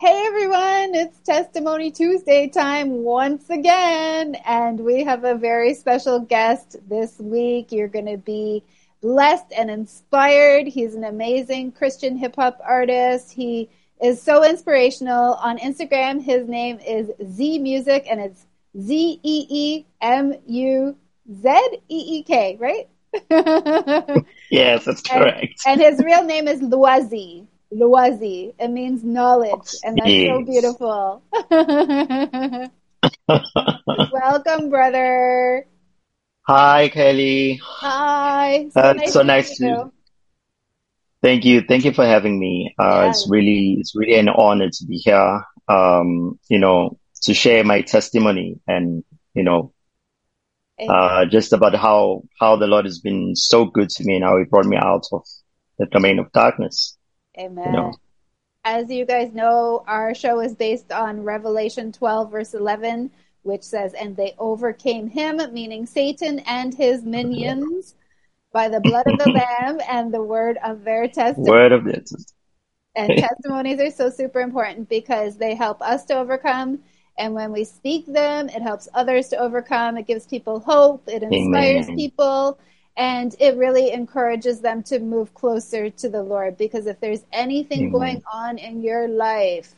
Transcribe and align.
Hey 0.00 0.22
everyone, 0.24 0.94
it's 0.94 1.18
Testimony 1.18 1.90
Tuesday 1.90 2.48
time 2.48 3.02
once 3.02 3.50
again, 3.50 4.34
and 4.46 4.80
we 4.80 5.04
have 5.04 5.24
a 5.24 5.34
very 5.34 5.74
special 5.74 6.20
guest 6.20 6.76
this 6.88 7.18
week. 7.18 7.70
You're 7.70 7.86
going 7.86 8.06
to 8.06 8.16
be 8.16 8.64
blessed 9.02 9.52
and 9.54 9.70
inspired. 9.70 10.68
He's 10.68 10.94
an 10.94 11.04
amazing 11.04 11.72
Christian 11.72 12.16
hip 12.16 12.36
hop 12.36 12.58
artist. 12.64 13.30
He 13.30 13.68
is 14.02 14.22
so 14.22 14.42
inspirational. 14.42 15.34
On 15.34 15.58
Instagram, 15.58 16.22
his 16.22 16.48
name 16.48 16.78
is 16.78 17.10
Zee 17.34 17.58
Muzeek, 17.58 18.06
and 18.10 18.22
it's 18.22 18.46
Z 18.80 19.20
E 19.22 19.46
E 19.50 19.84
M 20.00 20.34
U 20.46 20.96
Z 21.42 21.48
E 21.90 22.04
E 22.20 22.22
K, 22.22 22.56
right? 22.58 22.88
yes, 24.50 24.86
that's 24.86 25.02
correct. 25.02 25.60
And, 25.66 25.78
and, 25.78 25.80
his 25.82 26.02
real 26.02 26.24
name 26.24 26.48
is 26.48 26.62
Lwazi. 26.62 27.46
Lwazi. 27.72 28.52
It 28.58 28.68
means 28.68 29.04
knowledge, 29.04 29.76
and 29.84 29.96
that's 29.96 30.10
yes. 30.10 30.30
so 30.30 30.44
beautiful. 30.44 31.22
Welcome, 34.12 34.70
brother. 34.70 35.66
Hi, 36.46 36.88
Kelly. 36.88 37.60
Hi. 37.62 38.68
So 38.70 38.80
uh, 38.80 38.92
nice 38.94 39.12
so 39.12 39.22
nice 39.22 39.56
to. 39.58 39.64
You. 39.64 39.92
Thank 41.22 41.44
you. 41.44 41.62
Thank 41.62 41.84
you 41.84 41.92
for 41.92 42.04
having 42.04 42.38
me. 42.38 42.74
Uh, 42.78 43.08
It's 43.10 43.28
really, 43.28 43.76
it's 43.78 43.94
really 43.94 44.18
an 44.18 44.30
honor 44.30 44.70
to 44.70 44.86
be 44.86 44.96
here. 44.96 45.42
Um, 45.68 46.38
you 46.48 46.58
know, 46.58 46.98
to 47.22 47.34
share 47.34 47.62
my 47.62 47.82
testimony 47.82 48.58
and, 48.66 49.04
you 49.34 49.44
know, 49.44 49.72
uh, 50.80 51.26
just 51.26 51.52
about 51.52 51.74
how, 51.74 52.22
how 52.40 52.56
the 52.56 52.66
Lord 52.66 52.86
has 52.86 53.00
been 53.00 53.36
so 53.36 53.66
good 53.66 53.90
to 53.90 54.04
me 54.04 54.16
and 54.16 54.24
how 54.24 54.38
he 54.38 54.44
brought 54.44 54.64
me 54.64 54.78
out 54.78 55.04
of 55.12 55.26
the 55.78 55.84
domain 55.86 56.18
of 56.18 56.32
darkness. 56.32 56.96
Amen. 57.40 57.66
You 57.66 57.72
know? 57.72 57.92
As 58.64 58.90
you 58.90 59.06
guys 59.06 59.32
know, 59.32 59.82
our 59.86 60.14
show 60.14 60.40
is 60.40 60.54
based 60.54 60.92
on 60.92 61.24
Revelation 61.24 61.92
12 61.92 62.30
verse 62.30 62.54
11, 62.54 63.10
which 63.42 63.62
says, 63.62 63.94
and 63.94 64.14
they 64.16 64.34
overcame 64.38 65.08
him, 65.08 65.40
meaning 65.52 65.86
Satan 65.86 66.40
and 66.40 66.74
his 66.74 67.02
minions 67.02 67.94
by 68.52 68.68
the 68.68 68.80
blood 68.80 69.06
of 69.06 69.16
the 69.18 69.28
Lamb 69.60 69.80
and 69.88 70.12
the 70.12 70.22
word 70.22 70.58
of 70.62 70.84
their 70.84 71.08
testimony. 71.08 71.50
Word 71.50 71.72
of 71.72 71.84
their 71.84 71.94
testimony. 71.94 72.24
and 72.96 73.16
testimonies 73.16 73.80
are 73.80 73.90
so 73.90 74.10
super 74.10 74.40
important 74.40 74.88
because 74.90 75.38
they 75.38 75.54
help 75.54 75.80
us 75.80 76.04
to 76.06 76.14
overcome. 76.14 76.80
And 77.18 77.34
when 77.34 77.52
we 77.52 77.64
speak 77.64 78.06
them, 78.06 78.48
it 78.50 78.62
helps 78.62 78.88
others 78.94 79.28
to 79.28 79.38
overcome. 79.38 79.96
It 79.96 80.06
gives 80.06 80.26
people 80.26 80.60
hope. 80.60 81.04
It 81.06 81.22
inspires 81.22 81.86
Amen. 81.86 81.96
people. 81.96 82.58
And 83.00 83.34
it 83.40 83.56
really 83.56 83.92
encourages 83.92 84.60
them 84.60 84.82
to 84.84 84.98
move 84.98 85.32
closer 85.32 85.88
to 85.88 86.08
the 86.10 86.22
Lord. 86.22 86.58
Because 86.58 86.86
if 86.86 87.00
there's 87.00 87.24
anything 87.32 87.86
Amen. 87.86 87.92
going 87.92 88.22
on 88.30 88.58
in 88.58 88.82
your 88.82 89.08
life, 89.08 89.74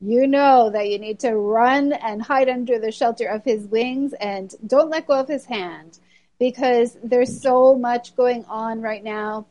you 0.00 0.26
know 0.26 0.70
that 0.70 0.88
you 0.88 0.98
need 0.98 1.20
to 1.20 1.36
run 1.36 1.92
and 1.92 2.22
hide 2.22 2.48
under 2.48 2.78
the 2.78 2.90
shelter 2.90 3.26
of 3.26 3.44
his 3.44 3.66
wings 3.66 4.14
and 4.14 4.54
don't 4.66 4.90
let 4.90 5.06
go 5.06 5.20
of 5.20 5.28
his 5.28 5.44
hand 5.44 5.98
because 6.40 6.96
there's 7.04 7.40
so 7.40 7.76
much 7.76 8.16
going 8.16 8.44
on 8.46 8.80
right 8.80 9.04
now 9.04 9.46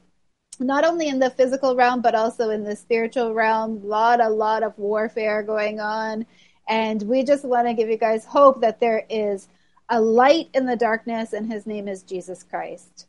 not 0.59 0.83
only 0.83 1.07
in 1.07 1.19
the 1.19 1.29
physical 1.29 1.73
realm 1.73 2.01
but 2.01 2.15
also 2.15 2.49
in 2.49 2.65
the 2.65 2.75
spiritual 2.75 3.33
realm 3.33 3.81
a 3.81 3.87
lot 3.87 4.19
a 4.19 4.27
lot 4.27 4.61
of 4.61 4.77
warfare 4.77 5.41
going 5.41 5.79
on 5.79 6.25
and 6.67 7.01
we 7.03 7.23
just 7.23 7.45
want 7.45 7.65
to 7.65 7.73
give 7.73 7.87
you 7.87 7.97
guys 7.97 8.25
hope 8.25 8.59
that 8.59 8.81
there 8.81 9.05
is 9.09 9.47
a 9.87 10.01
light 10.01 10.49
in 10.53 10.65
the 10.65 10.75
darkness 10.75 11.31
and 11.31 11.49
his 11.49 11.65
name 11.65 11.87
is 11.87 12.03
jesus 12.03 12.43
christ 12.43 13.07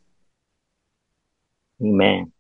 amen 1.83 2.33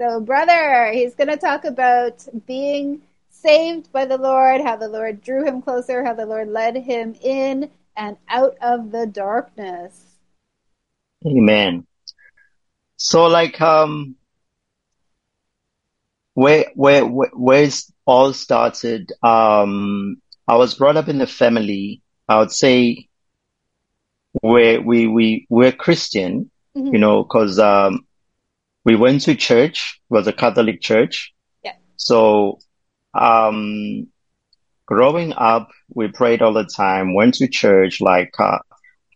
so 0.00 0.20
brother 0.20 0.90
he's 0.92 1.14
going 1.14 1.28
to 1.28 1.36
talk 1.36 1.64
about 1.64 2.26
being 2.46 3.02
saved 3.30 3.90
by 3.92 4.04
the 4.04 4.18
lord 4.18 4.60
how 4.60 4.76
the 4.76 4.88
lord 4.88 5.20
drew 5.20 5.44
him 5.44 5.62
closer 5.62 6.04
how 6.04 6.14
the 6.14 6.26
lord 6.26 6.48
led 6.48 6.76
him 6.76 7.14
in 7.22 7.70
and 7.96 8.16
out 8.28 8.56
of 8.60 8.90
the 8.92 9.06
darkness 9.06 10.08
Amen. 11.26 11.86
So 12.96 13.26
like 13.26 13.60
um 13.60 14.16
where 16.34 16.66
where 16.74 17.04
where 17.04 17.62
it 17.64 17.74
all 18.06 18.32
started, 18.32 19.12
um 19.22 20.20
I 20.46 20.56
was 20.56 20.74
brought 20.74 20.96
up 20.96 21.08
in 21.08 21.20
a 21.20 21.26
family, 21.26 22.02
I 22.28 22.38
would 22.38 22.52
say 22.52 23.08
where 24.40 24.80
we 24.80 25.06
we 25.06 25.46
we're 25.48 25.72
Christian, 25.72 26.50
mm-hmm. 26.76 26.94
you 26.94 27.00
know, 27.00 27.24
because 27.24 27.58
um 27.58 28.06
we 28.84 28.96
went 28.96 29.22
to 29.22 29.34
church, 29.34 30.00
was 30.08 30.26
a 30.26 30.32
Catholic 30.32 30.80
church. 30.80 31.34
Yeah. 31.64 31.74
So 31.96 32.58
um 33.14 34.08
growing 34.86 35.32
up 35.34 35.68
we 35.94 36.08
prayed 36.08 36.42
all 36.42 36.52
the 36.52 36.64
time, 36.64 37.14
went 37.14 37.34
to 37.34 37.48
church 37.48 38.00
like 38.00 38.32
uh, 38.38 38.58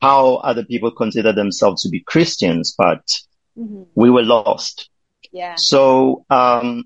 how 0.00 0.34
other 0.36 0.64
people 0.64 0.90
consider 0.90 1.32
themselves 1.32 1.82
to 1.82 1.88
be 1.88 2.00
Christians, 2.00 2.74
but 2.76 3.04
mm-hmm. 3.56 3.84
we 3.94 4.10
were 4.10 4.22
lost. 4.24 4.90
Yeah. 5.30 5.54
So, 5.54 6.24
um, 6.28 6.84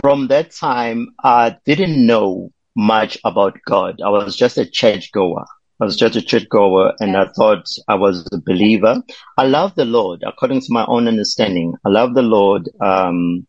from 0.00 0.28
that 0.28 0.50
time, 0.50 1.14
I 1.22 1.56
didn't 1.64 2.04
know 2.04 2.50
much 2.76 3.16
about 3.24 3.58
God. 3.64 4.00
I 4.04 4.10
was 4.10 4.36
just 4.36 4.58
a 4.58 4.66
church 4.66 5.12
goer. 5.12 5.46
I 5.80 5.84
was 5.84 5.96
just 5.96 6.16
a 6.16 6.22
church 6.22 6.48
goer 6.48 6.92
and 7.00 7.12
yes. 7.12 7.28
I 7.28 7.32
thought 7.32 7.66
I 7.88 7.94
was 7.96 8.28
a 8.32 8.38
believer. 8.38 9.02
I 9.36 9.46
love 9.46 9.74
the 9.74 9.84
Lord 9.84 10.22
according 10.26 10.60
to 10.60 10.66
my 10.70 10.84
own 10.86 11.08
understanding. 11.08 11.74
I 11.84 11.88
love 11.88 12.14
the 12.14 12.22
Lord, 12.22 12.68
um, 12.80 13.46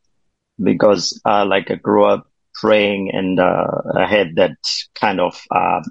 because, 0.62 1.20
uh, 1.26 1.46
like 1.46 1.70
I 1.70 1.76
grew 1.76 2.06
up 2.06 2.28
praying 2.54 3.12
and, 3.14 3.40
uh, 3.40 3.68
I 3.96 4.08
had 4.08 4.36
that 4.38 4.58
kind 4.96 5.20
of, 5.20 5.40
uh, 5.52 5.82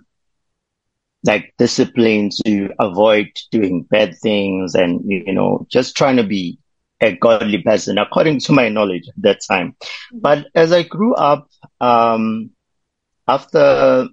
like 1.24 1.54
discipline 1.56 2.30
to 2.44 2.70
avoid 2.80 3.28
doing 3.50 3.82
bad 3.82 4.14
things 4.22 4.74
and, 4.74 5.00
you 5.06 5.32
know, 5.32 5.66
just 5.70 5.96
trying 5.96 6.16
to 6.16 6.24
be 6.24 6.58
a 7.00 7.16
godly 7.16 7.62
person 7.62 7.98
according 7.98 8.40
to 8.40 8.52
my 8.52 8.68
knowledge 8.68 9.08
at 9.08 9.22
that 9.22 9.40
time. 9.48 9.76
Mm-hmm. 10.12 10.18
But 10.20 10.46
as 10.54 10.72
I 10.72 10.82
grew 10.82 11.14
up, 11.14 11.48
um, 11.80 12.50
after 13.26 14.08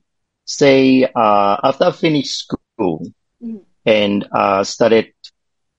say, 0.58 1.04
uh, 1.04 1.58
after 1.64 1.86
I 1.86 1.92
finished 1.92 2.38
school 2.38 3.06
mm-hmm. 3.42 3.58
and, 3.86 4.28
uh, 4.32 4.64
started 4.64 5.14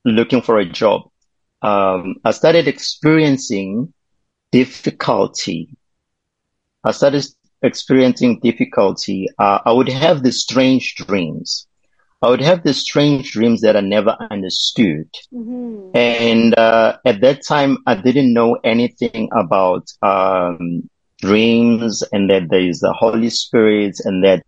looking 0.05 0.43
for 0.43 0.59
a 0.59 0.65
job, 0.65 1.03
um, 1.62 2.16
I 2.25 2.33
started 2.33 2.69
experiencing 2.69 3.93
difficulty. 4.50 5.77
I 6.84 6.91
started 6.91 7.25
experiencing 7.62 8.41
difficulty, 8.41 9.28
uh, 9.38 9.60
I 9.65 9.72
would 9.72 9.88
have 9.88 10.22
these 10.22 10.41
strange 10.41 10.97
dreams. 10.97 11.66
I 12.21 12.31
would 12.31 12.41
have 12.41 12.62
these 12.62 12.78
strange 12.78 13.33
dreams 13.33 13.62
that 13.62 13.77
I 13.77 13.81
never 13.81 14.16
understood. 14.31 15.09
Mm-hmm. 15.33 15.97
And 15.97 16.59
uh, 16.59 16.99
at 17.04 17.21
that 17.21 17.44
time, 17.47 17.78
I 17.87 17.97
didn't 17.97 18.33
know 18.33 18.59
anything 18.62 19.28
about 19.33 19.89
um, 20.03 20.89
dreams 21.22 22.03
and 22.13 22.28
that 22.28 22.51
there 22.51 22.69
is 22.69 22.80
the 22.80 22.92
Holy 22.92 23.30
Spirit 23.30 23.97
and 24.04 24.22
that 24.24 24.45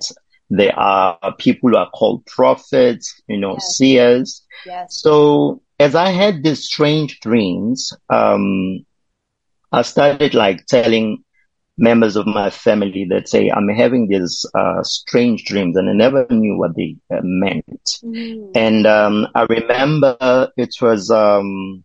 there 0.50 0.78
are 0.78 1.18
people 1.38 1.70
who 1.70 1.76
are 1.76 1.90
called 1.90 2.26
prophets, 2.26 3.22
you 3.28 3.38
know, 3.38 3.54
yes. 3.54 3.76
seers. 3.76 4.42
Yes. 4.66 4.96
So 4.96 5.62
as 5.78 5.94
I 5.94 6.10
had 6.10 6.42
these 6.42 6.64
strange 6.64 7.20
dreams, 7.20 7.92
um, 8.10 8.84
I 9.72 9.82
started 9.82 10.34
like 10.34 10.66
telling 10.66 11.24
members 11.76 12.14
of 12.16 12.26
my 12.26 12.50
family 12.50 13.06
that 13.10 13.28
say 13.28 13.50
I'm 13.50 13.68
having 13.68 14.06
these 14.08 14.46
uh, 14.54 14.82
strange 14.82 15.44
dreams, 15.44 15.76
and 15.76 15.88
I 15.88 15.92
never 15.92 16.26
knew 16.30 16.56
what 16.56 16.76
they 16.76 16.96
uh, 17.10 17.20
meant. 17.22 17.98
Mm. 18.04 18.50
And 18.54 18.86
um, 18.86 19.28
I 19.34 19.42
remember 19.42 20.50
it 20.56 20.74
was 20.80 21.10
um, 21.10 21.84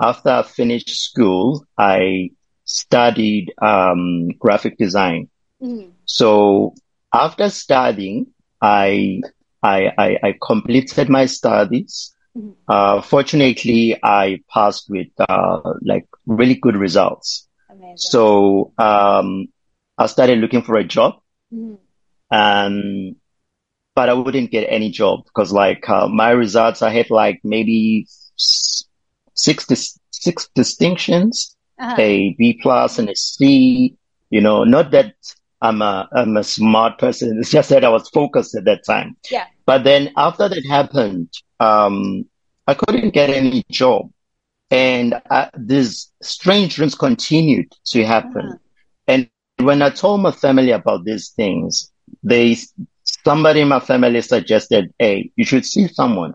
after 0.00 0.30
I 0.30 0.42
finished 0.42 0.90
school, 0.90 1.66
I 1.76 2.30
studied 2.68 3.52
um, 3.60 4.28
graphic 4.38 4.76
design. 4.78 5.28
Mm. 5.60 5.92
So 6.04 6.74
after 7.12 7.48
studying, 7.50 8.28
I 8.60 9.22
I, 9.62 9.92
I, 9.98 10.18
I 10.22 10.34
completed 10.40 11.08
my 11.08 11.26
studies. 11.26 12.14
Mm. 12.36 12.54
Uh, 12.68 13.00
fortunately, 13.02 13.98
I 14.02 14.40
passed 14.52 14.88
with 14.88 15.08
uh, 15.18 15.74
like 15.82 16.06
really 16.26 16.54
good 16.54 16.76
results. 16.76 17.48
So, 17.96 18.72
um, 18.78 19.48
I 19.96 20.06
started 20.06 20.38
looking 20.38 20.62
for 20.62 20.76
a 20.76 20.84
job. 20.84 21.20
Mhm. 21.52 21.78
Um, 22.30 23.16
but 23.94 24.08
I 24.08 24.12
wouldn't 24.12 24.50
get 24.52 24.66
any 24.68 24.90
job 24.90 25.24
because 25.24 25.52
like 25.52 25.88
uh, 25.88 26.06
my 26.06 26.30
results, 26.30 26.82
I 26.82 26.90
had 26.90 27.10
like 27.10 27.40
maybe 27.42 28.06
six 29.34 29.66
dis 29.66 29.98
six 30.12 30.48
distinctions, 30.54 31.56
Uh-huh. 31.78 31.96
a 31.98 32.34
B 32.38 32.58
plus 32.60 32.98
and 32.98 33.08
a 33.08 33.14
C. 33.16 33.96
You 34.30 34.40
know, 34.40 34.64
not 34.64 34.90
that 34.92 35.14
I'm 35.60 35.82
a 35.82 36.08
I'm 36.12 36.36
a 36.36 36.44
smart 36.44 36.98
person. 36.98 37.38
It's 37.38 37.50
just 37.50 37.70
that 37.70 37.84
I 37.84 37.88
was 37.88 38.08
focused 38.10 38.54
at 38.56 38.64
that 38.64 38.84
time. 38.84 39.16
Yeah. 39.30 39.46
But 39.66 39.84
then 39.84 40.12
after 40.16 40.48
that 40.48 40.64
happened, 40.68 41.30
um, 41.60 42.24
I 42.66 42.74
couldn't 42.74 43.10
get 43.10 43.30
any 43.30 43.64
job, 43.70 44.10
and 44.70 45.20
I, 45.30 45.50
these 45.56 46.12
strange 46.22 46.76
dreams 46.76 46.94
continued 46.94 47.72
to 47.86 48.04
happen. 48.04 48.46
Uh-huh. 48.46 48.58
And 49.08 49.30
when 49.60 49.82
I 49.82 49.90
told 49.90 50.20
my 50.20 50.32
family 50.32 50.70
about 50.70 51.04
these 51.04 51.30
things, 51.30 51.90
they 52.22 52.56
somebody 53.24 53.60
in 53.60 53.68
my 53.68 53.80
family 53.80 54.20
suggested, 54.20 54.92
"Hey, 54.98 55.30
you 55.36 55.44
should 55.44 55.64
see 55.64 55.88
someone. 55.88 56.34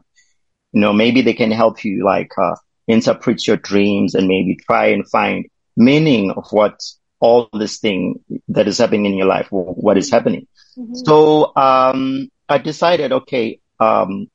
You 0.74 0.82
know, 0.82 0.94
maybe 0.94 1.22
they 1.22 1.34
can 1.34 1.52
help 1.52 1.86
you, 1.86 2.04
like 2.04 2.32
uh, 2.38 2.56
interpret 2.88 3.48
your 3.48 3.58
dreams 3.58 4.16
and 4.16 4.28
maybe 4.28 4.58
try 4.66 4.88
and 4.88 5.08
find 5.10 5.46
meaning 5.76 6.32
of 6.32 6.46
what 6.52 6.80
all 7.20 7.50
this 7.54 7.80
thing 7.80 8.16
that 8.50 8.68
is 8.68 8.78
happening 8.78 9.06
in 9.06 9.18
your 9.18 9.28
life, 9.28 9.48
what 9.50 9.98
is 9.98 10.12
happening." 10.12 10.48
Mhm. 10.78 10.96
So 11.06 11.56
um, 11.56 12.30
I 12.50 12.58
decided, 12.58 13.12
okay, 13.12 13.60
um, 13.80 14.28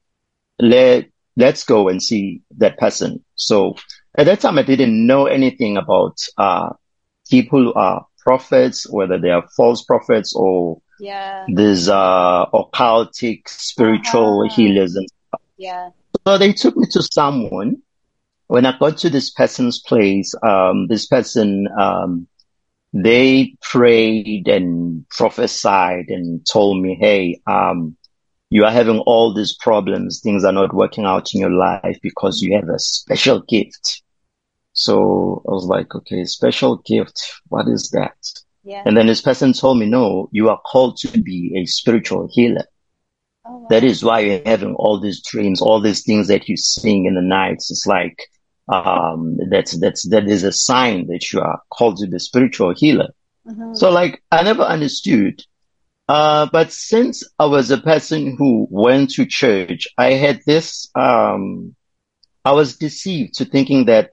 let 0.59 1.07
let's 1.37 1.65
go 1.65 1.89
and 1.89 2.03
see 2.03 2.43
that 2.59 2.79
person. 2.79 3.25
So 3.35 3.77
at 4.17 4.27
that 4.27 4.41
time, 4.41 4.59
I 4.59 4.63
didn't 4.63 5.07
know 5.07 5.27
anything 5.27 5.77
about 5.77 6.17
uh, 6.37 6.71
people 7.31 7.63
who 7.65 7.73
are 7.75 8.07
prophets, 8.19 8.91
whether 8.91 9.19
they 9.19 9.31
are 9.31 9.47
false 9.57 9.83
prophets 9.85 10.35
or 10.35 10.81
Yeah. 11.01 11.47
these 11.49 11.89
uh, 11.89 12.47
occultic 12.53 13.49
spiritual 13.49 14.43
Uh-huh. 14.43 14.55
healers. 14.55 14.95
And 14.97 15.09
Yeah. 15.57 15.91
so 16.27 16.39
they 16.39 16.53
took 16.53 16.77
me 16.77 16.87
to 16.93 17.03
someone. 17.03 17.83
When 18.49 18.67
I 18.67 18.77
got 18.79 18.99
to 18.99 19.11
this 19.11 19.31
person's 19.31 19.81
place, 19.81 20.35
um, 20.43 20.89
this 20.89 21.07
person, 21.07 21.69
um, 21.79 22.27
they 22.93 23.55
prayed 23.63 24.49
and 24.49 25.09
prophesied 25.11 26.07
and 26.09 26.47
told 26.47 26.83
me, 26.83 26.97
Hey, 27.01 27.41
um, 27.47 27.97
you 28.51 28.65
are 28.65 28.71
having 28.71 29.01
all 29.01 29.35
these 29.35 29.55
problems. 29.55 30.21
Things 30.21 30.45
are 30.45 30.53
not 30.53 30.75
working 30.75 31.05
out 31.05 31.35
in 31.35 31.41
your 31.41 31.51
life 31.51 31.99
because 32.03 32.41
you 32.41 32.57
have 32.57 32.69
a 32.69 32.79
special 32.79 33.41
gift. 33.41 34.03
So 34.73 35.43
I 35.47 35.53
was 35.53 35.67
like, 35.67 35.95
okay, 35.95 36.25
special 36.25 36.77
gift. 36.87 37.21
What 37.49 37.69
is 37.69 37.91
that? 37.91 38.17
Yeah. 38.65 38.83
And 38.87 38.97
then 38.97 39.07
this 39.07 39.21
person 39.21 39.53
told 39.53 39.79
me, 39.79 39.87
no, 39.87 40.29
you 40.33 40.49
are 40.49 40.61
called 40.61 40.97
to 40.99 41.21
be 41.21 41.53
a 41.57 41.67
spiritual 41.67 42.29
healer. 42.33 42.65
Oh, 43.45 43.59
wow. 43.59 43.67
That 43.71 43.85
is 43.85 44.05
why 44.05 44.21
you're 44.21 44.43
having 44.47 44.75
all 44.75 45.01
these 45.01 45.23
dreams, 45.23 45.61
all 45.61 45.81
these 45.81 46.05
things 46.05 46.29
that 46.29 46.49
you're 46.49 46.57
seeing 46.57 47.07
in 47.07 47.15
the 47.15 47.23
nights. 47.23 47.71
It's 47.71 47.87
like, 47.87 48.19
um, 48.69 49.37
that's, 49.51 49.79
that's, 49.79 50.09
that 50.11 50.29
is 50.29 50.45
a 50.45 50.53
sign 50.53 51.07
that 51.09 51.33
you 51.33 51.41
are 51.41 51.61
called 51.71 51.97
to 51.99 52.07
be 52.07 52.17
a 52.17 52.21
spiritual 52.21 52.75
healer. 52.77 53.09
Mhm. 53.47 53.77
So 53.77 53.91
like, 53.91 54.23
I 54.31 54.43
never 54.43 54.63
understood. 54.63 55.43
Uh, 56.09 56.47
but 56.53 56.73
since 56.73 57.23
I 57.39 57.47
was 57.47 57.71
a 57.71 57.79
person 57.79 58.37
who 58.37 58.67
went 58.71 59.11
to 59.13 59.27
church, 59.27 59.87
I 59.99 60.13
had 60.15 60.41
this, 60.47 60.91
um, 60.95 61.75
I 62.45 62.53
was 62.53 62.77
deceived 62.77 63.35
to 63.35 63.45
thinking 63.45 63.87
that 63.87 64.11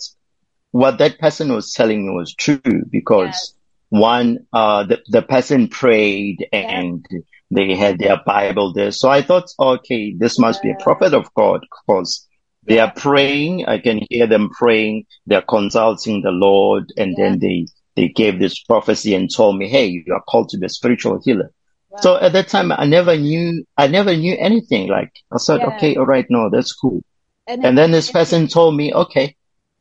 what 0.72 0.98
that 1.00 1.20
person 1.20 1.54
was 1.54 1.74
telling 1.74 2.06
me 2.06 2.14
was 2.14 2.34
true 2.36 2.60
because 2.90 3.26
Yes. 3.26 3.54
one, 3.90 4.40
uh, 4.52 4.84
the, 4.84 5.02
the 5.08 5.22
person 5.22 5.68
prayed 5.70 6.48
and 6.52 7.06
they 7.52 7.76
had 7.76 7.98
their 8.00 8.18
Bible 8.26 8.74
there. 8.74 8.92
So 8.92 9.10
I 9.10 9.22
thought, 9.22 9.46
okay, 9.60 10.14
this 10.18 10.38
must 10.38 10.62
be 10.62 10.72
a 10.72 10.84
prophet 10.84 11.14
of 11.14 11.34
God 11.34 11.62
because 11.62 12.28
they 12.66 12.80
are 12.80 12.92
praying. 12.96 13.66
I 13.68 13.78
can 13.80 14.02
hear 14.10 14.28
them 14.28 14.50
praying. 14.50 15.06
They're 15.26 15.42
consulting 15.42 16.22
the 16.22 16.32
Lord 16.32 16.92
and 16.98 17.16
then 17.18 17.40
they, 17.40 17.68
they 17.96 18.10
gave 18.10 18.40
this 18.40 18.62
prophecy 18.64 19.14
and 19.16 19.34
told 19.34 19.58
me, 19.58 19.70
Hey, 19.70 19.88
you 19.88 20.14
are 20.14 20.24
called 20.28 20.50
to 20.50 20.58
be 20.58 20.66
a 20.66 20.70
spiritual 20.70 21.22
healer. 21.24 21.52
Wow. 21.90 22.00
So 22.02 22.16
at 22.18 22.34
that 22.34 22.50
time, 22.50 22.72
I 22.72 22.86
never 22.86 23.16
knew, 23.16 23.64
I 23.78 23.88
never 23.88 24.16
knew 24.16 24.36
anything. 24.38 24.88
Like 24.90 25.12
I 25.32 25.38
said, 25.38 25.62
Yeah. 25.62 25.68
okay, 25.70 25.96
all 25.96 26.06
right, 26.06 26.26
no, 26.30 26.50
that's 26.50 26.74
cool. 26.74 27.02
and, 27.48 27.64
And 27.64 27.74
if, 27.74 27.76
then 27.76 27.92
this 27.92 28.12
person 28.12 28.48
told 28.48 28.76
me, 28.76 28.94
okay, 28.94 29.36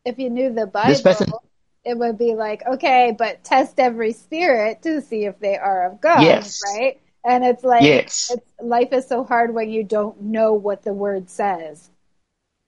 if 0.04 0.18
you 0.18 0.30
knew 0.30 0.52
the 0.52 0.70
this 0.84 1.00
person, 1.00 1.26
Bible, 1.26 1.42
it 1.84 1.98
would 1.98 2.18
be 2.18 2.34
like, 2.34 2.64
okay, 2.66 3.14
but 3.16 3.42
test 3.44 3.80
every 3.80 4.12
spirit 4.12 4.82
to 4.82 5.00
see 5.00 5.24
if 5.24 5.38
they 5.38 5.56
are 5.56 5.90
of 5.90 6.00
God, 6.00 6.22
yes, 6.22 6.62
right? 6.64 7.00
And 7.24 7.44
it's 7.44 7.64
like, 7.64 7.84
yes, 7.84 8.30
it's, 8.30 8.46
life 8.60 8.92
is 8.92 9.08
so 9.08 9.24
hard 9.24 9.54
when 9.54 9.70
you 9.70 9.82
don't 9.82 10.20
know 10.20 10.52
what 10.52 10.82
the 10.82 10.92
word 10.92 11.30
says. 11.30 11.90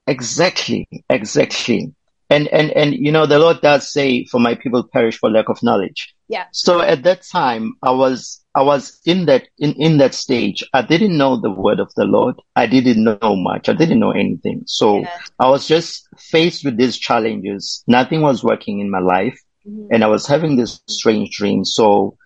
Exactly, 0.06 0.88
exactly. 1.11 1.94
And, 2.29 2.49
and, 2.49 2.73
and, 2.73 2.93
you 2.93 3.12
know, 3.12 3.25
the 3.26 3.38
Lord 3.38 3.61
does 3.61 3.93
say, 3.93 4.25
for 4.25 4.41
my 4.41 4.56
people 4.56 4.82
perish 4.93 5.17
for 5.19 5.31
lack 5.31 5.49
of 5.49 5.62
knowledge. 5.62 6.12
Yeah. 6.29 6.47
So 6.50 6.81
at 6.81 7.05
that 7.05 7.23
time, 7.23 7.75
I 7.82 7.93
was, 7.93 8.44
I 8.56 8.62
was 8.62 9.00
in 9.06 9.26
that, 9.26 9.44
in, 9.58 9.75
in 9.75 9.99
that 9.99 10.12
stage. 10.12 10.64
I 10.73 10.82
didn't 10.82 11.17
know 11.17 11.41
the 11.41 11.53
word 11.53 11.79
of 11.79 11.93
the 11.94 12.05
Lord. 12.05 12.35
I 12.56 12.67
didn't 12.67 13.05
know 13.05 13.37
much. 13.37 13.69
I 13.69 13.75
didn't 13.75 14.00
know 14.00 14.11
anything. 14.11 14.64
So 14.67 15.03
Yeah. 15.03 15.19
I 15.38 15.49
was 15.49 15.69
just 15.69 16.08
faced 16.19 16.64
with 16.64 16.76
these 16.76 16.99
challenges. 16.99 17.85
Nothing 17.87 18.23
was 18.23 18.43
working 18.43 18.81
in 18.81 18.91
my 18.91 19.00
life 19.00 19.38
Mhm. 19.64 19.88
and 19.93 20.03
I 20.03 20.08
was 20.08 20.26
having 20.26 20.56
this 20.56 20.81
strange 20.88 21.31
dream. 21.31 21.64
So 21.64 22.17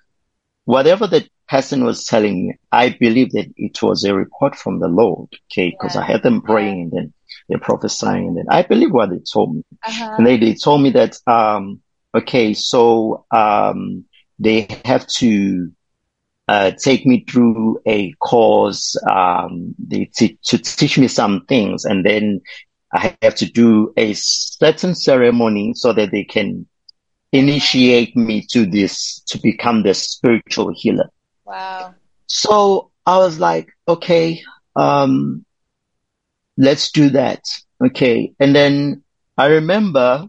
whatever 0.65 1.07
the 1.07 1.29
person 1.49 1.85
was 1.85 2.07
telling 2.07 2.47
me, 2.49 2.55
I 2.73 2.97
believe 2.99 3.33
that 3.33 3.53
it 3.57 3.83
was 3.83 4.05
a 4.05 4.15
report 4.15 4.57
from 4.57 4.79
the 4.79 4.89
Lord. 4.89 5.29
Okay. 5.53 5.77
Cause 5.79 5.95
I 5.97 6.05
had 6.07 6.23
them 6.23 6.37
Yeah. 6.37 6.47
praying 6.53 6.81
and 6.81 6.93
then 6.93 7.13
they're 7.49 7.59
prophesying 7.59 8.29
and 8.29 8.37
then 8.37 8.47
I 8.49 8.63
believe 8.63 8.93
what 8.93 9.11
they 9.11 9.21
told 9.33 9.57
me. 9.57 9.65
Uh-huh. 9.85 10.15
And 10.19 10.27
they, 10.27 10.37
they 10.37 10.55
told 10.55 10.83
me 10.83 10.91
that, 10.91 11.17
um, 11.27 11.81
okay, 12.15 12.55
so, 12.55 13.25
um, 13.31 14.05
they 14.39 14.67
have 14.85 15.07
to, 15.07 15.71
uh, 16.49 16.73
take 16.73 17.07
me 17.07 17.25
through 17.29 17.81
a 17.87 18.13
course, 18.15 18.97
um, 19.11 19.75
they 19.79 20.07
t- 20.07 20.39
to 20.45 20.59
teach 20.59 20.99
me 20.99 21.09
some 21.09 21.45
things 21.47 21.85
and 21.85 22.05
then 22.05 22.41
I 22.93 23.17
have 23.23 23.37
to 23.37 23.47
do 23.47 23.93
a 23.97 24.15
certain 24.15 24.95
ceremony 24.95 25.75
so 25.75 25.93
that 25.93 26.11
they 26.11 26.25
can 26.25 26.67
initiate 27.33 28.17
me 28.17 28.45
to 28.51 28.67
this, 28.67 29.21
to 29.29 29.39
become 29.39 29.85
the 29.85 29.95
spiritual 29.95 30.73
healer. 30.75 31.09
Wow. 31.45 31.95
So 32.27 32.91
I 33.07 33.19
was 33.19 33.39
like, 33.39 33.69
okay, 33.87 34.43
um, 34.77 35.45
let's 36.61 36.93
do 36.93 37.09
that. 37.11 37.41
Okay. 37.85 38.33
And 38.39 38.55
then 38.55 39.03
I 39.37 39.47
remember, 39.47 40.29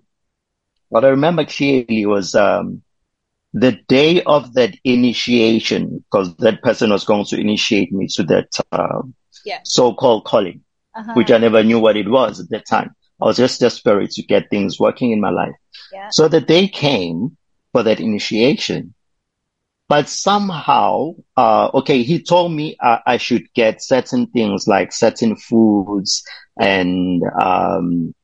what 0.89 1.03
I 1.05 1.09
remember 1.09 1.45
clearly 1.45 2.05
was, 2.05 2.33
um, 2.35 2.81
the 3.53 3.77
day 3.89 4.23
of 4.23 4.53
that 4.53 4.73
initiation, 4.85 6.05
because 6.09 6.33
that 6.37 6.61
person 6.63 6.89
was 6.89 7.03
going 7.03 7.25
to 7.25 7.39
initiate 7.39 7.91
me 7.91 8.07
to 8.15 8.23
that, 8.23 8.47
uh, 8.71 9.01
Yeah. 9.43 9.59
so-called 9.63 10.23
calling, 10.23 10.63
Uh-huh. 10.95 11.13
which 11.15 11.31
I 11.31 11.37
never 11.37 11.61
knew 11.63 11.79
what 11.79 11.97
it 11.97 12.07
was 12.09 12.39
at 12.39 12.49
that 12.51 12.65
time. 12.65 12.95
I 13.21 13.25
was 13.25 13.37
just 13.37 13.59
desperate 13.59 14.11
to 14.11 14.23
get 14.23 14.49
things 14.49 14.79
working 14.79 15.11
in 15.11 15.19
my 15.19 15.31
life. 15.31 15.55
Yeah. 15.91 16.09
So 16.11 16.29
the 16.29 16.41
day 16.41 16.67
came 16.69 17.37
for 17.73 17.83
that 17.83 17.99
initiation, 17.99 18.93
but 19.91 20.07
somehow, 20.07 21.11
uh, 21.35 21.69
okay, 21.73 22.03
he 22.03 22.23
told 22.23 22.53
me 22.53 22.77
uh, 22.81 22.99
I 23.05 23.17
should 23.17 23.53
get 23.53 23.83
certain 23.83 24.27
things 24.27 24.65
like 24.65 24.93
certain 24.93 25.35
foods 25.35 26.23
and, 26.57 27.21
um, 27.43 28.15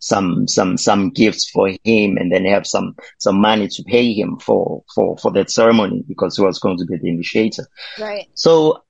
some, 0.00 0.46
some, 0.46 0.76
some 0.76 1.08
gifts 1.08 1.48
for 1.48 1.68
him 1.82 2.18
and 2.18 2.30
then 2.30 2.44
have 2.44 2.66
some, 2.66 2.94
some 3.16 3.40
money 3.40 3.68
to 3.68 3.82
pay 3.84 4.12
him 4.12 4.38
for, 4.38 4.84
for, 4.94 5.16
for 5.16 5.32
that 5.32 5.50
ceremony 5.50 6.04
because 6.06 6.36
he 6.36 6.44
was 6.44 6.58
going 6.58 6.76
to 6.76 6.84
be 6.84 6.98
the 6.98 7.08
initiator. 7.08 7.66
Right. 7.98 8.28
So 8.34 8.82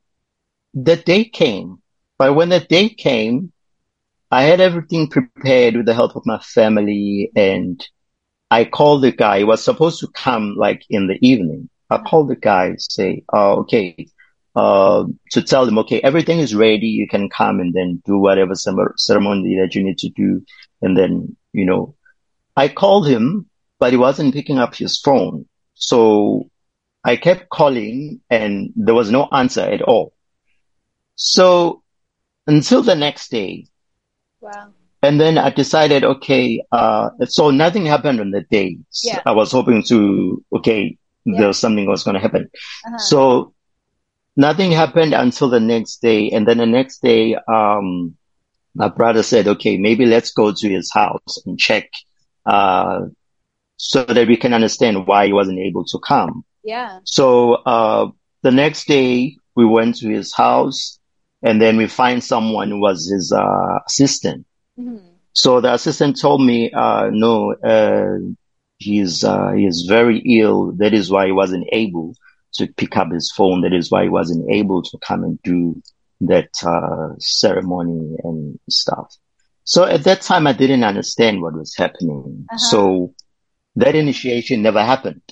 the 0.74 0.96
day 0.96 1.24
came, 1.24 1.80
but 2.18 2.34
when 2.34 2.48
the 2.48 2.58
day 2.58 2.88
came, 2.88 3.52
I 4.28 4.42
had 4.42 4.60
everything 4.60 5.06
prepared 5.06 5.76
with 5.76 5.86
the 5.86 5.94
help 5.94 6.16
of 6.16 6.26
my 6.26 6.40
family 6.40 7.30
and 7.36 7.80
I 8.50 8.64
called 8.64 9.02
the 9.02 9.12
guy. 9.12 9.38
He 9.38 9.44
was 9.44 9.62
supposed 9.62 10.00
to 10.00 10.08
come 10.08 10.56
like 10.56 10.82
in 10.90 11.06
the 11.06 11.16
evening. 11.22 11.70
I 11.90 11.98
called 11.98 12.28
the 12.28 12.36
guy, 12.36 12.74
say, 12.78 13.24
oh, 13.32 13.60
okay, 13.60 14.08
uh, 14.54 15.04
to 15.30 15.42
tell 15.42 15.66
him, 15.66 15.78
okay, 15.78 16.00
everything 16.00 16.38
is 16.40 16.54
ready. 16.54 16.88
You 16.88 17.08
can 17.08 17.28
come 17.30 17.60
and 17.60 17.72
then 17.72 18.02
do 18.04 18.18
whatever 18.18 18.54
ceremony 18.54 19.58
that 19.60 19.74
you 19.74 19.84
need 19.84 19.98
to 19.98 20.08
do. 20.10 20.44
And 20.82 20.96
then, 20.96 21.36
you 21.52 21.64
know, 21.64 21.94
I 22.56 22.68
called 22.68 23.06
him, 23.06 23.48
but 23.78 23.92
he 23.92 23.96
wasn't 23.96 24.34
picking 24.34 24.58
up 24.58 24.74
his 24.74 24.98
phone. 24.98 25.46
So 25.74 26.50
I 27.04 27.16
kept 27.16 27.48
calling 27.50 28.20
and 28.28 28.72
there 28.74 28.94
was 28.94 29.10
no 29.10 29.28
answer 29.32 29.60
at 29.60 29.82
all. 29.82 30.12
So 31.14 31.82
until 32.46 32.82
the 32.82 32.96
next 32.96 33.30
day, 33.30 33.66
Wow. 34.40 34.72
and 35.02 35.20
then 35.20 35.38
I 35.38 35.50
decided, 35.50 36.04
okay, 36.04 36.62
uh, 36.72 37.10
so 37.26 37.50
nothing 37.50 37.86
happened 37.86 38.20
on 38.20 38.30
the 38.30 38.42
day. 38.42 38.78
Yeah. 39.02 39.22
I 39.24 39.32
was 39.32 39.52
hoping 39.52 39.82
to, 39.84 40.44
okay, 40.56 40.96
Yeah. 41.32 41.38
there 41.38 41.48
was 41.48 41.58
something 41.58 41.86
was 41.86 42.04
going 42.04 42.14
to 42.14 42.20
happen. 42.20 42.48
Uh-huh. 42.86 42.98
So 42.98 43.54
nothing 44.36 44.70
happened 44.72 45.14
until 45.14 45.48
the 45.48 45.60
next 45.60 46.00
day. 46.02 46.30
And 46.30 46.46
then 46.46 46.58
the 46.58 46.66
next 46.66 47.02
day, 47.02 47.36
um, 47.48 48.16
my 48.74 48.88
brother 48.88 49.22
said, 49.22 49.48
okay, 49.48 49.76
maybe 49.76 50.06
let's 50.06 50.32
go 50.32 50.52
to 50.52 50.68
his 50.68 50.90
house 50.92 51.38
and 51.46 51.58
check, 51.58 51.90
uh, 52.46 53.00
so 53.76 54.04
that 54.04 54.26
we 54.28 54.36
can 54.36 54.52
understand 54.54 55.06
why 55.06 55.26
he 55.26 55.32
wasn't 55.32 55.58
able 55.58 55.84
to 55.86 55.98
come. 55.98 56.44
yeah. 56.64 57.00
So, 57.04 57.54
uh, 57.54 58.10
the 58.42 58.50
next 58.50 58.86
day 58.86 59.36
we 59.56 59.64
went 59.64 59.96
to 59.96 60.08
his 60.08 60.32
house 60.34 60.98
and 61.42 61.60
then 61.60 61.76
we 61.76 61.86
find 61.88 62.22
someone 62.22 62.70
who 62.70 62.80
was 62.80 63.08
his, 63.08 63.32
uh, 63.32 63.78
assistant. 63.86 64.46
Mhm. 64.78 65.02
So 65.32 65.60
the 65.60 65.72
assistant 65.72 66.20
told 66.20 66.40
me, 66.44 66.70
uh, 66.72 67.10
no, 67.12 67.54
uh, 68.86 69.10
he's, 69.12 69.24
uh, 69.24 69.52
he's 69.52 69.86
very 69.88 70.18
ill. 70.40 70.72
That 70.76 70.94
is 70.94 71.10
why 71.10 71.26
he 71.26 71.32
wasn't 71.32 71.66
able 71.72 72.14
to 72.54 72.66
pick 72.76 72.96
up 72.96 73.12
his 73.12 73.32
phone. 73.36 73.62
That 73.62 73.72
is 73.74 73.90
why 73.90 74.04
he 74.04 74.08
wasn't 74.08 74.50
able 74.50 74.82
to 74.82 74.98
come 75.06 75.24
and 75.24 75.38
do 75.42 75.82
that, 76.22 76.50
uh, 76.66 77.14
ceremony 77.18 78.16
and 78.24 78.58
stuff. 78.68 79.14
So 79.64 79.84
at 79.84 80.04
that 80.04 80.22
time, 80.22 80.46
I 80.46 80.52
didn't 80.52 80.84
understand 80.84 81.42
what 81.42 81.54
was 81.54 81.74
happening. 81.76 82.46
Uh-huh. 82.50 82.58
So 82.58 83.14
that 83.76 83.94
initiation 83.94 84.62
never 84.62 84.82
happened. 84.82 85.22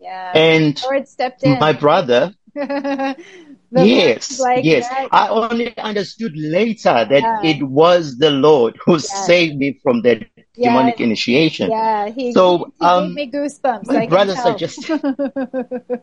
Yeah. 0.00 0.32
And 0.34 0.80
Lord 0.84 1.08
stepped 1.08 1.42
in. 1.44 1.58
my 1.58 1.72
brother, 1.72 2.34
yes, 3.74 4.40
like, 4.40 4.64
yes. 4.64 4.86
"Yeah, 4.90 5.08
I 5.10 5.28
only 5.28 5.76
understood 5.78 6.32
later 6.36 7.06
that 7.08 7.22
Yeah. 7.22 7.40
it 7.42 7.62
was 7.62 8.18
the 8.18 8.30
Lord 8.30 8.76
who 8.84 8.92
Yes. 8.94 9.26
saved 9.26 9.56
me 9.56 9.78
from 9.82 10.02
that 10.02 10.39
Yeah. 10.60 10.68
demonic 10.68 11.00
initiation. 11.00 11.70
Yeah, 11.70 12.08
he, 12.10 12.32
So, 12.32 12.66
he, 12.78 12.84
he 12.84 12.86
um, 12.86 13.14
gave 13.14 13.14
me 13.14 13.30
goosebumps. 13.32 13.86
my 13.86 14.02
I 14.02 14.06
brother 14.06 14.36
suggested- 14.36 15.00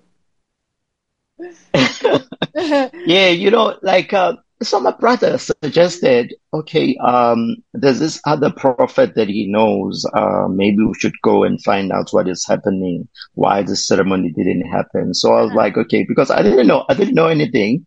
Yeah, 3.06 3.28
you 3.30 3.52
know, 3.52 3.78
like, 3.84 4.14
uh, 4.14 4.36
so 4.64 4.80
my 4.80 4.92
brother 4.92 5.38
suggested, 5.38 6.34
okay, 6.52 6.98
um, 6.98 7.58
there's 7.74 8.00
this 8.00 8.20
other 8.26 8.50
prophet 8.52 9.14
that 9.16 9.28
he 9.30 9.48
knows. 9.48 10.04
Uh, 10.14 10.48
maybe 10.50 10.84
we 10.84 10.94
should 10.98 11.14
go 11.22 11.44
and 11.44 11.62
find 11.64 11.92
out 11.92 12.10
what 12.12 12.28
is 12.28 12.44
happening, 12.48 13.08
why 13.36 13.62
the 13.62 13.76
ceremony 13.76 14.32
didn't 14.32 14.66
happen. 14.68 15.14
So 15.14 15.34
I 15.34 15.42
was 15.42 15.50
Uh-huh. 15.52 15.58
like, 15.58 15.78
okay, 15.78 16.06
because 16.08 16.32
I 16.32 16.42
didn't 16.42 16.66
know, 16.68 16.86
I 16.90 16.96
didn't 16.96 17.14
know 17.14 17.28
anything. 17.28 17.86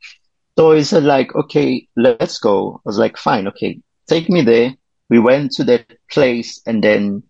So 0.57 0.73
he 0.73 0.85
said 0.85 1.03
like, 1.05 1.35
okay, 1.35 1.89
let's 1.97 2.39
go. 2.39 2.77
I 2.77 2.81
was 2.85 2.99
like, 2.99 3.17
fine, 3.17 3.49
okay, 3.49 3.81
take 4.07 4.29
me 4.29 4.43
there. 4.43 4.75
We 5.11 5.19
went 5.19 5.53
to 5.53 5.65
that 5.65 5.87
place 6.11 6.63
and 6.67 6.83
then 6.83 7.23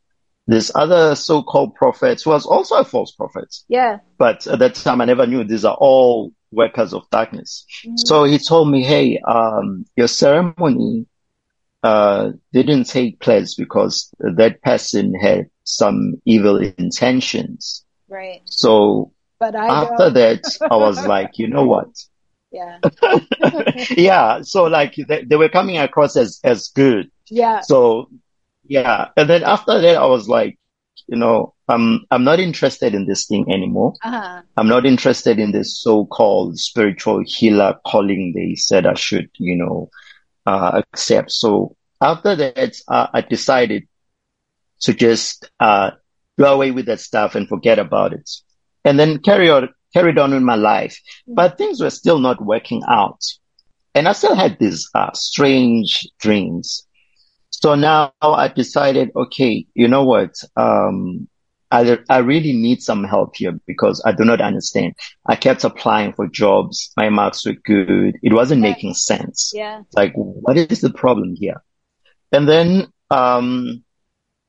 this 0.47 0.71
other 0.75 1.15
so-called 1.15 1.75
prophet 1.75 2.23
was 2.27 2.45
also 2.47 2.77
a 2.77 2.85
false 2.85 3.13
prophet. 3.13 3.55
yeah. 3.69 3.99
But 4.19 4.47
at 4.47 4.59
that 4.59 4.75
time, 4.75 5.01
I 5.01 5.05
never 5.05 5.27
knew 5.27 5.45
these 5.45 5.65
are 5.65 5.77
all 5.81 6.33
workers 6.53 6.93
of 6.93 7.09
darkness. 7.11 7.65
Mhm. 7.87 7.99
So 8.07 8.25
he 8.25 8.39
told 8.39 8.71
me, 8.71 8.83
Hey, 8.83 9.21
um, 9.27 9.87
your 9.97 10.09
ceremony, 10.09 11.07
uh, 11.83 12.33
didn't 12.53 12.85
take 12.85 13.21
place 13.21 13.55
because 13.55 14.13
that 14.19 14.61
person 14.63 15.15
had 15.15 15.49
some 15.65 16.21
evil 16.25 16.59
intentions. 16.59 17.85
Right. 18.09 18.43
So 18.45 19.13
after 19.41 20.11
that, 20.11 20.45
I 20.71 20.77
was 20.77 21.07
like, 21.15 21.39
you 21.39 21.49
know 21.49 21.65
what? 21.65 21.89
Yeah. 22.51 22.79
yeah. 23.91 24.43
So 24.43 24.65
like 24.65 24.97
they, 24.97 25.23
they 25.25 25.37
were 25.37 25.49
coming 25.49 25.79
across 25.79 26.17
as, 26.17 26.41
as 26.45 26.69
good. 26.69 27.11
Yeah. 27.31 27.61
So 27.61 28.09
yeah. 28.65 29.09
And 29.17 29.29
then 29.29 29.43
after 29.43 29.81
that, 29.81 29.97
I 29.97 30.07
was 30.07 30.29
like, 30.29 30.59
you 31.09 31.17
know, 31.17 31.55
I'm, 31.69 32.05
I'm 32.11 32.25
not 32.25 32.41
interested 32.41 32.95
in 32.95 33.07
this 33.07 33.27
thing 33.27 33.53
anymore. 33.53 33.95
Uh-huh. 34.03 34.43
I'm 34.57 34.69
not 34.69 34.87
interested 34.87 35.39
in 35.39 35.53
this 35.53 35.81
so-called 35.81 36.59
spiritual 36.59 37.23
healer 37.27 37.79
calling 37.87 38.33
they 38.35 38.55
said 38.55 38.87
I 38.87 38.95
should, 38.95 39.29
you 39.39 39.57
know, 39.57 39.91
uh, 40.47 40.83
accept. 40.93 41.33
So 41.33 41.77
after 42.01 42.37
that, 42.37 42.77
uh, 42.87 43.09
I 43.13 43.21
decided 43.23 43.89
to 44.83 44.95
just, 44.95 45.51
uh, 45.59 45.93
do 46.39 46.45
away 46.45 46.71
with 46.71 46.87
that 46.87 47.01
stuff 47.01 47.35
and 47.35 47.49
forget 47.49 47.79
about 47.79 48.13
it 48.13 48.31
and 48.85 48.99
then 48.99 49.19
carry 49.19 49.51
on, 49.51 49.69
carried 49.93 50.19
on 50.19 50.33
with 50.33 50.43
my 50.43 50.55
life. 50.55 51.01
But 51.27 51.59
things 51.59 51.81
were 51.81 51.91
still 51.91 52.19
not 52.19 52.45
working 52.45 52.83
out. 52.89 53.21
And 53.95 54.07
I 54.07 54.13
still 54.13 54.35
had 54.35 54.59
these, 54.59 54.89
uh, 54.95 55.13
strange 55.13 56.09
dreams. 56.21 56.87
So 57.61 57.75
now 57.75 58.13
I 58.23 58.49
decided, 58.49 59.11
okay, 59.15 59.67
you 59.75 59.87
know 59.87 60.05
what? 60.05 60.35
Um, 60.57 61.29
I, 61.71 61.99
I 62.09 62.19
really 62.19 62.55
need 62.55 62.83
some 62.83 63.05
help 63.05 63.37
here 63.37 63.53
because 63.67 64.03
I 64.05 64.13
do 64.13 64.25
not 64.25 64.41
understand. 64.41 64.95
I 65.27 65.37
kept 65.37 65.63
applying 65.63 66.15
for 66.15 66.27
jobs. 66.27 66.91
My 66.97 67.11
marks 67.11 67.45
were 67.47 67.53
good. 67.65 68.17
It 68.23 68.33
wasn't 68.33 68.63
Yeah. 68.63 68.71
making 68.71 68.95
sense. 68.95 69.53
Yeah. 69.55 69.83
Like, 69.93 70.13
what 70.15 70.57
is 70.57 70.81
the 70.81 70.91
problem 70.91 71.37
here? 71.39 71.63
And 72.33 72.49
then, 72.49 72.89
um, 73.11 73.85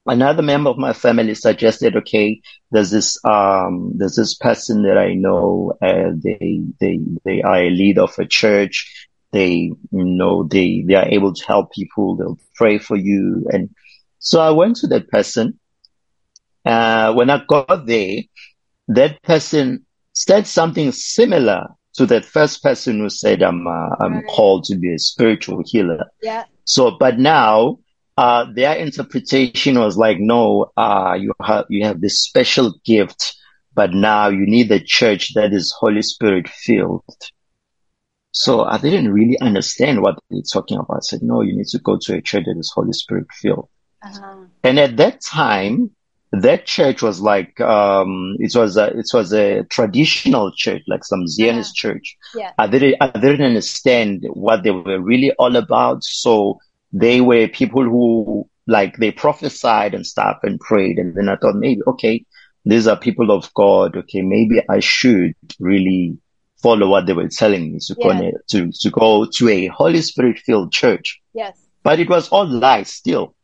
another 0.05 0.41
member 0.41 0.69
of 0.69 0.77
my 0.77 0.93
family 0.93 1.35
suggested, 1.35 1.97
okay, 1.97 2.39
there's 2.71 2.91
this, 2.91 3.19
um, 3.25 3.91
there's 3.97 4.15
this 4.15 4.35
person 4.35 4.83
that 4.83 4.97
I 4.97 5.13
know, 5.15 5.73
uh, 5.81 6.11
they, 6.15 6.61
they, 6.79 6.99
they 7.25 7.41
are 7.41 7.61
a 7.61 7.69
leader 7.69 8.03
of 8.03 8.17
a 8.17 8.25
church. 8.25 9.09
They, 9.31 9.53
you 9.53 9.77
know, 9.91 10.43
they, 10.43 10.83
they 10.85 10.95
are 10.95 11.07
able 11.07 11.33
to 11.33 11.45
help 11.45 11.71
people. 11.71 12.15
They'll 12.15 12.39
pray 12.55 12.77
for 12.77 12.97
you. 12.97 13.47
And 13.51 13.69
so 14.19 14.41
I 14.41 14.51
went 14.51 14.75
to 14.77 14.87
that 14.87 15.09
person. 15.09 15.59
Uh, 16.65 17.13
when 17.13 17.29
I 17.29 17.43
got 17.47 17.85
there, 17.85 18.17
that 18.89 19.21
person 19.23 19.85
said 20.13 20.47
something 20.47 20.91
similar 20.91 21.67
to 21.95 22.05
that 22.07 22.25
first 22.25 22.61
person 22.61 22.99
who 22.99 23.09
said, 23.09 23.41
I'm, 23.41 23.65
uh, 23.67 23.95
I'm 23.99 24.15
Right. 24.15 24.27
called 24.27 24.65
to 24.65 24.75
be 24.75 24.93
a 24.93 24.99
spiritual 24.99 25.63
healer. 25.65 26.05
Yeah. 26.21 26.43
So, 26.65 26.91
but 26.99 27.17
now, 27.17 27.79
uh, 28.17 28.45
their 28.53 28.75
interpretation 28.75 29.79
was 29.79 29.97
like, 29.97 30.17
no, 30.19 30.71
uh, 30.77 31.17
you 31.19 31.33
have, 31.41 31.65
you 31.69 31.85
have 31.85 32.01
this 32.01 32.21
special 32.21 32.75
gift, 32.85 33.35
but 33.73 33.93
now 33.93 34.27
you 34.27 34.45
need 34.45 34.71
a 34.71 34.79
church 34.79 35.33
that 35.33 35.53
is 35.53 35.73
Holy 35.79 36.01
Spirit 36.01 36.47
filled. 36.49 37.03
So 38.31 38.63
I 38.63 38.77
didn't 38.77 39.11
really 39.11 39.39
understand 39.39 40.01
what 40.01 40.17
they're 40.29 40.41
talking 40.41 40.77
about. 40.77 40.97
I 40.97 40.99
said, 41.01 41.21
no, 41.21 41.41
you 41.41 41.55
need 41.55 41.67
to 41.67 41.79
go 41.79 41.97
to 42.01 42.15
a 42.15 42.21
church 42.21 42.45
that 42.45 42.57
is 42.57 42.71
Holy 42.73 42.93
Spirit 42.93 43.27
filled. 43.33 43.69
Uh-huh. 44.03 44.45
And 44.63 44.79
at 44.79 44.97
that 44.97 45.21
time, 45.21 45.91
that 46.31 46.65
church 46.65 47.01
was 47.01 47.19
like, 47.19 47.59
um, 47.59 48.37
it 48.39 48.55
was 48.55 48.77
a, 48.77 48.87
it 48.97 49.09
was 49.13 49.33
a 49.33 49.63
traditional 49.65 50.51
church, 50.53 50.81
like 50.87 51.03
some 51.03 51.27
Zionist 51.27 51.75
church. 51.75 52.15
Yeah. 52.33 52.53
I 52.57 52.67
didn't, 52.67 52.95
I 53.01 53.07
didn't 53.07 53.45
understand 53.45 54.25
what 54.31 54.63
they 54.63 54.71
were 54.71 55.01
really 55.01 55.33
all 55.33 55.57
about. 55.57 56.05
So 56.05 56.59
they 56.93 57.19
were 57.19 57.49
people 57.49 57.83
who, 57.83 58.49
like, 58.65 58.95
they 58.95 59.11
prophesied 59.11 59.93
and 59.93 60.07
stuff 60.07 60.37
and 60.43 60.57
prayed. 60.57 60.99
And 60.99 61.15
then 61.15 61.27
I 61.27 61.35
thought 61.35 61.55
maybe, 61.55 61.81
okay, 61.85 62.25
these 62.63 62.87
are 62.87 62.97
people 62.97 63.29
of 63.29 63.53
God. 63.53 63.97
Okay, 63.97 64.21
maybe 64.21 64.61
I 64.69 64.79
should 64.79 65.35
really 65.59 66.17
follow 66.61 66.87
what 66.89 67.05
they 67.05 67.13
were 67.13 67.27
telling 67.27 67.73
me 67.73 67.79
to 67.87 67.95
go, 67.95 68.11
Yeah. 68.11 68.31
to, 68.49 68.71
to 68.81 68.89
go 68.91 69.25
to 69.25 69.49
a 69.49 69.67
Holy 69.67 70.01
Spirit 70.01 70.39
filled 70.45 70.71
church 70.71 71.19
Yes. 71.33 71.57
but 71.83 71.99
it 71.99 72.09
was 72.09 72.29
all 72.29 72.47
lies 72.47 72.89
still. 72.93 73.35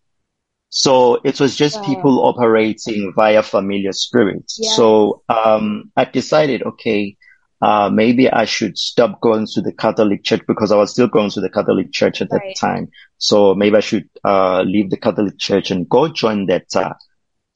So 0.69 1.15
it 1.23 1.39
was 1.39 1.55
just 1.55 1.77
Wow. 1.77 1.83
people 1.85 2.25
operating 2.27 3.13
via 3.15 3.41
familiar 3.41 3.93
spirits. 3.93 4.59
Yeah. 4.61 4.71
So, 4.71 5.23
um, 5.29 5.91
I 5.95 6.05
decided, 6.05 6.61
okay, 6.63 7.15
uh, 7.61 7.89
maybe 7.91 8.29
I 8.29 8.45
should 8.45 8.77
stop 8.77 9.19
going 9.21 9.47
to 9.53 9.61
the 9.61 9.71
Catholic 9.73 10.23
church 10.23 10.41
because 10.47 10.71
I 10.71 10.75
was 10.77 10.91
still 10.91 11.07
going 11.07 11.31
to 11.31 11.41
the 11.41 11.49
Catholic 11.49 11.91
church 11.91 12.21
at 12.21 12.29
that 12.29 12.43
time. 12.59 12.89
So 13.17 13.55
maybe 13.55 13.77
I 13.77 13.79
should, 13.79 14.09
uh, 14.23 14.61
leave 14.61 14.89
the 14.91 14.97
Catholic 14.97 15.39
church 15.39 15.71
and 15.71 15.87
go 15.89 16.07
join 16.09 16.45
that, 16.47 16.67
uh, 16.75 16.93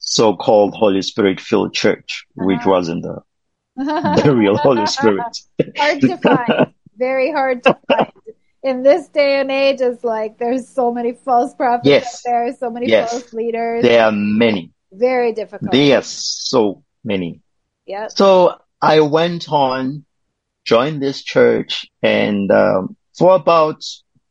so-called 0.00 0.74
Holy 0.74 1.02
Spirit 1.02 1.38
filled 1.40 1.74
church, 1.74 2.24
which 2.34 2.58
Uh-huh. 2.60 2.70
wasn't 2.70 3.02
the, 3.04 3.20
the 3.76 4.34
real 4.36 4.56
Holy 4.56 4.86
Spirit. 4.86 5.22
hard 5.76 6.00
to 6.02 6.16
find. 6.18 6.74
Very 6.96 7.32
hard 7.32 7.62
to 7.64 7.76
find. 7.88 8.12
In 8.62 8.82
this 8.82 9.08
day 9.08 9.40
and 9.40 9.50
age, 9.50 9.80
it's 9.80 10.04
like 10.04 10.38
there's 10.38 10.68
so 10.68 10.92
many 10.92 11.12
false 11.14 11.54
prophets 11.54 11.88
Yes. 11.88 12.14
out 12.26 12.30
there, 12.30 12.54
so 12.54 12.70
many 12.70 12.88
Yes. 12.88 13.10
false 13.10 13.32
leaders. 13.32 13.82
There 13.82 14.04
are 14.04 14.12
many. 14.12 14.72
Very 14.92 15.32
difficult. 15.32 15.72
There 15.72 15.98
are 15.98 16.02
so 16.02 16.84
many. 17.02 17.40
Yep. 17.86 18.12
So 18.12 18.56
I 18.80 19.00
went 19.00 19.50
on, 19.50 20.04
joined 20.64 21.02
this 21.02 21.22
church, 21.22 21.86
and 22.02 22.50
um, 22.52 22.96
for 23.18 23.34
about 23.34 23.82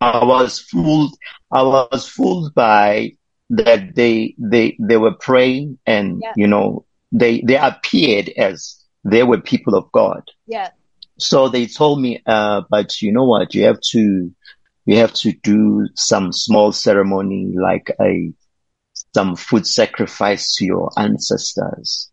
yeah. 0.00 0.20
I 0.20 0.24
was 0.24 0.58
fooled. 0.60 1.14
I 1.52 1.62
was 1.62 2.08
fooled 2.08 2.54
by 2.54 3.12
that 3.50 3.94
they 3.94 4.34
they 4.38 4.76
they 4.80 4.96
were 4.96 5.14
praying 5.14 5.78
and 5.86 6.20
yeah. 6.22 6.32
you 6.36 6.46
know 6.46 6.84
they 7.12 7.40
they 7.42 7.56
appeared 7.56 8.30
as 8.36 8.82
they 9.04 9.22
were 9.22 9.40
people 9.40 9.74
of 9.74 9.90
God. 9.92 10.22
Yeah. 10.46 10.70
So 11.18 11.48
they 11.48 11.66
told 11.66 12.00
me, 12.00 12.22
uh, 12.26 12.62
but 12.68 13.00
you 13.00 13.12
know 13.12 13.24
what? 13.24 13.54
You 13.54 13.64
have 13.64 13.80
to 13.92 14.32
you 14.86 14.96
have 14.96 15.12
to 15.14 15.32
do 15.32 15.88
some 15.94 16.32
small 16.32 16.72
ceremony 16.72 17.54
like 17.56 17.94
a 18.00 18.32
some 19.14 19.36
food 19.36 19.66
sacrifice 19.66 20.56
to 20.56 20.64
your 20.64 20.90
ancestors. 20.96 22.10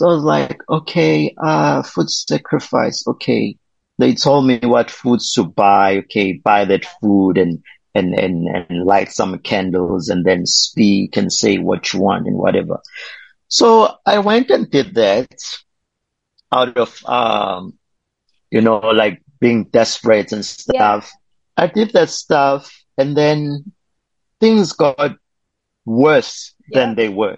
So 0.00 0.08
I 0.08 0.14
was 0.14 0.24
like, 0.24 0.62
okay, 0.66 1.34
uh, 1.36 1.82
food 1.82 2.08
sacrifice. 2.08 3.06
Okay. 3.06 3.58
They 3.98 4.14
told 4.14 4.46
me 4.46 4.58
what 4.62 4.90
foods 4.90 5.30
to 5.34 5.44
buy. 5.44 5.98
Okay. 5.98 6.40
Buy 6.42 6.64
that 6.64 6.86
food 7.02 7.36
and 7.36 7.62
and, 7.94 8.18
and, 8.18 8.48
and 8.48 8.86
light 8.86 9.10
some 9.10 9.38
candles 9.40 10.08
and 10.08 10.24
then 10.24 10.46
speak 10.46 11.18
and 11.18 11.30
say 11.30 11.58
what 11.58 11.92
you 11.92 12.00
want 12.00 12.26
and 12.26 12.38
whatever. 12.38 12.80
So 13.48 13.94
I 14.06 14.20
went 14.20 14.48
and 14.48 14.70
did 14.70 14.94
that 14.94 15.34
out 16.50 16.78
of, 16.78 17.04
um, 17.04 17.74
you 18.50 18.62
know, 18.62 18.78
like 18.78 19.20
being 19.38 19.64
desperate 19.64 20.32
and 20.32 20.46
stuff. 20.46 21.12
Yeah. 21.12 21.64
I 21.64 21.66
did 21.66 21.92
that 21.92 22.08
stuff 22.08 22.72
and 22.96 23.14
then 23.14 23.70
things 24.40 24.72
got 24.72 25.16
worse 25.84 26.54
yeah. 26.70 26.86
than 26.86 26.94
they 26.94 27.10
were. 27.10 27.36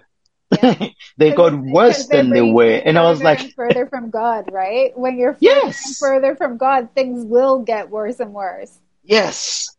Yeah. 0.61 0.87
they 1.17 1.31
got 1.31 1.53
worse 1.57 2.07
than 2.07 2.29
they 2.29 2.41
were. 2.41 2.81
And 2.85 2.97
I 2.97 3.03
was 3.03 3.21
like, 3.21 3.53
further 3.55 3.87
from 3.87 4.09
God, 4.09 4.49
right? 4.51 4.97
When 4.97 5.17
you're 5.17 5.33
further 5.33 5.45
yes. 5.45 5.97
further 5.99 6.35
from 6.35 6.57
God, 6.57 6.89
things 6.95 7.25
will 7.25 7.59
get 7.59 7.89
worse 7.89 8.19
and 8.19 8.33
worse. 8.33 8.79
Yes 9.03 9.69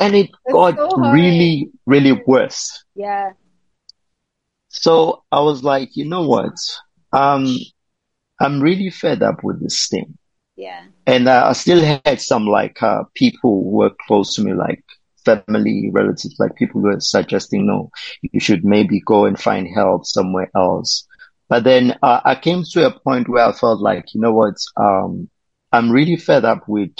and 0.00 0.14
it 0.14 0.30
it's 0.46 0.52
got 0.52 0.76
so 0.76 0.96
really, 1.12 1.70
really 1.86 2.20
worse. 2.26 2.84
Yeah. 2.96 3.32
So 4.68 5.24
I 5.30 5.40
was 5.40 5.62
like, 5.62 5.96
you 5.96 6.06
know 6.06 6.26
what? 6.26 6.54
Um, 7.12 7.54
I'm 8.40 8.60
really 8.60 8.90
fed 8.90 9.22
up 9.22 9.44
with 9.44 9.62
this 9.62 9.88
thing. 9.88 10.16
Yeah. 10.56 10.86
And 11.06 11.28
uh, 11.28 11.48
I 11.48 11.52
still 11.52 12.00
had 12.04 12.20
some 12.20 12.46
like 12.46 12.82
uh, 12.82 13.04
people 13.14 13.62
who 13.62 13.70
were 13.70 13.92
close 14.06 14.34
to 14.34 14.42
me, 14.42 14.54
like 14.54 14.82
family, 15.24 15.90
relatives, 15.92 16.36
like 16.38 16.54
people 16.56 16.80
were 16.80 17.00
suggesting, 17.00 17.66
no, 17.66 17.90
you 18.22 18.40
should 18.40 18.64
maybe 18.64 19.00
go 19.00 19.24
and 19.24 19.38
find 19.38 19.68
help 19.74 20.06
somewhere 20.06 20.50
else. 20.54 21.06
But 21.48 21.64
then 21.64 21.98
uh, 22.02 22.20
I 22.24 22.36
came 22.36 22.62
to 22.72 22.86
a 22.86 22.98
point 22.98 23.28
where 23.28 23.44
I 23.44 23.52
felt 23.52 23.80
like, 23.80 24.14
you 24.14 24.20
know 24.20 24.32
what? 24.32 24.54
Um, 24.76 25.28
I'm 25.72 25.90
really 25.90 26.16
fed 26.16 26.44
up 26.44 26.68
with 26.68 26.92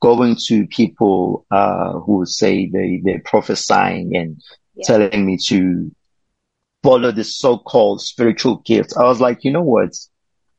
going 0.00 0.36
to 0.46 0.66
people 0.66 1.46
uh, 1.50 1.98
who 2.00 2.26
say 2.26 2.66
they 2.66 3.00
they're 3.02 3.22
prophesying 3.24 4.14
and 4.14 4.42
yeah. 4.74 4.84
telling 4.86 5.24
me 5.24 5.38
to 5.46 5.90
follow 6.82 7.10
this 7.10 7.38
so-called 7.38 8.02
spiritual 8.02 8.56
gifts. 8.66 8.94
I 8.96 9.04
was 9.04 9.20
like, 9.20 9.44
you 9.44 9.50
know 9.50 9.62
what? 9.62 9.96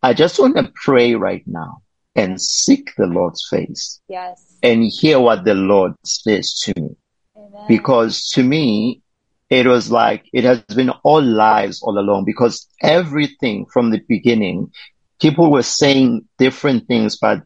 I 0.01 0.13
just 0.13 0.39
want 0.39 0.55
to 0.57 0.71
pray 0.73 1.13
right 1.13 1.43
now 1.45 1.81
and 2.15 2.41
seek 2.41 2.95
the 2.97 3.05
Lord's 3.05 3.45
face. 3.47 4.01
Yes. 4.07 4.57
And 4.63 4.83
hear 4.83 5.19
what 5.19 5.45
the 5.45 5.53
Lord 5.53 5.93
says 6.03 6.53
to 6.61 6.73
me. 6.81 6.95
Because 7.67 8.29
to 8.31 8.43
me, 8.43 9.01
it 9.49 9.67
was 9.67 9.91
like 9.91 10.25
it 10.33 10.43
has 10.43 10.61
been 10.61 10.89
all 11.03 11.21
lies 11.21 11.81
all 11.81 11.97
along 11.97 12.25
because 12.25 12.67
everything 12.81 13.65
from 13.71 13.91
the 13.91 14.01
beginning, 14.07 14.71
people 15.21 15.51
were 15.51 15.63
saying 15.63 16.27
different 16.37 16.87
things, 16.87 17.17
but 17.17 17.41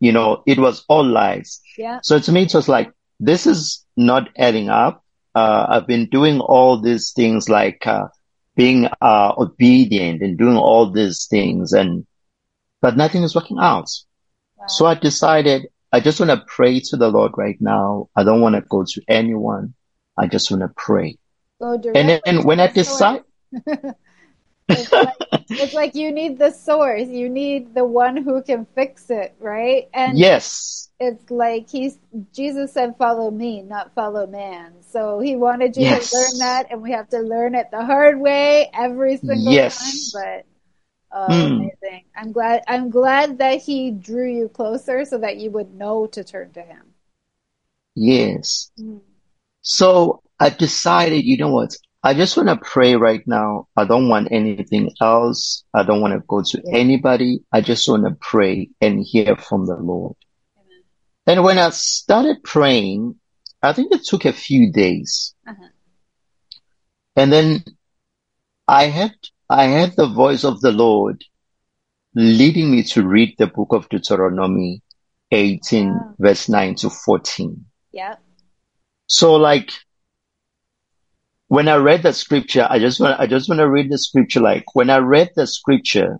you 0.00 0.12
know, 0.12 0.42
it 0.46 0.58
was 0.58 0.84
all 0.88 1.04
lies. 1.04 1.60
Yeah. 1.78 2.00
So 2.02 2.18
to 2.18 2.32
me, 2.32 2.42
it 2.42 2.54
was 2.54 2.68
like, 2.68 2.90
this 3.20 3.46
is 3.46 3.84
not 3.96 4.28
adding 4.36 4.68
up. 4.68 5.04
Uh, 5.34 5.66
I've 5.68 5.86
been 5.86 6.08
doing 6.08 6.40
all 6.40 6.80
these 6.80 7.12
things 7.12 7.48
like, 7.48 7.86
uh, 7.86 8.08
being, 8.56 8.88
uh, 9.00 9.32
obedient 9.38 10.20
and 10.20 10.36
doing 10.36 10.56
all 10.56 10.90
these 10.90 11.26
things 11.30 11.72
and, 11.72 12.04
but 12.80 12.96
nothing 12.96 13.22
is 13.22 13.36
working 13.36 13.58
out. 13.60 13.88
Wow. 14.56 14.66
So 14.66 14.86
I 14.86 14.94
decided 14.94 15.68
I 15.92 16.00
just 16.00 16.20
want 16.20 16.30
to 16.30 16.44
pray 16.46 16.80
to 16.80 16.96
the 16.96 17.08
Lord 17.08 17.32
right 17.36 17.60
now. 17.60 18.08
I 18.16 18.24
don't 18.24 18.40
want 18.40 18.54
to 18.54 18.62
go 18.62 18.84
to 18.84 19.02
anyone. 19.08 19.74
I 20.16 20.26
just 20.26 20.50
want 20.50 20.62
to 20.62 20.68
pray. 20.68 21.18
Go 21.60 21.74
and 21.94 22.20
then 22.24 22.44
when 22.44 22.58
I 22.60 22.66
decide, 22.68 23.22
It's 24.68 24.92
like, 24.92 25.08
it's 25.50 25.74
like 25.74 25.94
you 25.94 26.12
need 26.12 26.38
the 26.38 26.50
source. 26.50 27.08
You 27.08 27.28
need 27.28 27.74
the 27.74 27.84
one 27.84 28.16
who 28.16 28.42
can 28.42 28.66
fix 28.74 29.10
it, 29.10 29.34
right? 29.38 29.88
And 29.92 30.18
yes, 30.18 30.88
it's 31.00 31.30
like 31.30 31.68
he's 31.68 31.98
Jesus 32.32 32.72
said, 32.72 32.96
"Follow 32.96 33.30
me, 33.30 33.62
not 33.62 33.94
follow 33.94 34.26
man." 34.26 34.74
So 34.82 35.20
he 35.20 35.36
wanted 35.36 35.76
you 35.76 35.84
yes. 35.84 36.10
to 36.10 36.16
learn 36.16 36.38
that, 36.38 36.66
and 36.70 36.82
we 36.82 36.92
have 36.92 37.08
to 37.10 37.18
learn 37.18 37.54
it 37.54 37.70
the 37.70 37.84
hard 37.84 38.20
way 38.20 38.70
every 38.72 39.16
single 39.18 39.52
yes. 39.52 40.12
time. 40.12 40.22
But 40.22 40.46
oh, 41.12 41.26
mm. 41.28 41.46
amazing! 41.46 42.04
I'm 42.16 42.32
glad. 42.32 42.62
I'm 42.66 42.90
glad 42.90 43.38
that 43.38 43.60
he 43.62 43.90
drew 43.90 44.28
you 44.30 44.48
closer 44.48 45.04
so 45.04 45.18
that 45.18 45.36
you 45.36 45.50
would 45.50 45.74
know 45.74 46.06
to 46.08 46.24
turn 46.24 46.52
to 46.52 46.62
him. 46.62 46.94
Yes. 47.94 48.70
Mm. 48.80 49.00
So 49.62 50.22
I 50.40 50.50
decided, 50.50 51.24
you 51.24 51.36
know 51.36 51.50
what? 51.50 51.76
I 52.02 52.14
just 52.14 52.36
want 52.36 52.48
to 52.48 52.56
pray 52.56 52.96
right 52.96 53.22
now. 53.26 53.68
I 53.76 53.84
don't 53.84 54.08
want 54.08 54.32
anything 54.32 54.90
else. 55.00 55.62
I 55.72 55.84
don't 55.84 56.00
want 56.00 56.14
to 56.14 56.20
go 56.26 56.42
to 56.42 56.62
anybody. 56.72 57.44
I 57.52 57.60
just 57.60 57.88
want 57.88 58.04
to 58.06 58.16
pray 58.20 58.70
and 58.80 59.04
hear 59.06 59.36
from 59.36 59.66
the 59.66 59.76
Lord. 59.76 60.16
Amen. 60.56 60.82
And 61.28 61.44
when 61.44 61.58
I 61.58 61.70
started 61.70 62.42
praying, 62.42 63.20
I 63.62 63.72
think 63.72 63.92
it 63.92 64.02
took 64.02 64.24
a 64.24 64.32
few 64.32 64.72
days. 64.72 65.34
Uh-huh. 65.46 65.68
And 67.14 67.32
then 67.32 67.62
I 68.66 68.86
had, 68.86 69.14
I 69.52 69.64
had 69.64 69.96
the 69.96 70.06
voice 70.06 70.44
of 70.44 70.62
the 70.62 70.72
Lord 70.72 71.24
leading 72.14 72.70
me 72.70 72.82
to 72.84 73.06
read 73.06 73.34
the 73.38 73.46
book 73.46 73.68
of 73.72 73.88
Deuteronomy 73.90 74.82
18 75.30 76.14
verse 76.18 76.48
9 76.48 76.74
to 76.76 76.90
14. 76.90 77.64
Yeah. 77.92 78.16
So 79.06 79.34
like 79.34 79.70
when 81.48 81.68
I 81.68 81.76
read 81.76 82.02
the 82.02 82.14
scripture, 82.14 82.66
I 82.70 82.78
just 82.78 82.98
want, 82.98 83.20
I 83.20 83.26
just 83.26 83.46
want 83.46 83.58
to 83.58 83.68
read 83.68 83.90
the 83.90 83.98
scripture. 83.98 84.40
Like 84.40 84.64
when 84.74 84.88
I 84.88 84.98
read 84.98 85.32
the 85.36 85.46
scripture, 85.46 86.18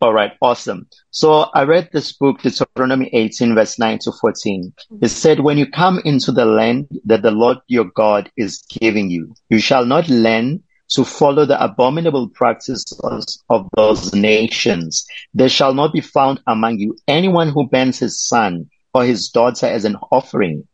all 0.00 0.14
right, 0.14 0.34
awesome. 0.40 0.86
So 1.10 1.46
I 1.54 1.64
read 1.64 1.88
this 1.92 2.12
book, 2.12 2.42
Deuteronomy 2.42 3.10
18, 3.12 3.56
verse 3.56 3.80
9 3.80 3.98
to 4.02 4.12
14. 4.12 4.72
Mm-hmm. 4.92 5.04
It 5.04 5.08
said, 5.08 5.40
when 5.40 5.58
you 5.58 5.68
come 5.68 6.00
into 6.04 6.30
the 6.30 6.44
land 6.44 6.86
that 7.06 7.22
the 7.22 7.32
Lord 7.32 7.58
your 7.66 7.86
God 7.96 8.30
is 8.36 8.62
giving 8.70 9.10
you, 9.10 9.34
you 9.48 9.58
shall 9.58 9.84
not 9.84 10.08
learn 10.08 10.62
to 10.90 11.04
follow 11.04 11.44
the 11.44 11.62
abominable 11.62 12.28
practices 12.28 13.40
of 13.48 13.68
those 13.76 14.14
nations. 14.14 15.06
There 15.34 15.48
shall 15.48 15.74
not 15.74 15.92
be 15.92 16.00
found 16.00 16.40
among 16.46 16.78
you 16.78 16.96
anyone 17.06 17.50
who 17.50 17.68
bends 17.68 17.98
his 17.98 18.20
son 18.20 18.70
or 18.94 19.04
his 19.04 19.28
daughter 19.28 19.66
as 19.66 19.84
an 19.84 19.96
offering 20.10 20.66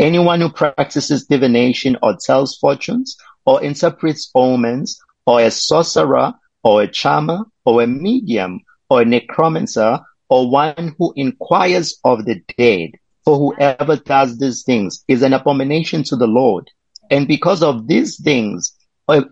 Anyone 0.00 0.40
who 0.40 0.48
practices 0.48 1.26
divination 1.26 1.98
or 2.02 2.16
tells 2.16 2.56
fortunes 2.56 3.18
or 3.44 3.62
interprets 3.62 4.30
omens 4.34 4.98
or 5.26 5.42
a 5.42 5.50
sorcerer 5.50 6.32
or 6.64 6.80
a 6.80 6.88
charmer 6.88 7.40
or 7.66 7.82
a 7.82 7.86
medium 7.86 8.60
or 8.88 9.02
a 9.02 9.04
necromancer 9.04 10.00
or 10.30 10.50
one 10.50 10.94
who 10.96 11.12
inquires 11.16 12.00
of 12.02 12.24
the 12.24 12.42
dead, 12.56 12.92
for 13.26 13.36
whoever 13.36 13.96
does 13.96 14.38
these 14.38 14.62
things 14.62 15.04
is 15.06 15.20
an 15.20 15.34
abomination 15.34 16.02
to 16.04 16.16
the 16.16 16.26
Lord. 16.26 16.70
And 17.10 17.28
because 17.28 17.62
of 17.62 17.86
these 17.86 18.18
things, 18.22 18.72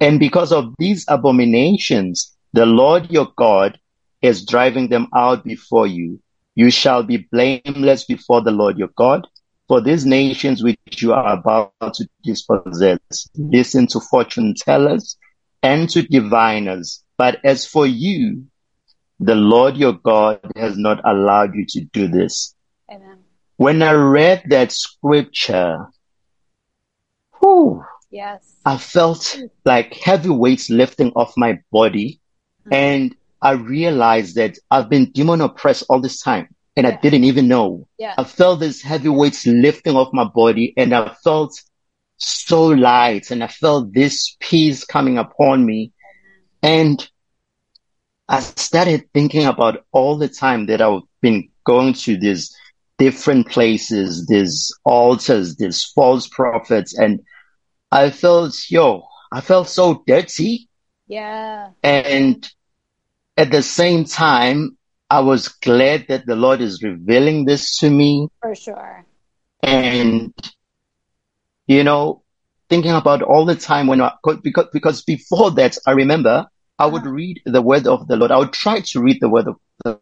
and 0.01 0.19
because 0.19 0.53
of 0.53 0.75
these 0.79 1.05
abominations, 1.09 2.37
the 2.53 2.67
Lord 2.67 3.11
your 3.11 3.29
God 3.37 3.79
is 4.23 4.45
driving 4.45 4.89
them 4.89 5.07
out 5.15 5.45
before 5.45 5.87
you 5.87 6.21
You 6.59 6.73
shall 6.73 7.05
be 7.05 7.19
blameless 7.31 8.05
before 8.05 8.41
the 8.41 8.51
Lord 8.51 8.79
your 8.79 8.91
God. 8.97 9.29
For 9.69 9.81
these 9.81 10.05
nations 10.05 10.61
which 10.61 11.01
you 11.01 11.13
are 11.13 11.35
about 11.35 11.73
to 11.95 12.09
dispossess, 12.25 12.99
listen 13.37 13.87
to 13.89 14.01
fortune 14.01 14.55
tellers 14.59 15.17
and 15.63 15.89
to 15.91 16.03
diviners. 16.03 17.05
But 17.17 17.39
as 17.45 17.65
for 17.65 17.87
you, 17.87 18.47
the 19.21 19.37
Lord 19.37 19.77
your 19.77 19.93
God 19.93 20.41
has 20.57 20.77
not 20.77 21.01
allowed 21.09 21.55
you 21.55 21.65
to 21.69 21.85
do 21.93 22.09
this. 22.09 22.57
Amen. 22.91 23.19
When 23.57 23.81
I 23.81 23.93
read 23.93 24.43
that 24.49 24.73
scripture, 24.73 25.87
whew, 27.39 27.85
Yes. 28.11 28.57
I 28.65 28.79
felt 28.79 29.39
like 29.65 29.95
heavy 29.95 30.31
weights 30.31 30.71
lifting 30.71 31.13
off 31.15 31.35
my 31.37 31.59
body. 31.71 32.21
Mhm. 32.67 32.75
And 32.75 33.17
I 33.41 33.53
realized 33.53 34.37
that 34.37 34.59
I've 34.71 34.89
been 34.89 35.11
demon 35.13 35.41
oppressed 35.41 35.85
all 35.89 36.01
this 36.01 36.21
time 36.21 36.49
and 36.77 36.87
I 36.87 36.93
didn't 36.93 37.25
even 37.25 37.49
know. 37.49 37.87
Yeah. 37.99 38.15
I 38.17 38.25
felt 38.25 38.61
this 38.61 38.83
heavy 38.83 39.09
weights 39.09 39.47
lifting 39.47 39.97
off 39.97 40.13
my 40.13 40.25
body 40.25 40.75
and 40.77 40.95
I 40.95 41.15
felt 41.23 41.61
so 42.17 42.67
light 42.67 43.31
and 43.31 43.45
I 43.45 43.49
felt 43.49 43.93
this 43.93 44.37
peace 44.41 44.85
coming 44.85 45.19
upon 45.19 45.65
me. 45.65 45.93
And 46.63 47.09
I 48.29 48.41
started 48.41 49.09
thinking 49.15 49.47
about 49.47 49.85
all 49.93 50.19
the 50.19 50.29
time 50.29 50.67
that 50.67 50.81
I've 50.81 51.03
been 51.23 51.49
going 51.65 51.95
to 51.95 52.17
these 52.17 52.55
different 52.99 53.49
places, 53.49 54.27
these 54.27 54.73
altars, 54.85 55.57
these 55.57 55.85
false 55.95 56.27
prophets. 56.27 56.99
And 56.99 57.21
I 57.91 58.11
felt, 58.11 58.55
yo, 58.71 59.05
I 59.33 59.41
felt 59.41 59.69
so 59.69 60.03
dirty. 60.07 60.69
Yeah. 61.07 61.71
And 61.83 62.47
at 63.37 63.51
the 63.51 63.63
same 63.63 64.05
time, 64.05 64.77
I 65.11 65.21
was 65.21 65.49
glad 65.49 66.07
that 66.09 66.27
the 66.27 66.37
Lord 66.37 66.61
is 66.61 66.83
revealing 66.83 67.47
this 67.47 67.79
to 67.79 67.91
me. 67.91 68.29
For 68.43 68.55
sure. 68.55 69.07
And, 69.63 70.35
you 71.67 71.83
know, 71.83 72.23
thinking 72.69 72.93
about 72.93 73.23
all 73.23 73.47
the 73.47 73.57
time 73.57 73.87
when 73.87 74.01
I, 74.03 74.13
because, 74.43 74.69
because 74.73 75.03
before 75.03 75.51
that, 75.53 75.79
I 75.87 75.93
remember 75.93 76.47
I 76.79 76.87
would 76.87 77.03
Uh-huh. 77.03 77.11
read 77.13 77.43
the 77.47 77.63
word 77.63 77.87
of 77.87 78.07
the 78.07 78.17
Lord. 78.17 78.31
I 78.31 78.39
would 78.39 78.53
try 78.53 78.81
to 78.81 79.01
read 79.01 79.19
the 79.21 79.29
word 79.31 79.49
of 79.49 79.57
the, 79.85 79.99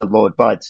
the 0.00 0.06
Lord, 0.06 0.36
but 0.36 0.62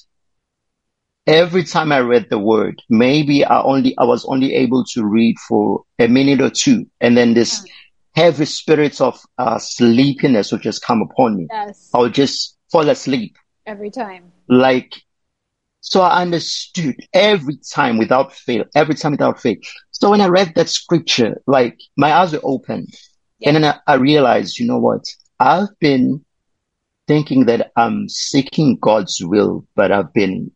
every 1.29 1.63
time 1.63 1.93
I 1.93 2.01
read 2.01 2.29
the 2.31 2.39
word, 2.39 2.81
maybe 2.89 3.45
I 3.45 3.63
only, 3.63 3.95
I 3.99 4.05
was 4.05 4.25
only 4.25 4.55
able 4.55 4.85
to 4.93 5.05
read 5.05 5.37
for 5.47 5.85
a 5.99 6.09
minute 6.09 6.41
or 6.41 6.51
two. 6.51 6.87
And 7.01 7.17
then 7.17 7.35
this 7.35 7.65
heavy 8.17 8.47
spirit 8.47 9.01
of 9.01 9.21
uh, 9.37 9.59
sleepiness 9.59 10.51
would 10.51 10.63
just 10.63 10.83
come 10.83 11.03
upon 11.03 11.37
me. 11.37 11.47
Yes. 11.51 11.91
I 11.95 11.99
would 11.99 12.15
just 12.15 12.57
fall 12.73 12.89
asleep. 12.89 13.37
Every 13.67 13.91
time. 13.91 14.33
Like, 14.49 14.95
so 15.81 16.01
I 16.01 16.23
understood 16.23 16.97
every 17.13 17.59
time 17.73 17.99
without 17.99 18.33
fail, 18.33 18.65
every 18.75 18.95
time 18.95 19.13
without 19.13 19.41
fail. 19.41 19.57
So 19.91 20.11
when 20.11 20.23
I 20.23 20.29
read 20.29 20.55
that 20.55 20.71
scripture, 20.71 21.41
like 21.47 21.79
my 21.97 22.13
eyes 22.13 22.33
were 22.33 22.41
opened 22.43 22.89
Yeah. 23.39 23.51
and 23.51 23.57
then 23.57 23.65
I, 23.65 23.93
I 23.93 23.95
realized, 23.97 24.59
you 24.59 24.67
know 24.67 24.79
what? 24.79 25.05
I've 25.39 25.79
been 25.79 26.25
thinking 27.07 27.47
that 27.47 27.71
I'm 27.77 28.09
seeking 28.09 28.79
God's 28.81 29.21
will, 29.23 29.67
but 29.77 29.93
I've 29.93 30.13
been 30.13 30.51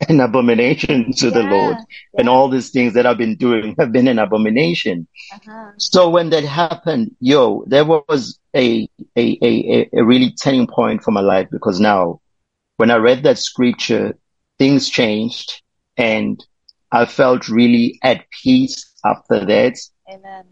an 0.08 0.20
abomination 0.20 1.12
to 1.12 1.30
the 1.30 1.42
Yeah. 1.42 1.50
Lord 1.50 1.76
and 2.18 2.28
all 2.28 2.48
these 2.48 2.70
things 2.70 2.94
that 2.94 3.06
I've 3.06 3.16
been 3.16 3.36
doing 3.36 3.74
have 3.78 3.92
been 3.92 4.08
an 4.08 4.18
abomination. 4.18 5.06
Uh-huh. 5.32 5.72
So 5.78 6.10
when 6.10 6.30
that 6.30 6.44
happened, 6.44 7.16
yo, 7.20 7.64
there 7.66 7.84
was 7.84 8.38
a, 8.54 8.88
a, 9.16 9.38
a, 9.42 9.88
a 9.92 10.04
really 10.04 10.32
turning 10.32 10.66
point 10.66 11.02
for 11.02 11.12
my 11.12 11.22
life 11.22 11.48
because 11.50 11.80
now 11.80 12.20
when 12.76 12.90
I 12.90 12.96
read 12.96 13.22
that 13.22 13.38
scripture, 13.38 14.14
things 14.58 14.90
changed 14.90 15.62
and 15.96 16.44
I 16.92 17.06
felt 17.06 17.48
really 17.48 17.98
at 18.02 18.26
peace 18.42 18.92
after 19.04 19.46
that. 19.46 19.78
Amen. 20.10 20.44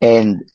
And 0.00 0.50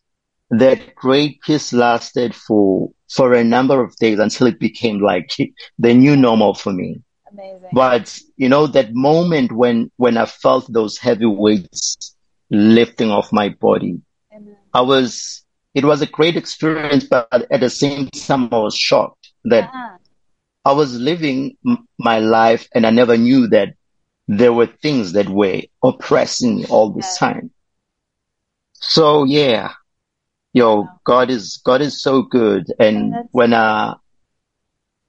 that 0.50 0.96
great 0.96 1.42
peace 1.42 1.74
lasted 1.74 2.34
for, 2.36 2.92
for 3.10 3.34
a 3.34 3.44
number 3.44 3.84
of 3.84 3.96
days 3.98 4.18
until 4.20 4.48
it 4.48 4.60
became 4.60 5.00
like 5.00 5.30
the 5.80 5.94
new 5.94 6.16
normal 6.16 6.56
for 6.56 6.74
me. 6.74 7.02
Amazing. 7.32 7.70
But 7.74 8.20
you 8.38 8.50
know, 8.50 8.68
that 8.68 8.94
moment 8.94 9.52
when, 9.52 9.92
when 9.98 10.18
I 10.18 10.26
felt 10.26 10.72
those 10.72 10.98
heavy 10.98 11.26
weights 11.26 12.16
lifting 12.50 13.12
off 13.12 13.32
my 13.32 13.50
body, 13.50 14.02
Amen. 14.34 14.56
I 14.74 14.82
was, 14.82 15.44
it 15.74 15.86
was 15.86 16.02
a 16.02 16.06
great 16.08 16.36
experience, 16.36 17.06
but 17.06 17.28
at 17.52 17.60
the 17.62 17.70
same 17.70 18.08
time, 18.10 18.50
I 18.52 18.58
was 18.58 18.76
shocked 18.76 19.32
that 19.46 19.64
Uh-huh. 19.66 19.98
I 20.66 20.74
was 20.74 20.94
living 21.00 21.58
m- 21.66 21.88
my 21.98 22.20
life 22.20 22.68
and 22.76 22.86
I 22.86 22.92
never 22.92 23.18
knew 23.18 23.48
that 23.48 23.70
there 24.28 24.54
were 24.54 24.68
things 24.68 25.14
that 25.14 25.30
were 25.30 25.62
oppressing 25.84 26.58
me 26.58 26.66
all 26.66 26.92
this 26.92 27.16
Yeah. 27.22 27.28
time. 27.30 27.52
So 28.74 29.24
yeah, 29.24 29.74
yo, 30.54 30.88
God 31.06 31.30
is, 31.30 31.62
God 31.64 31.82
is 31.82 32.02
so 32.02 32.22
good. 32.22 32.66
And 32.80 33.14
when 33.32 33.54
I, 33.54 33.96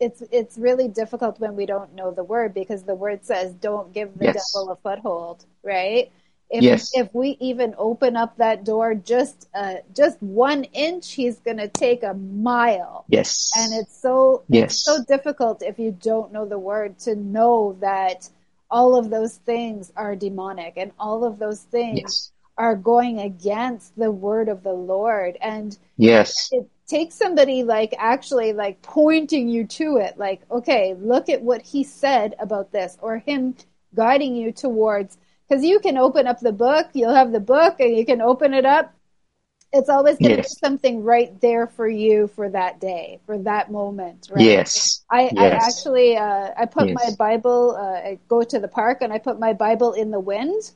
It's 0.02 0.22
it's 0.32 0.58
really 0.58 0.88
difficult 0.88 1.40
when 1.40 1.56
we 1.56 1.66
don't 1.66 1.94
know 1.94 2.10
the 2.12 2.24
word 2.24 2.54
because 2.54 2.84
the 2.84 2.94
word 2.96 3.24
says 3.24 3.54
don't 3.54 3.92
give 3.94 4.18
the 4.18 4.28
Yes. 4.28 4.36
devil 4.38 4.70
a 4.70 4.76
foothold, 4.76 5.46
right? 5.62 6.10
If 6.50 6.66
Yes. 6.66 6.92
if 6.92 7.14
we 7.14 7.36
even 7.40 7.74
open 7.78 8.16
up 8.16 8.36
that 8.38 8.64
door 8.64 8.94
just 8.94 9.48
uh 9.54 9.76
just 9.94 10.22
one 10.22 10.64
inch, 10.64 11.12
he's 11.14 11.40
gonna 11.40 11.68
take 11.68 12.02
a 12.04 12.14
mile. 12.14 13.06
yes, 13.08 13.52
And 13.54 13.74
it's 13.74 13.96
so 14.00 14.44
Yes. 14.48 14.74
it's 14.74 14.82
so 14.84 15.02
difficult 15.04 15.62
if 15.62 15.78
you 15.78 15.92
don't 15.92 16.32
know 16.32 16.46
the 16.46 16.58
word 16.58 16.98
to 17.00 17.14
know 17.16 17.76
that 17.80 18.30
all 18.70 18.96
of 18.96 19.10
those 19.10 19.36
things 19.38 19.92
are 19.96 20.16
demonic 20.16 20.74
and 20.76 20.92
all 20.98 21.24
of 21.24 21.38
those 21.38 21.62
things 21.62 22.16
yes, 22.16 22.32
are 22.58 22.76
going 22.76 23.18
against 23.20 23.96
the 23.96 24.10
word 24.10 24.48
of 24.48 24.62
the 24.64 24.72
Lord. 24.74 25.36
And 25.40 25.78
yes, 25.96 26.50
it 26.50 26.68
takes 26.86 27.14
somebody 27.14 27.62
like 27.62 27.94
actually 27.98 28.52
like 28.52 28.80
pointing 28.82 29.48
you 29.48 29.66
to 29.66 29.96
it 29.96 30.18
like 30.18 30.42
okay 30.50 30.94
look 30.98 31.28
at 31.28 31.42
what 31.42 31.62
he 31.62 31.82
said 31.84 32.34
about 32.38 32.72
this 32.72 32.98
or 33.00 33.18
him 33.18 33.54
guiding 33.94 34.34
you 34.36 34.52
towards 34.52 35.16
because 35.48 35.64
you 35.64 35.78
can 35.80 35.96
open 35.96 36.26
up 36.26 36.40
the 36.40 36.52
book 36.52 36.88
you'll 36.92 37.14
have 37.14 37.32
the 37.32 37.40
book 37.40 37.76
and 37.80 37.96
you 37.96 38.04
can 38.04 38.20
open 38.20 38.52
it 38.54 38.66
up 38.66 38.94
it's 39.72 39.88
always 39.88 40.18
going 40.18 40.32
to 40.32 40.38
Yes. 40.38 40.46
be 40.48 40.54
something 40.62 41.02
right 41.02 41.40
there 41.40 41.66
for 41.66 41.88
you 41.88 42.28
for 42.28 42.48
that 42.50 42.80
day 42.80 43.20
for 43.26 43.38
that 43.38 43.70
moment 43.70 44.28
right 44.30 44.60
yes, 44.60 45.04
I, 45.10 45.32
I 45.36 45.50
actually 45.50 46.16
uh, 46.16 46.50
I 46.58 46.66
put 46.66 46.90
Yes. 46.90 46.98
my 47.04 47.10
Bible. 47.10 47.76
Uh, 47.78 48.08
I 48.10 48.18
go 48.28 48.42
to 48.42 48.58
the 48.58 48.68
park 48.68 49.02
and 49.02 49.12
I 49.12 49.18
put 49.18 49.38
my 49.38 49.52
Bible 49.52 49.92
in 49.92 50.10
the 50.10 50.20
wind, 50.20 50.72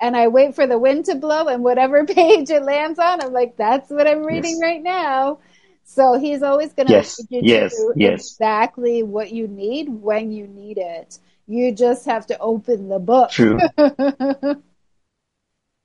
and 0.00 0.16
I 0.16 0.28
wait 0.28 0.54
for 0.54 0.66
the 0.66 0.78
wind 0.78 1.06
to 1.06 1.16
blow, 1.16 1.48
and 1.48 1.64
whatever 1.64 2.04
page 2.06 2.50
it 2.50 2.62
lands 2.62 3.00
on, 3.00 3.20
I'm 3.20 3.32
like, 3.32 3.56
that's 3.56 3.90
what 3.90 4.06
I'm 4.06 4.24
reading 4.24 4.58
Yes. 4.58 4.60
right 4.60 4.82
now. 4.82 5.40
So 5.90 6.18
he's 6.18 6.42
always 6.42 6.72
going 6.72 6.86
to 6.86 6.92
Yes. 6.92 7.26
Yes. 7.30 7.72
to 7.76 7.94
Yes. 7.96 8.38
exactly 8.38 9.02
what 9.02 9.32
you 9.32 9.48
need 9.48 9.88
when 9.88 10.30
you 10.30 10.46
need 10.46 10.78
it. 10.78 11.18
You 11.48 11.72
just 11.72 12.06
have 12.06 12.26
to 12.26 12.38
open 12.38 12.88
the 12.88 13.00
book. 13.00 13.30
true. 13.30 13.58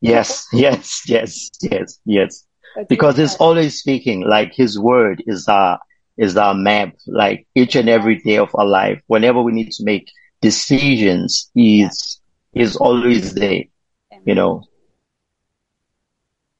Yes, 0.01 0.47
yes, 0.53 1.01
yes, 1.07 1.49
yes, 1.61 1.99
yes. 2.05 2.45
That's 2.75 2.87
because 2.89 3.17
he's 3.17 3.35
always 3.35 3.79
speaking 3.79 4.21
like 4.21 4.53
his 4.53 4.77
word 4.77 5.23
is 5.25 5.47
our 5.47 5.79
is 6.17 6.37
our 6.37 6.53
map 6.53 6.93
like 7.07 7.47
each 7.55 7.75
and 7.75 7.89
every 7.89 8.17
day 8.21 8.37
of 8.37 8.49
our 8.55 8.65
life 8.65 9.01
whenever 9.07 9.41
we 9.41 9.51
need 9.53 9.71
to 9.71 9.83
make 9.83 10.07
decisions 10.41 11.49
he's 11.53 12.21
he's 12.53 12.75
always 12.75 13.33
there 13.33 13.63
you 14.25 14.35
know 14.35 14.63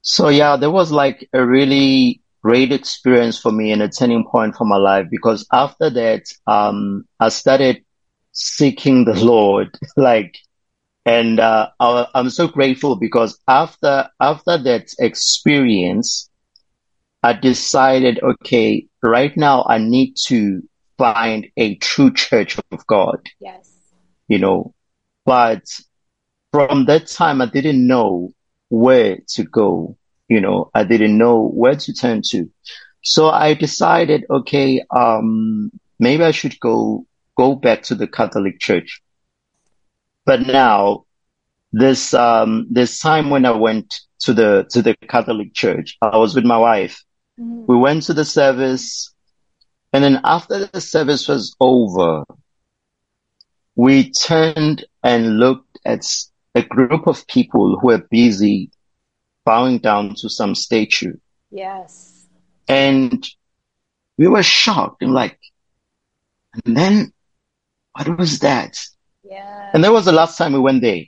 so 0.02 0.30
yeah 0.30 0.56
there 0.58 0.72
was 0.72 0.92
like 0.92 1.28
a 1.34 1.46
really 1.46 2.22
great 2.46 2.72
experience 2.72 3.40
for 3.40 3.52
me 3.52 3.72
and 3.72 3.82
a 3.82 3.90
turning 3.90 4.26
point 4.32 4.56
for 4.56 4.66
my 4.66 4.78
life 4.78 5.08
because 5.12 5.48
after 5.54 5.90
that 5.90 6.22
um 6.48 7.04
i 7.20 7.30
started 7.30 7.84
seeking 8.32 9.06
the 9.06 9.16
lord 9.34 9.70
like 9.98 10.36
and 11.06 11.40
uh, 11.40 11.70
I, 11.80 12.08
I'm 12.16 12.30
so 12.30 12.48
grateful 12.48 12.96
because 12.98 13.40
after 13.48 14.10
after 14.20 14.58
that 14.64 14.88
experience, 15.00 16.30
I 17.24 17.34
decided, 17.34 18.20
okay, 18.24 18.88
right 19.04 19.36
now 19.38 19.66
I 19.68 19.78
need 19.80 20.16
to 20.28 20.62
find 20.98 21.48
a 21.58 21.76
true 21.76 22.14
church 22.14 22.58
of 22.72 22.88
God, 22.88 23.20
Yes. 23.40 23.94
you 24.28 24.40
know. 24.40 24.74
But 25.26 25.64
from 26.52 26.86
that 26.86 27.08
time, 27.08 27.42
I 27.42 27.48
didn't 27.48 27.88
know 27.88 28.32
where 28.70 29.18
to 29.36 29.44
go, 29.44 29.98
you 30.28 30.42
know. 30.42 30.70
I 30.74 30.84
didn't 30.84 31.18
know 31.18 31.48
where 31.48 31.76
to 31.76 31.94
turn 31.94 32.22
to, 32.30 32.50
so 33.04 33.30
I 33.30 33.54
decided, 33.54 34.26
okay, 34.30 34.84
um, 34.96 35.72
maybe 36.00 36.24
I 36.24 36.32
should 36.32 36.60
go 36.60 37.06
go 37.38 37.56
back 37.56 37.84
to 37.84 37.96
the 37.96 38.08
Catholic 38.08 38.60
Church. 38.60 39.02
But 40.26 40.42
now, 40.48 41.06
this 41.72 42.14
um 42.14 42.68
this 42.72 43.00
time 43.00 43.30
when 43.30 43.46
I 43.46 43.52
went 43.52 43.94
to 44.22 44.34
the 44.34 44.66
to 44.72 44.82
the 44.82 44.96
Catholic 45.08 45.54
Church, 45.54 45.98
I 46.02 46.18
was 46.18 46.36
with 46.36 46.46
my 46.46 46.58
wife. 46.58 47.04
Mhm. 47.40 47.68
We 47.68 47.76
went 47.78 48.04
to 48.04 48.14
the 48.14 48.26
service, 48.26 49.14
and 49.94 50.04
then 50.04 50.22
after 50.24 50.66
the 50.66 50.82
service 50.82 51.28
was 51.28 51.56
over, 51.60 52.24
we 53.76 54.12
turned 54.12 54.86
and 55.04 55.38
looked 55.38 55.78
at 55.86 56.06
a 56.56 56.62
group 56.62 57.08
of 57.08 57.28
people 57.28 57.78
who 57.78 57.88
were 57.88 58.08
busy 58.10 58.72
bowing 59.46 59.78
down 59.78 60.16
to 60.16 60.30
some 60.30 60.56
statue. 60.56 61.14
Yes. 61.52 62.26
And 62.68 63.26
we 64.18 64.28
were 64.28 64.44
shocked 64.44 65.02
and 65.02 65.14
like, 65.14 65.40
and 66.66 66.76
then 66.76 67.14
what 67.94 68.18
was 68.18 68.40
that? 68.40 68.80
Yeah. 69.24 69.72
And 69.74 69.84
that 69.84 69.92
was 69.92 70.06
the 70.06 70.12
last 70.12 70.38
time 70.38 70.54
we 70.54 70.60
went 70.60 70.82
there. 70.82 71.04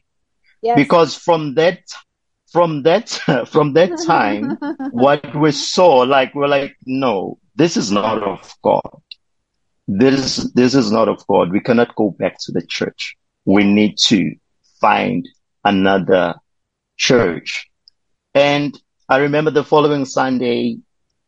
Yes. 0.61 0.75
Because 0.75 1.15
from 1.15 1.55
that, 1.55 1.79
from 2.51 2.83
that, 2.83 3.09
from 3.49 3.73
that 3.73 3.97
time, 4.05 4.57
what 4.91 5.35
we 5.35 5.51
saw, 5.51 5.97
like, 5.97 6.33
we're 6.33 6.47
like, 6.47 6.75
no, 6.85 7.39
this 7.55 7.77
is 7.77 7.91
not 7.91 8.23
of 8.23 8.53
God. 8.63 9.01
This, 9.87 10.51
this 10.53 10.75
is 10.75 10.91
not 10.91 11.07
of 11.07 11.25
God. 11.27 11.51
We 11.51 11.61
cannot 11.61 11.95
go 11.95 12.11
back 12.11 12.37
to 12.41 12.51
the 12.51 12.65
church. 12.65 13.15
We 13.45 13.63
need 13.63 13.97
to 14.07 14.35
find 14.81 15.27
another 15.63 16.35
church. 16.97 17.66
And 18.37 18.79
I 19.09 19.17
remember 19.17 19.49
the 19.49 19.63
following 19.63 20.05
Sunday, 20.05 20.77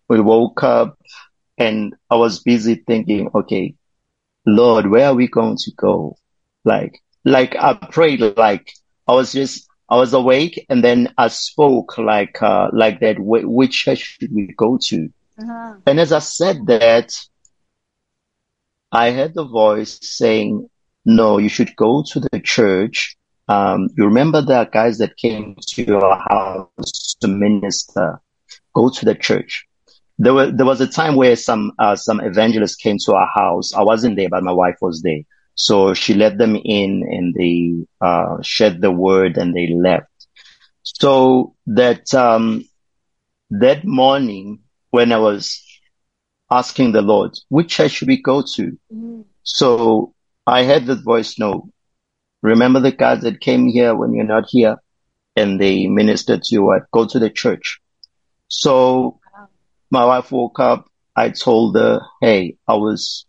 we 0.08 0.22
woke 0.22 0.62
up 0.62 1.00
and 1.58 1.96
I 2.08 2.18
was 2.18 2.44
busy 2.44 2.76
thinking, 2.76 3.32
okay, 3.34 3.74
Lord, 4.46 4.86
where 4.86 5.08
are 5.08 5.16
we 5.16 5.28
going 5.28 5.58
to 5.58 5.72
go? 5.76 6.18
Like, 6.64 7.02
like 7.26 7.56
I 7.56 7.74
prayed, 7.74 8.22
like 8.38 8.72
I 9.08 9.14
was 9.14 9.32
just, 9.32 9.68
I 9.90 9.98
was 9.98 10.14
awake 10.14 10.64
and 10.70 10.84
then 10.84 11.12
I 11.18 11.30
spoke 11.30 11.98
like, 11.98 12.40
uh, 12.44 12.70
like 12.74 13.00
that, 13.00 13.18
wh- 13.18 13.50
which 13.50 13.86
church 13.86 14.20
should 14.20 14.32
we 14.32 14.54
go 14.56 14.78
to? 14.90 15.10
Uh-huh. 15.42 15.78
And 15.88 16.00
as 16.00 16.12
I 16.12 16.20
said 16.20 16.68
that, 16.68 17.20
I 18.92 19.14
heard 19.14 19.34
the 19.34 19.48
voice 19.48 19.98
saying, 20.04 20.70
no, 21.06 21.40
you 21.40 21.50
should 21.50 21.76
go 21.76 22.04
to 22.12 22.20
the 22.20 22.40
church. 22.40 23.18
Um, 23.50 23.90
you 23.98 24.06
remember 24.06 24.42
the 24.42 24.70
guys 24.72 25.00
that 25.00 25.18
came 25.18 25.56
to 25.60 25.84
your 25.84 26.16
house 26.16 27.16
to 27.22 27.28
minister? 27.28 28.22
Go 28.76 28.90
to 28.90 29.06
the 29.06 29.16
church. 29.16 29.66
There 30.20 30.34
was, 30.34 30.52
there 30.54 30.66
was 30.66 30.82
a 30.82 30.88
time 30.88 31.16
where 31.16 31.36
some, 31.36 31.72
uh, 31.80 31.96
some 31.96 32.22
evangelists 32.22 32.76
came 32.76 32.98
to 33.06 33.14
our 33.14 33.28
house. 33.34 33.74
I 33.74 33.82
wasn't 33.84 34.18
there, 34.18 34.30
but 34.30 34.44
my 34.44 34.52
wife 34.52 34.78
was 34.82 35.02
there. 35.02 35.22
So 35.56 35.94
she 35.94 36.14
let 36.14 36.38
them 36.38 36.56
in 36.56 37.04
and 37.10 37.34
they, 37.34 37.86
uh, 38.06 38.38
shared 38.44 38.82
the 38.82 38.92
word 38.92 39.38
and 39.38 39.56
they 39.56 39.74
left. 39.74 40.08
So 40.84 41.56
that, 41.68 42.14
um, 42.14 42.66
that 43.50 43.86
morning 43.86 44.60
when 44.92 45.12
I 45.12 45.18
was 45.18 45.64
asking 46.52 46.92
the 46.92 47.02
Lord, 47.02 47.32
which 47.50 47.70
church 47.70 47.92
should 47.94 48.08
we 48.08 48.22
go 48.22 48.44
to? 48.56 48.78
Mhm. 48.94 49.26
So 49.44 50.14
I 50.46 50.66
heard 50.66 50.86
the 50.86 50.96
voice, 50.96 51.40
no, 51.40 51.70
remember 52.42 52.80
the 52.80 52.92
guys 52.92 53.22
that 53.22 53.42
came 53.42 53.68
here 53.68 53.96
when 53.96 54.14
you're 54.14 54.24
not 54.26 54.46
here 54.50 54.78
and 55.36 55.60
they 55.60 55.88
ministered 55.88 56.44
to 56.44 56.56
you, 56.56 56.64
what? 56.64 56.90
Go 56.92 57.06
to 57.06 57.20
the 57.20 57.30
church. 57.30 57.80
So 58.48 59.20
my 59.90 60.06
wife 60.06 60.32
woke 60.32 60.60
up. 60.60 60.90
I 61.16 61.30
told 61.30 61.76
her, 61.76 62.02
Hey, 62.22 62.58
I 62.68 62.76
was 62.76 63.26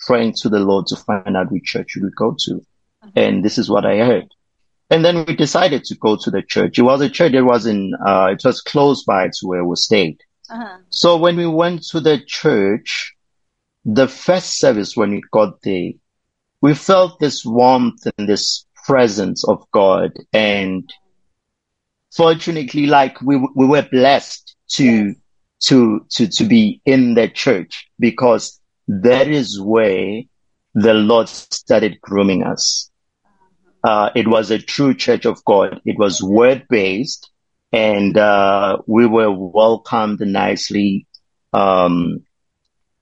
praying 0.00 0.34
to 0.38 0.48
the 0.48 0.60
Lord 0.60 0.86
to 0.88 0.96
find 0.96 1.36
out 1.36 1.50
which 1.50 1.64
church 1.64 1.90
should 1.90 2.02
we 2.02 2.10
go 2.16 2.36
to. 2.46 2.64
And 3.16 3.44
this 3.44 3.58
is 3.58 3.68
what 3.68 3.84
I 3.84 3.98
heard. 3.98 4.28
And 4.90 5.04
then 5.04 5.24
we 5.24 5.34
decided 5.34 5.84
to 5.84 5.96
go 5.96 6.16
to 6.16 6.30
the 6.30 6.42
church. 6.42 6.78
It 6.78 6.82
was 6.82 7.00
a 7.00 7.08
church 7.08 7.32
that 7.32 7.44
was 7.44 7.66
in, 7.66 7.92
uh, 8.06 8.28
it 8.32 8.42
was 8.44 8.60
close 8.60 9.04
by 9.04 9.28
to 9.28 9.46
where 9.46 9.64
we 9.64 9.74
stayed. 9.76 10.18
Uh-huh. 10.50 10.78
So 10.90 11.16
when 11.16 11.36
we 11.36 11.46
went 11.46 11.82
to 11.88 12.00
the 12.00 12.20
church, 12.26 13.14
the 13.84 14.06
first 14.06 14.58
service 14.58 14.96
when 14.96 15.10
we 15.12 15.22
got 15.32 15.62
there, 15.62 15.92
we 16.62 16.74
felt 16.74 17.18
this 17.18 17.44
warmth 17.44 18.06
and 18.16 18.28
this 18.28 18.64
presence 18.86 19.44
of 19.46 19.66
God. 19.72 20.12
And 20.32 20.88
fortunately, 22.14 22.86
like 22.86 23.20
we, 23.20 23.36
we 23.54 23.66
were 23.66 23.86
blessed 23.90 24.54
to, 24.74 25.14
to, 25.64 26.06
to, 26.10 26.28
to 26.28 26.44
be 26.44 26.80
in 26.86 27.14
the 27.14 27.28
church 27.28 27.88
because 27.98 28.60
that 28.86 29.28
is 29.28 29.60
where 29.60 30.22
the 30.74 30.94
Lord 30.94 31.28
started 31.28 32.00
grooming 32.00 32.44
us. 32.44 32.88
Uh, 33.84 34.10
it 34.14 34.28
was 34.28 34.52
a 34.52 34.60
true 34.60 34.94
church 34.94 35.26
of 35.26 35.44
God. 35.44 35.80
It 35.84 35.98
was 35.98 36.22
word 36.22 36.66
based 36.70 37.28
and, 37.72 38.16
uh, 38.16 38.78
we 38.86 39.06
were 39.06 39.32
welcomed 39.32 40.20
nicely. 40.20 41.06
Um, 41.52 42.24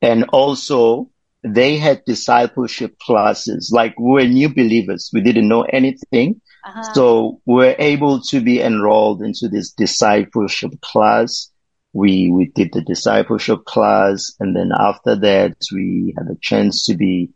and 0.01 0.25
also 0.33 1.11
they 1.43 1.79
had 1.79 2.05
discipleship 2.05 2.99
classes. 2.99 3.71
Like 3.73 3.99
we 3.99 4.13
were 4.13 4.27
new 4.27 4.49
believers. 4.49 5.11
We 5.13 5.21
didn't 5.23 5.49
know 5.49 5.63
anything. 5.63 6.41
Uh-huh. 6.67 6.83
So 6.93 7.41
we 7.47 7.55
we're 7.55 7.77
able 7.79 8.21
to 8.23 8.41
be 8.41 8.61
enrolled 8.61 9.23
into 9.23 9.49
this 9.49 9.73
discipleship 9.73 10.73
class. 10.83 11.51
We, 11.93 12.31
we 12.31 12.47
did 12.47 12.73
the 12.73 12.83
discipleship 12.83 13.65
class. 13.65 14.33
And 14.39 14.55
then 14.55 14.71
after 14.79 15.17
that, 15.17 15.57
we 15.73 16.15
had 16.17 16.27
a 16.29 16.39
chance 16.41 16.85
to 16.87 16.95
be 16.95 17.31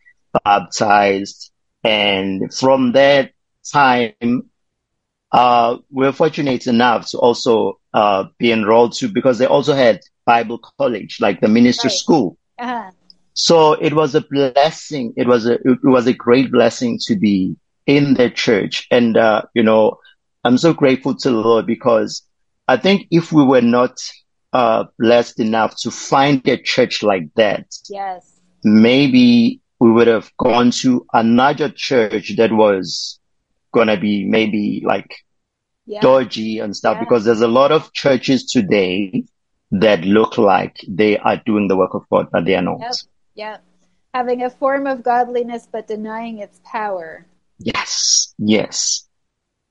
baptized. 0.45 1.51
And 1.83 2.53
from 2.55 2.93
that 2.93 3.33
time, 3.73 4.51
uh, 5.33 5.79
we 5.91 6.07
we're 6.07 6.13
fortunate 6.13 6.67
enough 6.67 7.09
to 7.11 7.19
also, 7.19 7.81
uh, 7.93 8.25
be 8.39 8.53
enrolled 8.53 8.93
to 8.95 9.09
because 9.09 9.39
they 9.39 9.47
also 9.47 9.75
had 9.75 10.01
Bible 10.27 10.61
college, 10.79 11.19
like 11.21 11.41
the 11.41 11.49
minister 11.49 11.89
Right. 11.89 11.97
school. 11.97 12.39
Uh-huh. 12.59 12.91
So 13.35 13.73
it 13.75 13.93
was 13.95 14.15
a 14.15 14.21
blessing. 14.21 15.13
It 15.17 15.27
was 15.27 15.47
a, 15.47 15.55
it 15.55 15.79
was 15.83 16.07
a 16.07 16.13
great 16.13 16.51
blessing 16.51 16.99
to 17.07 17.17
be 17.17 17.57
in 17.87 18.15
that 18.15 18.37
church. 18.37 18.87
And, 18.91 19.17
uh, 19.17 19.43
you 19.55 19.63
know, 19.63 19.99
I'm 20.45 20.57
so 20.59 20.73
grateful 20.73 21.15
to 21.17 21.31
the 21.31 21.37
Lord 21.37 21.67
because 21.67 22.23
I 22.69 22.77
think 22.77 23.09
if 23.11 23.33
we 23.33 23.45
were 23.45 23.61
not, 23.61 23.99
uh, 24.53 24.85
blessed 25.01 25.41
enough 25.41 25.75
to 25.81 25.91
find 25.91 26.47
a 26.49 26.57
church 26.57 27.03
like 27.03 27.29
that, 27.35 27.67
Yes. 27.89 28.41
maybe 28.63 29.61
we 29.81 29.91
would 29.91 30.07
have 30.07 30.31
gone 30.39 30.71
to 30.71 31.05
another 31.13 31.69
church 31.69 32.37
that 32.37 32.53
was 32.53 33.19
gonna 33.73 33.97
be 33.99 34.25
maybe 34.25 34.83
like 34.87 35.13
Yeah. 35.87 36.01
dodgy 36.01 36.61
and 36.61 36.75
stuff 36.77 36.95
Yeah. 36.97 37.01
because 37.01 37.25
there's 37.25 37.41
a 37.41 37.49
lot 37.49 37.73
of 37.73 37.93
churches 37.93 38.45
today 38.47 39.25
that 39.73 40.05
look 40.05 40.39
like 40.39 40.77
they 40.89 41.19
are 41.19 41.43
doing 41.45 41.67
the 41.67 41.77
work 41.77 41.95
of 41.95 42.05
God, 42.09 42.29
but 42.31 42.45
they 42.45 42.55
are 42.55 42.63
not. 42.63 42.79
Yep. 42.81 42.93
Yep. 43.35 43.63
Having 44.13 44.43
a 44.43 44.51
form 44.51 44.87
of 44.87 45.03
godliness 45.03 45.69
but 45.71 45.89
denying 45.89 46.39
its 46.39 46.61
power. 46.65 47.27
Yes, 47.59 48.35
yes. 48.39 49.09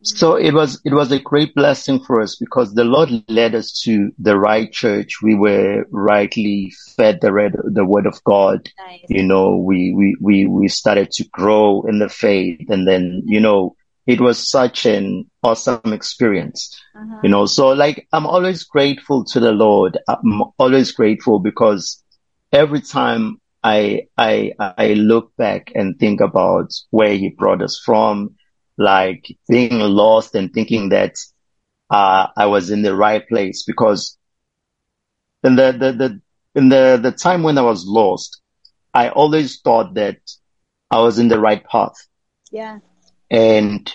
So 0.06 0.36
it 0.36 0.54
was, 0.54 0.82
it 0.84 0.93
was 0.93 1.13
a 1.13 1.19
great 1.19 1.56
blessing 1.56 2.04
for 2.04 2.21
us 2.21 2.36
because 2.36 2.73
the 2.73 2.84
Lord 2.84 3.10
led 3.30 3.56
us 3.56 3.71
to 3.84 4.12
the 4.19 4.38
right 4.38 4.69
church. 4.69 5.21
We 5.21 5.34
were 5.34 5.86
rightly 5.91 6.73
fed 6.97 7.21
the 7.21 7.32
red, 7.32 7.56
the 7.63 7.86
word 7.86 8.06
of 8.06 8.21
God. 8.26 8.69
Nice. 8.78 9.06
You 9.08 9.23
know, 9.23 9.56
we, 9.56 9.93
we, 9.93 10.17
we, 10.19 10.45
we 10.45 10.67
started 10.67 11.12
to 11.12 11.26
grow 11.30 11.84
in 11.84 11.99
the 11.99 12.10
faith 12.10 12.69
and 12.69 12.86
then, 12.86 13.21
you 13.26 13.39
know, 13.39 13.78
it 14.06 14.19
was 14.19 14.49
such 14.49 14.86
an 14.86 15.30
awesome 15.41 15.93
experience. 15.93 16.78
Uh-huh. 16.93 17.19
You 17.23 17.30
know, 17.30 17.45
so 17.45 17.69
like 17.69 18.06
I'm 18.12 18.28
always 18.28 18.63
grateful 18.63 19.23
to 19.26 19.39
the 19.39 19.54
Lord. 19.54 19.97
I'm 20.10 20.43
always 20.58 20.91
grateful 20.91 21.39
because 21.39 22.04
every 22.52 22.82
time 22.82 23.39
I 23.63 24.08
I 24.17 24.54
I 24.60 24.93
look 24.93 25.36
back 25.38 25.71
and 25.76 25.97
think 25.99 26.19
about 26.21 26.69
where 26.89 27.13
he 27.13 27.30
brought 27.30 27.62
us 27.62 27.80
from, 27.84 28.36
like 28.78 29.26
being 29.49 29.80
lost 29.80 30.36
and 30.36 30.52
thinking 30.54 30.89
that 30.89 31.13
uh 31.89 32.28
I 32.36 32.45
was 32.47 32.69
in 32.69 32.82
the 32.82 32.95
right 32.95 33.28
place 33.28 33.63
because 33.65 34.17
in 35.43 35.56
the 35.56 35.71
the, 35.71 35.91
the 35.93 36.21
in 36.56 36.69
the 36.69 36.99
the 37.02 37.12
time 37.12 37.43
when 37.43 37.58
I 37.58 37.62
was 37.62 37.86
lost, 37.86 38.41
I 38.93 39.10
always 39.10 39.60
thought 39.62 39.93
that 39.95 40.17
I 40.91 40.99
was 41.02 41.19
in 41.19 41.28
the 41.30 41.39
right 41.39 41.63
path 41.65 41.95
Yeah. 42.52 42.80
and 43.32 43.91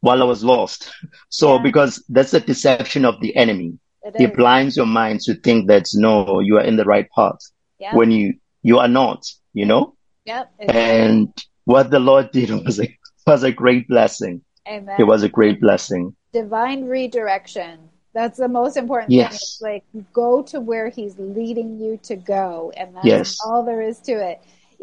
while 0.00 0.22
I 0.22 0.26
was 0.26 0.44
lost. 0.44 0.90
So 1.30 1.58
Yeah. 1.58 1.62
because 1.62 2.04
that's 2.08 2.32
the 2.32 2.40
deception 2.40 3.04
of 3.04 3.20
the 3.20 3.34
enemy. 3.36 3.78
It 4.02 4.14
He 4.16 4.26
is. 4.30 4.36
blinds 4.36 4.76
your 4.76 4.86
mind 4.86 5.20
to 5.22 5.34
think 5.34 5.68
that 5.68 5.86
no, 5.94 6.40
you 6.40 6.56
are 6.58 6.64
in 6.64 6.76
the 6.76 6.84
right 6.84 7.06
path 7.14 7.38
Yeah. 7.78 7.98
when 7.98 8.10
you, 8.10 8.34
you 8.68 8.78
are 8.78 8.92
not, 9.02 9.20
you 9.54 9.66
know? 9.70 9.84
Yep. 10.26 10.44
And 10.68 11.32
what 11.64 11.90
the 11.90 12.00
Lord 12.10 12.26
did 12.32 12.50
was 12.66 12.78
a, 12.80 12.88
was 13.26 13.42
a 13.42 13.52
great 13.62 13.88
blessing. 13.88 14.42
Amen. 14.68 14.96
It 14.98 15.04
was 15.04 15.22
a 15.22 15.28
great 15.38 15.58
blessing. 15.60 16.14
divine 16.32 16.84
redirection. 16.84 17.74
That's 18.18 18.38
the 18.44 18.48
most 18.60 18.76
important 18.76 19.12
Yes. 19.12 19.30
thing. 19.30 19.36
It's 19.36 19.62
like 19.70 19.84
go 20.12 20.42
to 20.50 20.60
where 20.60 20.88
he's 20.90 21.14
leading 21.18 21.70
you 21.82 21.92
to 22.08 22.16
go, 22.16 22.72
and 22.76 22.88
that's 22.94 23.06
Yes. 23.06 23.38
all 23.44 23.62
there 23.68 23.80
is 23.90 23.98
to 24.08 24.12
it. 24.30 24.38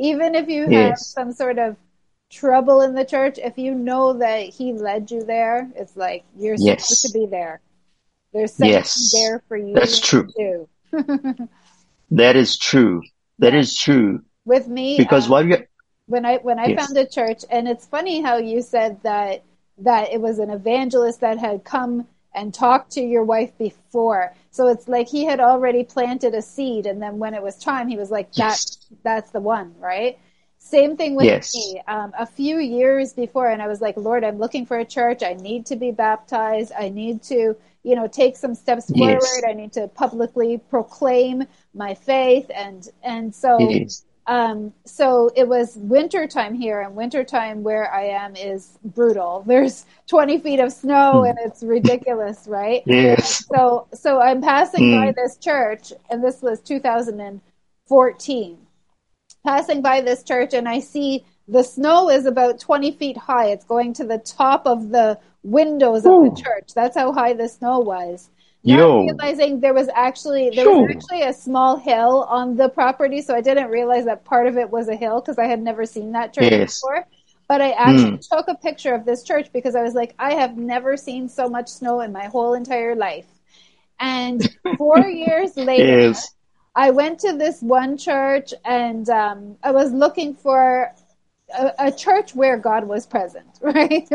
Even 0.09 0.29
if 0.41 0.47
you 0.55 0.63
have 0.63 0.71
Yes. 0.97 1.07
some 1.17 1.31
sort 1.41 1.59
of 1.59 1.75
trouble 2.41 2.81
in 2.81 2.91
the 2.99 3.05
church, 3.05 3.37
if 3.49 3.55
you 3.65 3.71
know 3.89 4.05
that 4.25 4.41
he 4.57 4.73
led 4.73 5.11
you 5.13 5.21
there, 5.23 5.69
it's 5.75 5.95
like 6.05 6.23
you're 6.41 6.57
supposed 6.57 7.01
to 7.05 7.11
be 7.19 7.25
there. 7.37 7.55
There's 8.33 8.53
something 8.53 8.73
Yes. 8.73 9.11
there 9.17 9.37
for 9.47 9.57
you 9.57 9.73
That's 9.75 9.99
true. 10.09 10.27
do. 10.43 10.67
That 12.11 12.35
is 12.35 12.57
true. 12.57 13.01
That 13.39 13.53
Yeah. 13.53 13.59
is 13.59 13.77
true. 13.77 14.23
With 14.45 14.67
me, 14.67 14.97
Because 14.97 15.25
um, 15.25 15.31
while 15.31 15.45
you, 15.47 15.57
when 16.07 16.25
I 16.25 16.37
when 16.37 16.59
I 16.59 16.67
yes. 16.67 16.85
found 16.85 16.97
a 16.97 17.05
church, 17.07 17.43
and 17.49 17.67
it's 17.67 17.85
funny 17.85 18.21
how 18.21 18.37
you 18.37 18.61
said 18.61 19.01
that 19.03 19.43
that 19.79 20.11
it 20.13 20.21
was 20.21 20.39
an 20.39 20.49
evangelist 20.49 21.19
that 21.21 21.37
had 21.37 21.63
come 21.63 22.07
and 22.33 22.53
talked 22.53 22.91
to 22.91 23.01
your 23.01 23.23
wife 23.23 23.57
before. 23.57 24.33
So 24.51 24.67
it's 24.67 24.87
like 24.87 25.07
he 25.07 25.25
had 25.25 25.39
already 25.39 25.83
planted 25.83 26.33
a 26.35 26.41
seed, 26.41 26.85
and 26.85 27.01
then 27.01 27.17
when 27.17 27.33
it 27.33 27.41
was 27.41 27.57
time, 27.57 27.87
he 27.87 27.97
was 27.97 28.11
like, 28.11 28.31
"That 28.33 28.61
yes. 28.61 28.77
that's 29.03 29.31
the 29.31 29.41
one," 29.41 29.75
right? 29.79 30.17
Same 30.65 30.97
thing 30.97 31.13
with 31.15 31.25
yes. 31.25 31.53
me. 31.53 31.79
Um, 31.87 32.11
a 32.17 32.25
few 32.25 32.57
years 32.57 33.13
before, 33.13 33.49
and 33.51 33.61
I 33.61 33.67
was 33.67 33.81
like, 33.81 33.95
Lord, 33.97 34.23
I'm 34.23 34.39
looking 34.39 34.65
for 34.65 34.79
a 34.79 34.85
church. 34.85 35.21
I 35.21 35.33
need 35.33 35.67
to 35.67 35.75
be 35.75 35.91
baptized. 35.91 36.71
I 36.75 36.89
need 36.89 37.21
to, 37.23 37.55
you 37.83 37.95
know, 37.95 38.07
take 38.07 38.35
some 38.35 38.55
steps 38.55 38.89
forward. 38.89 39.21
Yes. 39.21 39.41
I 39.47 39.53
need 39.53 39.73
to 39.73 39.87
publicly 39.89 40.57
proclaim 40.57 41.43
my 41.75 41.93
faith, 41.93 42.49
and 42.51 42.89
and 43.03 43.33
so 43.33 43.59
um, 44.25 44.73
so 44.85 45.29
it 45.35 45.47
was 45.47 45.75
winter 45.75 46.25
time 46.25 46.55
here, 46.55 46.81
and 46.81 46.95
winter 46.95 47.23
time 47.23 47.61
where 47.61 47.93
I 47.93 48.05
am 48.05 48.35
is 48.35 48.79
brutal. 48.83 49.43
There's 49.47 49.85
20 50.07 50.39
feet 50.39 50.59
of 50.59 50.73
snow, 50.73 51.21
mm. 51.23 51.29
and 51.29 51.37
it's 51.45 51.61
ridiculous, 51.61 52.47
right? 52.49 52.81
Yes. 52.87 53.45
So, 53.53 53.85
so 53.93 54.19
I'm 54.19 54.41
passing 54.41 54.85
mm. 54.85 55.05
by 55.05 55.11
this 55.11 55.37
church, 55.37 55.93
and 56.09 56.23
this 56.23 56.41
was 56.41 56.59
2014. 56.61 58.57
Passing 59.45 59.81
by 59.81 60.01
this 60.01 60.23
church, 60.23 60.53
and 60.53 60.67
I 60.67 60.79
see 60.79 61.23
the 61.47 61.63
snow 61.63 62.09
is 62.09 62.25
about 62.25 62.59
20 62.59 62.91
feet 62.91 63.17
high. 63.17 63.49
It's 63.49 63.65
going 63.65 63.93
to 63.93 64.03
the 64.03 64.17
top 64.17 64.65
of 64.65 64.89
the 64.89 65.19
windows 65.43 66.05
Ooh. 66.05 66.25
of 66.25 66.35
the 66.35 66.41
church. 66.41 66.73
That's 66.73 66.97
how 66.97 67.11
high 67.11 67.33
the 67.33 67.47
snow 67.47 67.79
was. 67.79 68.29
Not 68.65 69.19
realizing 69.19 69.59
there 69.59 69.75
was 69.75 69.87
actually 69.93 70.49
there 70.49 70.67
was 70.67 70.89
actually 70.89 71.21
a 71.21 71.33
small 71.33 71.77
hill 71.77 72.25
on 72.27 72.55
the 72.55 72.67
property, 72.67 73.21
so 73.21 73.35
I 73.35 73.41
didn't 73.41 73.69
realize 73.69 74.05
that 74.05 74.25
part 74.25 74.47
of 74.47 74.57
it 74.57 74.71
was 74.71 74.87
a 74.89 74.95
hill 74.95 75.21
because 75.21 75.37
I 75.37 75.45
had 75.45 75.61
never 75.61 75.85
seen 75.85 76.13
that 76.13 76.33
church 76.33 76.51
yes. 76.51 76.81
before. 76.81 77.05
But 77.47 77.61
I 77.61 77.71
actually 77.71 78.17
mm. 78.17 78.27
took 78.27 78.47
a 78.47 78.55
picture 78.55 78.95
of 78.95 79.05
this 79.05 79.21
church 79.21 79.53
because 79.53 79.75
I 79.75 79.83
was 79.83 79.93
like, 79.93 80.15
I 80.17 80.33
have 80.33 80.57
never 80.57 80.97
seen 80.97 81.29
so 81.29 81.47
much 81.47 81.69
snow 81.69 82.01
in 82.01 82.11
my 82.11 82.25
whole 82.25 82.55
entire 82.55 82.95
life. 82.95 83.27
And 83.99 84.41
four 84.79 84.99
years 85.05 85.55
later, 85.55 86.07
yes. 86.07 86.34
I 86.75 86.91
went 86.91 87.19
to 87.19 87.33
this 87.33 87.61
one 87.61 87.97
church 87.97 88.53
and 88.65 89.09
um, 89.09 89.57
I 89.63 89.71
was 89.71 89.93
looking 89.93 90.35
for 90.35 90.93
a, 91.57 91.71
a, 91.79 91.91
church 91.91 92.35
where 92.35 92.57
God 92.57 92.85
was 92.85 93.05
present, 93.05 93.47
right? 93.61 94.07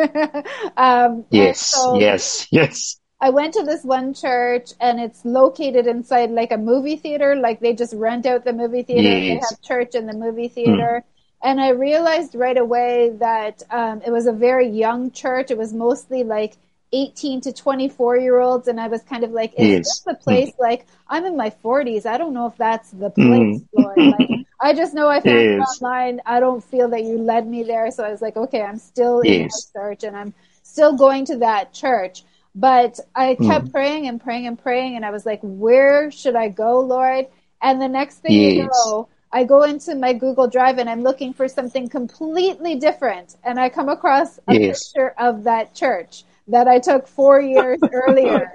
um, 0.76 1.24
yes, 1.30 1.60
so, 1.60 1.98
yes, 1.98 2.46
yes. 2.50 3.00
I 3.22 3.30
went 3.30 3.54
to 3.54 3.62
this 3.62 3.84
one 3.84 4.14
church 4.14 4.72
and 4.80 5.00
it's 5.00 5.24
located 5.24 5.86
inside 5.86 6.30
like 6.30 6.52
a 6.52 6.56
movie 6.56 6.96
theater. 6.96 7.36
Like 7.36 7.60
they 7.60 7.74
just 7.74 7.94
rent 7.94 8.26
out 8.26 8.44
the 8.44 8.52
movie 8.52 8.82
theater. 8.82 9.02
Yes. 9.02 9.20
They 9.20 9.34
have 9.34 9.62
church 9.62 9.94
in 9.94 10.06
the 10.06 10.14
movie 10.14 10.48
theater. 10.48 11.04
Mm. 11.04 11.10
And 11.42 11.60
I 11.60 11.70
realized 11.70 12.34
right 12.34 12.56
away 12.56 13.10
that 13.18 13.62
um, 13.70 14.02
it 14.06 14.10
was 14.10 14.26
a 14.26 14.32
very 14.32 14.68
young 14.68 15.10
church. 15.10 15.50
It 15.50 15.58
was 15.58 15.72
mostly 15.72 16.24
like 16.24 16.56
18 16.92 17.40
to 17.42 17.52
24 17.52 18.16
year 18.18 18.40
olds. 18.40 18.68
And 18.68 18.80
I 18.80 18.88
was 18.88 19.02
kind 19.02 19.24
of 19.24 19.30
like, 19.30 19.54
is 19.54 19.68
yes. 19.68 19.78
this 19.78 20.00
the 20.00 20.14
place? 20.14 20.50
Mm. 20.50 20.58
Like, 20.58 20.86
I'm 21.08 21.24
in 21.24 21.36
my 21.36 21.50
40s. 21.50 22.06
I 22.06 22.18
don't 22.18 22.34
know 22.34 22.46
if 22.46 22.56
that's 22.56 22.90
the 22.90 23.10
place, 23.10 23.60
mm. 23.60 23.66
Lord. 23.72 23.96
Like, 23.96 24.30
I 24.60 24.74
just 24.74 24.94
know 24.94 25.08
I 25.08 25.20
found 25.20 25.40
yes. 25.40 25.58
it 25.58 25.82
online. 25.82 26.20
I 26.26 26.40
don't 26.40 26.62
feel 26.62 26.88
that 26.88 27.02
you 27.02 27.18
led 27.18 27.46
me 27.46 27.62
there. 27.62 27.90
So 27.90 28.04
I 28.04 28.10
was 28.10 28.20
like, 28.20 28.36
okay, 28.36 28.62
I'm 28.62 28.78
still 28.78 29.24
yes. 29.24 29.34
in 29.34 29.42
my 29.42 29.82
church 29.82 30.04
and 30.04 30.16
I'm 30.16 30.34
still 30.62 30.96
going 30.96 31.24
to 31.26 31.38
that 31.38 31.72
church. 31.72 32.24
But 32.54 32.98
I 33.14 33.36
kept 33.36 33.66
mm. 33.66 33.72
praying 33.72 34.08
and 34.08 34.20
praying 34.20 34.48
and 34.48 34.60
praying, 34.60 34.96
and 34.96 35.04
I 35.04 35.12
was 35.12 35.24
like, 35.24 35.38
where 35.40 36.10
should 36.10 36.34
I 36.34 36.48
go, 36.48 36.80
Lord? 36.80 37.26
And 37.62 37.80
the 37.80 37.88
next 37.88 38.18
thing 38.18 38.32
you 38.32 38.68
know, 38.68 39.08
I 39.32 39.44
go 39.44 39.62
into 39.62 39.94
my 39.94 40.12
Google 40.12 40.48
Drive 40.48 40.78
and 40.78 40.90
I'm 40.90 41.02
looking 41.02 41.32
for 41.32 41.46
something 41.46 41.88
completely 41.88 42.74
different. 42.76 43.36
And 43.44 43.60
I 43.60 43.68
come 43.68 43.88
across 43.88 44.38
a 44.48 44.58
picture 44.58 45.14
of 45.18 45.44
that 45.44 45.74
church 45.74 46.24
that 46.50 46.68
I 46.68 46.78
took 46.78 47.06
four 47.08 47.40
years 47.40 47.80
earlier. 47.92 48.52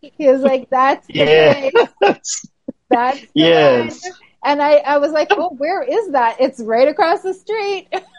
He 0.00 0.26
was 0.26 0.40
like, 0.40 0.68
that's 0.70 1.06
place. 1.06 1.72
That's 2.90 3.20
the 3.20 3.28
yes. 3.34 4.10
And 4.44 4.60
I, 4.60 4.78
I 4.78 4.98
was 4.98 5.12
like, 5.12 5.28
oh, 5.30 5.50
where 5.50 5.82
is 5.82 6.10
that? 6.10 6.40
It's 6.40 6.60
right 6.60 6.88
across 6.88 7.22
the 7.22 7.34
street. 7.34 7.88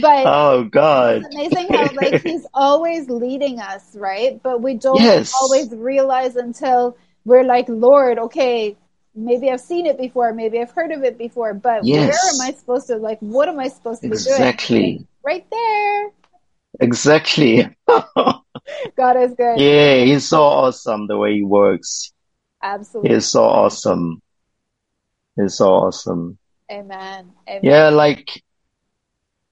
but 0.00 0.24
oh 0.26 0.64
god 0.64 1.22
it's 1.22 1.34
amazing 1.34 1.68
how 1.68 1.90
like 1.94 2.22
he's 2.22 2.46
always 2.54 3.08
leading 3.10 3.60
us 3.60 3.94
right 3.96 4.42
but 4.42 4.62
we 4.62 4.74
don't 4.74 5.00
yes. 5.00 5.34
always 5.42 5.70
realize 5.72 6.36
until 6.36 6.96
we're 7.26 7.44
like 7.44 7.66
lord 7.68 8.18
okay 8.18 8.74
maybe 9.14 9.50
i've 9.50 9.60
seen 9.60 9.84
it 9.84 9.98
before 9.98 10.32
maybe 10.32 10.58
i've 10.58 10.70
heard 10.70 10.90
of 10.90 11.04
it 11.04 11.18
before 11.18 11.52
but 11.52 11.84
yes. 11.84 12.08
where 12.08 12.34
am 12.34 12.48
i 12.48 12.56
supposed 12.56 12.86
to 12.86 12.96
like 12.96 13.18
what 13.20 13.46
am 13.48 13.58
i 13.58 13.68
supposed 13.68 14.00
to 14.00 14.06
exactly. 14.06 14.76
be 14.76 14.82
doing 14.82 14.96
exactly 14.96 15.06
right 15.24 15.46
there. 15.50 16.10
Exactly. 16.80 17.68
God 18.96 19.16
is 19.16 19.34
good. 19.34 19.58
Yeah 19.58 20.04
he's 20.04 20.28
so 20.28 20.42
awesome 20.42 21.06
the 21.06 21.16
way 21.16 21.34
he 21.34 21.44
works. 21.44 22.12
Absolutely. 22.62 23.14
He's 23.14 23.26
so 23.26 23.44
awesome. 23.44 24.22
He's 25.36 25.56
so 25.56 25.68
awesome. 25.68 26.38
Amen. 26.70 27.32
Amen. 27.48 27.60
Yeah, 27.62 27.88
like 27.90 28.42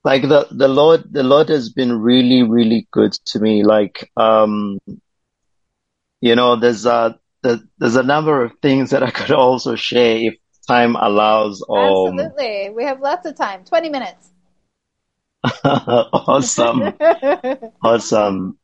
like 0.04 0.22
the 0.22 0.46
the 0.50 0.68
lord 0.68 1.04
the 1.12 1.22
lord 1.22 1.48
has 1.48 1.70
been 1.70 2.00
really 2.00 2.42
really 2.42 2.88
good 2.90 3.12
to 3.26 3.40
me. 3.40 3.64
Like 3.64 4.10
um 4.16 4.78
you 6.20 6.34
know 6.34 6.56
there's 6.56 6.86
a 6.86 7.18
there's 7.42 7.96
a 7.96 8.04
number 8.04 8.44
of 8.44 8.52
things 8.62 8.90
that 8.90 9.02
i 9.02 9.10
could 9.10 9.32
also 9.32 9.74
share 9.74 10.16
if 10.16 10.34
time 10.68 10.96
allows. 10.96 11.62
Um, 11.68 12.18
absolutely. 12.18 12.70
We 12.70 12.84
have 12.84 13.00
lots 13.00 13.26
of 13.26 13.34
time. 13.34 13.64
20 13.64 13.88
minutes 13.88 14.31
awesome 15.64 16.92
awesome 17.82 18.58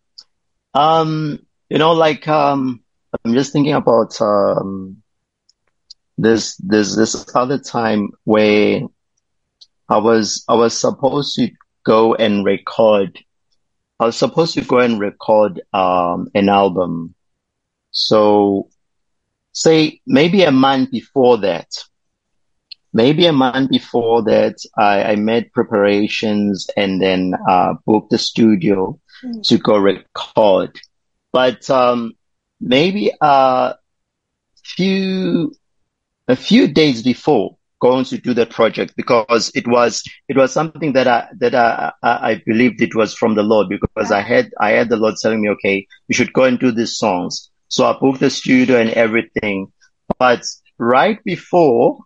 um 0.75 1.38
you 1.69 1.79
know 1.79 1.93
like 1.93 2.27
um 2.29 2.83
i'm 3.25 3.35
just 3.35 3.53
thinking 3.53 3.75
about 3.75 4.21
um 4.21 5.03
this 6.19 6.57
this 6.57 6.97
this 6.97 7.27
other 7.35 7.59
time 7.59 8.11
where 8.25 8.81
I 9.88 9.99
was 9.99 10.45
I 10.49 10.55
was 10.55 10.79
supposed 10.79 11.35
to 11.37 11.51
go 11.85 12.14
and 12.14 12.45
record. 12.45 13.19
I 13.99 14.07
was 14.07 14.17
supposed 14.17 14.55
to 14.55 14.61
go 14.61 14.79
and 14.79 15.01
record 15.01 15.62
um, 15.73 16.29
an 16.35 16.49
album. 16.49 17.14
So, 17.91 18.69
say 19.53 20.01
maybe 20.07 20.43
a 20.43 20.53
month 20.53 20.91
before 20.91 21.38
that, 21.38 21.69
maybe 22.92 23.27
a 23.27 23.33
month 23.33 23.70
before 23.70 24.22
that, 24.24 24.57
I, 24.77 25.12
I 25.12 25.16
made 25.16 25.53
preparations 25.53 26.68
and 26.77 27.01
then 27.01 27.35
uh, 27.48 27.74
booked 27.87 28.11
the 28.11 28.18
studio 28.18 28.98
mm. 29.24 29.42
to 29.44 29.59
go 29.59 29.77
record. 29.77 30.79
But 31.33 31.68
um, 31.70 32.14
maybe 32.61 33.12
a 33.20 33.74
few 34.64 35.55
a 36.27 36.37
few 36.37 36.68
days 36.68 37.03
before, 37.03 37.57
going 37.81 38.05
to 38.05 38.18
do 38.18 38.35
the 38.35 38.46
project 38.46 38.94
because 38.96 39.51
it 39.55 39.66
was 39.66 40.03
it 40.29 40.37
was 40.37 40.53
something 40.53 40.92
that 40.94 41.07
I 41.07 41.29
that 41.38 41.55
I 41.55 41.92
I 42.03 42.42
believed 42.44 42.83
it 42.83 42.94
was 42.94 43.14
from 43.14 43.35
the 43.35 43.42
Lord 43.42 43.68
because 43.68 44.11
I 44.11 44.20
had 44.20 44.51
I 44.61 44.70
had 44.70 44.88
the 44.88 44.96
Lord 44.96 45.14
telling 45.20 45.40
me, 45.40 45.51
okay, 45.51 45.87
you 46.09 46.14
should 46.14 46.33
go 46.33 46.44
and 46.44 46.59
do 46.59 46.72
these 46.72 46.96
songs. 46.96 47.51
So 47.68 47.87
I 47.87 47.98
booked 47.98 48.20
the 48.20 48.31
studio 48.31 48.79
and 48.81 48.90
everything. 48.90 49.72
But 50.18 50.42
right 50.79 51.22
before 51.24 51.98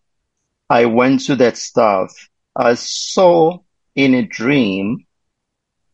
I 0.72 0.86
went 0.86 1.20
to 1.26 1.36
that 1.36 1.58
stuff, 1.58 2.10
I 2.56 2.74
saw 2.74 3.58
in 3.94 4.14
a 4.14 4.22
dream 4.22 5.06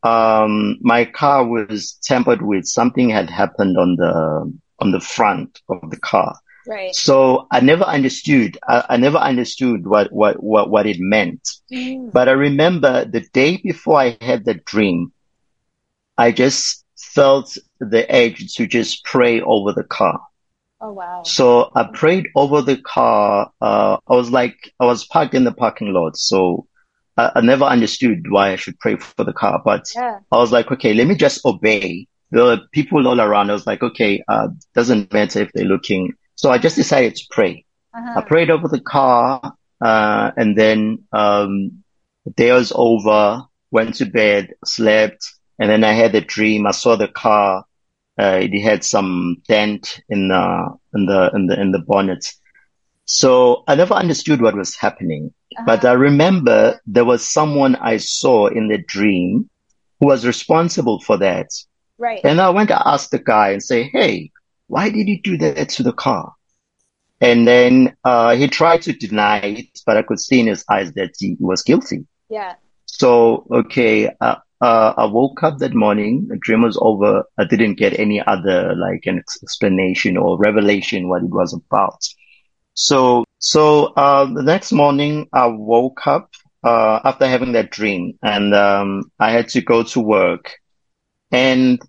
um 0.04 0.78
my 0.80 1.04
car 1.04 1.44
was 1.44 1.98
tampered 2.04 2.42
with. 2.42 2.64
Something 2.64 3.10
had 3.10 3.28
happened 3.28 3.76
on 3.76 3.96
the 3.96 4.52
on 4.78 4.92
the 4.92 5.00
front 5.00 5.60
of 5.68 5.90
the 5.90 5.98
car. 5.98 6.38
Right. 6.68 6.94
So 6.94 7.48
I 7.50 7.60
never 7.60 7.84
understood. 7.84 8.58
I, 8.68 8.84
I 8.90 8.96
never 8.98 9.16
understood 9.16 9.86
what, 9.86 10.12
what, 10.12 10.42
what, 10.42 10.70
what 10.70 10.86
it 10.86 10.98
meant. 11.00 11.40
Mm. 11.72 12.12
But 12.12 12.28
I 12.28 12.32
remember 12.32 13.06
the 13.06 13.22
day 13.32 13.56
before 13.56 13.98
I 13.98 14.18
had 14.20 14.44
that 14.44 14.66
dream, 14.66 15.12
I 16.18 16.30
just 16.30 16.84
felt 16.96 17.56
the 17.80 18.04
edge 18.12 18.54
to 18.56 18.66
just 18.66 19.02
pray 19.04 19.40
over 19.40 19.72
the 19.72 19.82
car. 19.82 20.20
Oh 20.80 20.92
wow. 20.92 21.22
So 21.24 21.70
I 21.74 21.84
prayed 21.84 22.28
over 22.36 22.62
the 22.62 22.76
car. 22.76 23.50
Uh, 23.60 23.98
I 24.06 24.14
was 24.14 24.30
like, 24.30 24.72
I 24.78 24.86
was 24.86 25.04
parked 25.06 25.34
in 25.34 25.44
the 25.44 25.52
parking 25.52 25.92
lot. 25.92 26.16
So 26.16 26.66
I, 27.16 27.32
I 27.36 27.40
never 27.40 27.64
understood 27.64 28.30
why 28.30 28.52
I 28.52 28.56
should 28.56 28.78
pray 28.78 28.96
for 28.96 29.24
the 29.24 29.32
car, 29.32 29.60
but 29.64 29.86
yeah. 29.94 30.18
I 30.30 30.36
was 30.36 30.52
like, 30.52 30.70
okay, 30.70 30.94
let 30.94 31.06
me 31.06 31.14
just 31.14 31.44
obey. 31.44 32.06
The 32.30 32.60
people 32.72 33.08
all 33.08 33.20
around, 33.20 33.50
I 33.50 33.54
was 33.54 33.66
like, 33.66 33.82
okay, 33.82 34.22
uh, 34.28 34.48
doesn't 34.74 35.12
matter 35.12 35.40
if 35.40 35.50
they're 35.52 35.64
looking 35.64 36.14
so 36.38 36.52
I 36.52 36.58
just 36.58 36.76
decided 36.76 37.16
to 37.16 37.26
pray. 37.32 37.64
Uh-huh. 37.92 38.20
I 38.20 38.22
prayed 38.22 38.48
over 38.48 38.68
the 38.68 38.80
car, 38.80 39.54
uh, 39.80 40.30
and 40.36 40.56
then, 40.56 41.02
um, 41.12 41.82
the 42.24 42.30
day 42.36 42.52
was 42.52 42.72
over, 42.74 43.42
went 43.72 43.96
to 43.96 44.06
bed, 44.06 44.54
slept, 44.64 45.26
and 45.58 45.68
then 45.68 45.82
I 45.82 45.92
had 45.92 46.14
a 46.14 46.20
dream. 46.20 46.66
I 46.66 46.70
saw 46.70 46.94
the 46.94 47.08
car. 47.08 47.64
Uh, 48.18 48.40
it 48.42 48.60
had 48.60 48.82
some 48.82 49.36
dent 49.46 50.00
in 50.08 50.28
the, 50.28 50.76
in 50.94 51.06
the, 51.06 51.30
in 51.34 51.46
the, 51.46 51.60
in 51.60 51.72
the 51.72 51.78
bonnet. 51.78 52.26
So 53.08 53.64
I 53.66 53.74
never 53.74 53.94
understood 53.94 54.42
what 54.42 54.56
was 54.56 54.76
happening, 54.76 55.32
uh-huh. 55.56 55.64
but 55.66 55.84
I 55.84 55.92
remember 55.92 56.78
there 56.86 57.06
was 57.06 57.28
someone 57.28 57.74
I 57.76 57.96
saw 57.96 58.48
in 58.48 58.68
the 58.68 58.78
dream 58.78 59.48
who 59.98 60.06
was 60.06 60.26
responsible 60.26 61.00
for 61.00 61.16
that. 61.18 61.48
Right. 61.96 62.20
And 62.22 62.40
I 62.40 62.50
went 62.50 62.68
to 62.68 62.88
ask 62.88 63.10
the 63.10 63.18
guy 63.18 63.50
and 63.50 63.62
say, 63.62 63.84
Hey, 63.84 64.30
why 64.66 64.90
did 64.90 65.08
you 65.08 65.20
do 65.22 65.38
that 65.38 65.70
to 65.70 65.82
the 65.82 65.92
car? 65.92 66.34
And 67.20 67.48
then, 67.48 67.96
uh, 68.04 68.36
he 68.36 68.46
tried 68.46 68.82
to 68.82 68.92
deny 68.92 69.38
it, 69.38 69.80
but 69.86 69.96
I 69.96 70.02
could 70.02 70.20
see 70.20 70.38
in 70.40 70.46
his 70.46 70.64
eyes 70.70 70.92
that 70.92 71.14
he 71.18 71.36
was 71.40 71.62
guilty. 71.62 72.06
Yeah. 72.28 72.54
So, 72.86 73.46
okay, 73.50 74.10
uh, 74.20 74.36
uh, 74.60 74.94
I 74.96 75.04
woke 75.06 75.42
up 75.42 75.58
that 75.58 75.74
morning. 75.74 76.26
The 76.28 76.36
dream 76.36 76.62
was 76.62 76.78
over. 76.80 77.24
I 77.38 77.44
didn't 77.44 77.74
get 77.74 77.98
any 77.98 78.20
other 78.20 78.74
like 78.74 79.06
an 79.06 79.18
explanation 79.42 80.16
or 80.16 80.38
revelation 80.38 81.08
what 81.08 81.22
it 81.22 81.30
was 81.30 81.52
about. 81.52 82.00
So, 82.74 83.24
so, 83.38 83.86
uh, 83.86 84.26
the 84.32 84.42
next 84.42 84.72
morning 84.72 85.28
I 85.32 85.46
woke 85.46 86.06
up, 86.06 86.30
uh, 86.64 87.00
after 87.04 87.26
having 87.26 87.52
that 87.52 87.70
dream 87.70 88.18
and, 88.22 88.54
um, 88.54 89.10
I 89.18 89.30
had 89.30 89.48
to 89.50 89.60
go 89.60 89.82
to 89.84 90.00
work. 90.00 90.52
And 91.30 91.80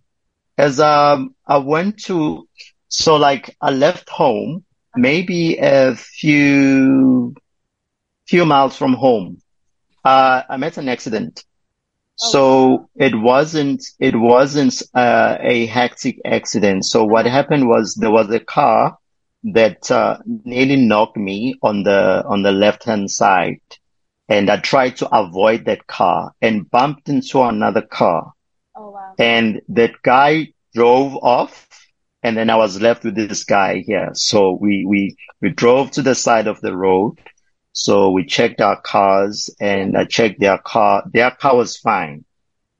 as, 0.57 0.79
um, 0.79 1.35
I 1.47 1.57
went 1.57 2.03
to, 2.05 2.47
so 2.87 3.15
like 3.15 3.55
I 3.61 3.71
left 3.71 4.09
home, 4.09 4.63
maybe 4.95 5.57
a 5.57 5.95
few, 5.95 7.35
few 8.27 8.45
miles 8.45 8.75
from 8.75 8.93
home. 8.93 9.41
Uh, 10.03 10.43
I 10.49 10.57
met 10.57 10.77
an 10.77 10.89
accident. 10.89 11.43
So 12.19 12.89
it 12.95 13.13
wasn't, 13.15 13.83
it 13.99 14.15
wasn't, 14.15 14.81
uh, 14.93 15.37
a 15.39 15.65
hectic 15.67 16.19
accident. 16.25 16.85
So 16.85 17.05
what 17.05 17.25
happened 17.25 17.67
was 17.67 17.95
there 17.95 18.11
was 18.11 18.29
a 18.29 18.39
car 18.39 18.97
that, 19.43 19.89
uh, 19.89 20.17
nearly 20.43 20.75
knocked 20.75 21.17
me 21.17 21.55
on 21.61 21.83
the, 21.83 22.23
on 22.25 22.41
the 22.41 22.51
left 22.51 22.83
hand 22.83 23.09
side. 23.09 23.61
And 24.27 24.49
I 24.49 24.57
tried 24.57 24.97
to 24.97 25.09
avoid 25.15 25.65
that 25.65 25.87
car 25.87 26.33
and 26.41 26.69
bumped 26.69 27.09
into 27.09 27.41
another 27.41 27.81
car. 27.81 28.33
Oh, 28.75 28.91
wow. 28.91 29.15
And 29.17 29.61
that 29.69 29.93
guy 30.03 30.53
drove 30.75 31.15
off 31.15 31.67
and 32.21 32.35
then 32.35 32.49
I 32.49 32.57
was 32.57 32.81
left 32.81 33.05
with 33.05 33.15
this 33.15 33.43
guy 33.43 33.83
here. 33.85 34.09
So 34.13 34.57
we, 34.59 34.85
we, 34.85 35.15
we 35.41 35.51
drove 35.51 35.91
to 35.91 36.01
the 36.01 36.15
side 36.15 36.47
of 36.47 36.59
the 36.59 36.75
road 36.75 37.17
so 37.73 38.11
we 38.11 38.25
checked 38.25 38.61
our 38.61 38.79
cars 38.81 39.49
and 39.59 39.97
I 39.97 40.05
checked 40.05 40.39
their 40.39 40.57
car. 40.57 41.03
Their 41.11 41.31
car 41.31 41.55
was 41.55 41.77
fine, 41.77 42.25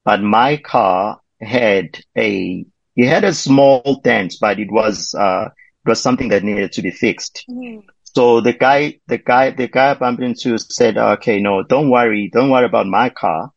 but 0.06 0.22
my 0.22 0.58
car 0.58 1.22
had 1.40 2.00
a, 2.18 2.66
it 2.96 3.08
had 3.08 3.24
a 3.24 3.34
small 3.34 4.02
dent, 4.04 4.36
but 4.42 4.60
it 4.60 4.72
was, 4.72 5.14
uh, 5.16 5.50
it 5.86 5.90
was 5.90 6.02
something 6.02 6.30
that 6.30 6.44
needed 6.44 6.74
to 6.74 6.82
be 6.82 6.92
fixed. 6.92 7.46
Mm-hmm. 7.50 7.88
So 8.04 8.42
the 8.42 8.54
guy, 8.54 9.00
the 9.08 9.20
guy, 9.20 9.52
the 9.52 9.68
guy 9.68 9.92
I 9.92 9.94
bumped 9.94 10.24
into 10.24 10.58
said, 10.58 10.98
okay, 10.98 11.40
no, 11.40 11.64
don't 11.64 11.90
worry. 11.90 12.30
Don't 12.34 12.50
worry 12.50 12.66
about 12.66 12.88
my 12.88 13.10
car. 13.10 13.52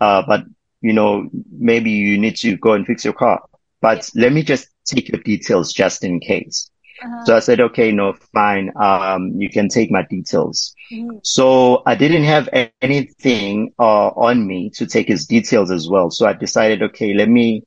Uh, 0.00 0.22
but 0.26 0.44
you 0.84 0.92
know, 0.92 1.30
maybe 1.50 1.90
you 1.90 2.18
need 2.18 2.36
to 2.36 2.58
go 2.58 2.74
and 2.74 2.86
fix 2.86 3.04
your 3.04 3.14
car, 3.14 3.42
but 3.80 4.10
yeah. 4.14 4.24
let 4.24 4.32
me 4.34 4.42
just 4.42 4.68
take 4.84 5.08
your 5.08 5.22
details 5.22 5.72
just 5.72 6.04
in 6.04 6.20
case. 6.20 6.70
Uh-huh. 7.04 7.24
So 7.24 7.36
I 7.36 7.40
said, 7.40 7.60
okay, 7.60 7.92
no, 7.92 8.14
fine. 8.32 8.72
Um, 8.80 9.32
you 9.36 9.50
can 9.50 9.68
take 9.68 9.90
my 9.90 10.02
details. 10.02 10.74
Mm-hmm. 10.90 11.18
So 11.22 11.82
I 11.86 11.94
didn't 11.94 12.24
have 12.24 12.48
anything, 12.80 13.74
uh, 13.78 14.08
on 14.08 14.46
me 14.46 14.70
to 14.70 14.86
take 14.86 15.08
his 15.08 15.26
details 15.26 15.70
as 15.70 15.88
well. 15.88 16.10
So 16.10 16.26
I 16.26 16.32
decided, 16.32 16.82
okay, 16.82 17.12
let 17.12 17.28
me 17.28 17.64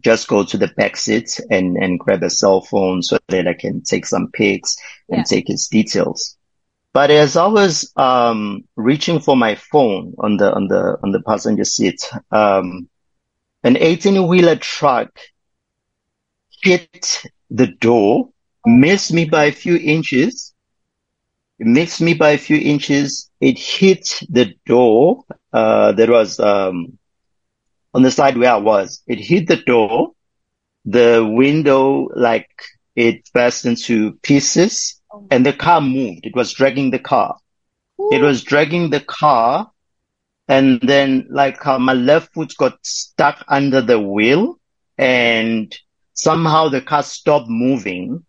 just 0.00 0.28
go 0.28 0.44
to 0.44 0.58
the 0.58 0.68
back 0.68 0.96
seat 0.96 1.40
and, 1.50 1.76
and 1.76 1.98
grab 1.98 2.22
a 2.22 2.30
cell 2.30 2.60
phone 2.60 3.02
so 3.02 3.18
that 3.28 3.48
I 3.48 3.54
can 3.54 3.82
take 3.82 4.06
some 4.06 4.30
pics 4.30 4.76
and 5.08 5.18
yeah. 5.18 5.24
take 5.24 5.48
his 5.48 5.66
details. 5.68 6.36
But 6.92 7.10
as 7.10 7.36
I 7.36 7.46
was, 7.46 7.92
um, 7.96 8.64
reaching 8.76 9.20
for 9.20 9.36
my 9.36 9.54
phone 9.54 10.14
on 10.18 10.36
the, 10.36 10.52
on 10.52 10.68
the, 10.68 10.98
on 11.02 11.12
the 11.12 11.22
passenger 11.22 11.64
seat, 11.64 12.10
um, 12.30 12.88
an 13.62 13.76
18 13.76 14.26
wheeler 14.26 14.56
truck 14.56 15.10
hit 16.62 17.22
the 17.50 17.66
door 17.66 18.29
missed 18.66 19.12
me 19.12 19.24
by 19.24 19.46
a 19.46 19.52
few 19.52 19.76
inches. 19.76 20.54
It 21.58 21.66
missed 21.66 22.00
me 22.00 22.14
by 22.14 22.30
a 22.30 22.38
few 22.38 22.56
inches. 22.56 23.30
It 23.40 23.58
hit 23.58 24.20
the 24.28 24.54
door, 24.66 25.24
uh, 25.52 25.92
that 25.92 26.08
was, 26.08 26.40
um, 26.40 26.98
on 27.92 28.02
the 28.02 28.10
side 28.10 28.36
where 28.36 28.52
I 28.52 28.56
was. 28.56 29.02
It 29.06 29.18
hit 29.18 29.48
the 29.48 29.56
door. 29.56 30.12
The 30.84 31.28
window, 31.30 32.08
like, 32.14 32.50
it 32.96 33.28
burst 33.34 33.66
into 33.66 34.14
pieces 34.22 35.00
oh. 35.12 35.26
and 35.30 35.44
the 35.44 35.52
car 35.52 35.80
moved. 35.80 36.24
It 36.24 36.34
was 36.34 36.52
dragging 36.52 36.90
the 36.90 36.98
car. 36.98 37.36
Ooh. 38.00 38.10
It 38.12 38.22
was 38.22 38.42
dragging 38.42 38.90
the 38.90 39.00
car. 39.00 39.70
And 40.48 40.80
then, 40.80 41.28
like, 41.30 41.64
uh, 41.66 41.78
my 41.78 41.92
left 41.92 42.32
foot 42.34 42.54
got 42.58 42.78
stuck 42.82 43.44
under 43.48 43.80
the 43.82 44.00
wheel 44.00 44.58
and 44.98 45.74
somehow 46.14 46.68
the 46.68 46.80
car 46.80 47.02
stopped 47.02 47.48
moving 47.48 48.24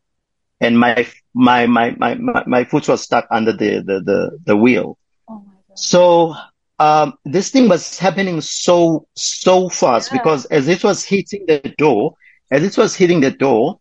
and 0.62 0.80
my 0.80 1.08
my 1.34 1.66
my 1.66 1.92
my 1.98 2.44
my, 2.46 2.64
foot 2.64 2.88
was 2.88 3.02
stuck 3.02 3.28
under 3.32 3.52
the 3.52 3.82
the 3.82 4.00
the, 4.00 4.40
the 4.46 4.56
wheel. 4.56 4.98
Oh 5.28 5.44
so 5.76 6.36
um, 6.80 7.14
this 7.26 7.50
thing 7.50 7.68
was 7.68 8.00
happening 8.00 8.40
so 8.42 9.08
so 9.16 9.70
fast 9.70 10.12
yeah. 10.12 10.20
because 10.20 10.46
as 10.46 10.68
it 10.68 10.84
was 10.84 11.04
hitting 11.04 11.46
the 11.48 11.74
door, 11.78 12.16
as 12.50 12.64
it 12.64 12.78
was 12.78 12.96
hitting 12.96 13.22
the 13.22 13.32
door, 13.32 13.80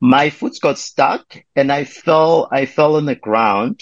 my 0.00 0.30
foot 0.30 0.58
got 0.60 0.78
stuck 0.78 1.42
and 1.54 1.70
I 1.70 1.84
fell 1.84 2.48
I 2.50 2.66
fell 2.66 2.96
on 2.96 3.04
the 3.04 3.14
ground. 3.14 3.80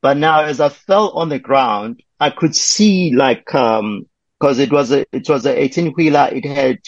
But 0.00 0.16
now 0.16 0.42
as 0.44 0.60
I 0.60 0.70
fell 0.70 1.10
on 1.10 1.28
the 1.28 1.38
ground, 1.38 2.02
I 2.18 2.30
could 2.30 2.56
see 2.56 3.14
like 3.14 3.54
um 3.54 4.06
because 4.38 4.58
it 4.58 4.72
was 4.72 4.92
a 4.92 5.04
it 5.12 5.28
was 5.28 5.44
a 5.44 5.56
18 5.60 5.92
wheeler. 5.92 6.30
It 6.32 6.44
had 6.44 6.78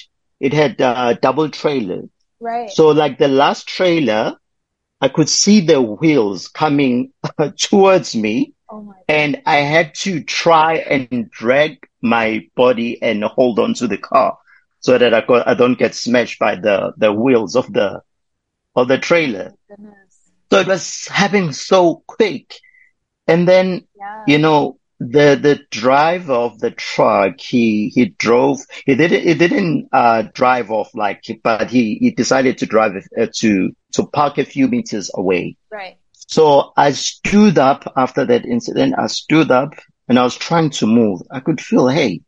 it 0.40 0.52
had 0.52 0.80
uh, 0.80 1.14
double 1.14 1.48
trailer. 1.50 2.02
Right. 2.40 2.70
So 2.70 2.88
like 2.88 3.18
the 3.18 3.28
last 3.28 3.68
trailer 3.68 4.36
I 5.04 5.08
could 5.08 5.28
see 5.28 5.60
the 5.60 5.82
wheels 5.82 6.48
coming 6.48 7.12
towards 7.58 8.16
me. 8.16 8.54
Oh 8.70 8.94
and 9.06 9.42
I 9.44 9.56
had 9.56 9.94
to 9.96 10.22
try 10.22 10.76
and 10.76 11.30
drag 11.30 11.86
my 12.00 12.48
body 12.56 13.02
and 13.02 13.22
hold 13.22 13.58
on 13.58 13.74
to 13.74 13.86
the 13.86 13.98
car 13.98 14.38
so 14.80 14.96
that 14.96 15.12
I, 15.12 15.22
I 15.44 15.52
don't 15.52 15.78
get 15.78 15.94
smashed 15.94 16.38
by 16.38 16.54
the, 16.54 16.94
the 16.96 17.12
wheels 17.12 17.54
of 17.54 17.70
the, 17.70 18.00
of 18.74 18.88
the 18.88 18.96
trailer. 18.96 19.52
So 20.50 20.60
it 20.60 20.66
was 20.66 21.06
happening 21.08 21.52
so 21.52 22.02
quick. 22.06 22.54
And 23.26 23.46
then, 23.46 23.86
yeah. 23.94 24.24
you 24.26 24.38
know, 24.38 24.78
the 25.00 25.38
the 25.40 25.60
driver 25.70 26.32
of 26.32 26.58
the 26.60 26.70
truck 26.70 27.40
he 27.40 27.88
he 27.88 28.06
drove 28.18 28.60
he 28.86 28.94
didn't 28.94 29.22
he 29.22 29.34
didn't 29.34 29.88
uh 29.92 30.22
drive 30.34 30.70
off 30.70 30.94
like 30.94 31.24
but 31.42 31.68
he 31.68 31.96
he 31.96 32.10
decided 32.12 32.58
to 32.58 32.66
drive 32.66 32.92
uh, 33.18 33.26
to 33.34 33.70
to 33.92 34.06
park 34.06 34.38
a 34.38 34.44
few 34.44 34.68
meters 34.68 35.10
away. 35.14 35.56
Right. 35.70 35.98
So 36.12 36.72
i 36.76 36.92
stood 36.92 37.58
up 37.58 37.92
after 37.96 38.24
that 38.24 38.46
incident. 38.46 38.94
I 38.96 39.08
stood 39.08 39.50
up 39.50 39.74
and 40.08 40.18
i 40.18 40.22
was 40.22 40.36
trying 40.36 40.70
to 40.70 40.86
move. 40.86 41.20
I 41.30 41.40
could 41.40 41.60
feel 41.60 41.88
hey 41.88 42.20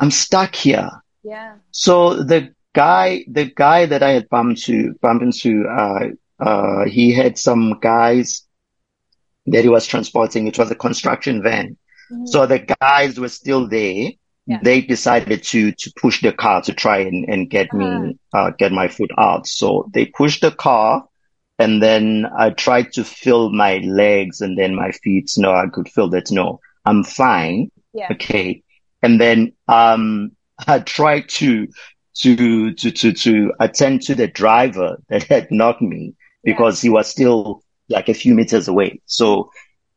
i'm 0.00 0.10
stuck 0.10 0.54
here. 0.56 0.90
Yeah. 1.22 1.54
So 1.70 2.22
the 2.22 2.52
guy 2.74 3.24
the 3.30 3.44
guy 3.44 3.86
that 3.86 4.02
i 4.02 4.10
had 4.10 4.28
bumped 4.28 4.62
to 4.62 4.94
bumped 5.00 5.22
into 5.22 5.68
uh 5.68 6.08
uh 6.40 6.84
he 6.86 7.12
had 7.12 7.38
some 7.38 7.78
guys 7.80 8.44
that 9.46 9.62
he 9.62 9.68
was 9.68 9.86
transporting. 9.86 10.48
It 10.48 10.58
was 10.58 10.70
a 10.70 10.74
construction 10.74 11.42
van 11.42 11.76
so 12.26 12.46
the 12.46 12.58
guys 12.80 13.18
were 13.18 13.28
still 13.28 13.68
there. 13.68 14.10
Yeah. 14.46 14.58
They 14.62 14.80
decided 14.80 15.44
to, 15.44 15.72
to 15.72 15.92
push 16.00 16.20
the 16.20 16.32
car 16.32 16.62
to 16.62 16.72
try 16.72 16.98
and, 16.98 17.24
and 17.28 17.48
get 17.48 17.68
uh-huh. 17.72 17.98
me, 18.00 18.18
uh, 18.32 18.50
get 18.50 18.72
my 18.72 18.88
foot 18.88 19.10
out. 19.16 19.46
So 19.46 19.88
they 19.92 20.06
pushed 20.06 20.40
the 20.40 20.50
car 20.50 21.06
and 21.58 21.82
then 21.82 22.26
I 22.36 22.50
tried 22.50 22.92
to 22.94 23.04
feel 23.04 23.52
my 23.52 23.78
legs 23.78 24.40
and 24.40 24.58
then 24.58 24.74
my 24.74 24.90
feet. 24.90 25.30
No, 25.36 25.52
I 25.52 25.66
could 25.72 25.88
feel 25.88 26.08
that. 26.10 26.30
No, 26.30 26.60
I'm 26.84 27.04
fine. 27.04 27.70
Yeah. 27.92 28.08
Okay. 28.12 28.62
And 29.02 29.20
then, 29.20 29.52
um, 29.68 30.32
I 30.66 30.80
tried 30.80 31.28
to, 31.30 31.68
to, 32.16 32.72
to, 32.74 32.90
to, 32.90 33.12
to 33.12 33.52
attend 33.60 34.02
to 34.02 34.14
the 34.14 34.26
driver 34.26 34.96
that 35.08 35.22
had 35.24 35.50
knocked 35.50 35.82
me 35.82 36.14
because 36.42 36.82
yeah. 36.82 36.88
he 36.88 36.92
was 36.92 37.08
still 37.08 37.62
like 37.88 38.08
a 38.08 38.14
few 38.14 38.34
meters 38.34 38.66
away. 38.66 39.00
So 39.06 39.50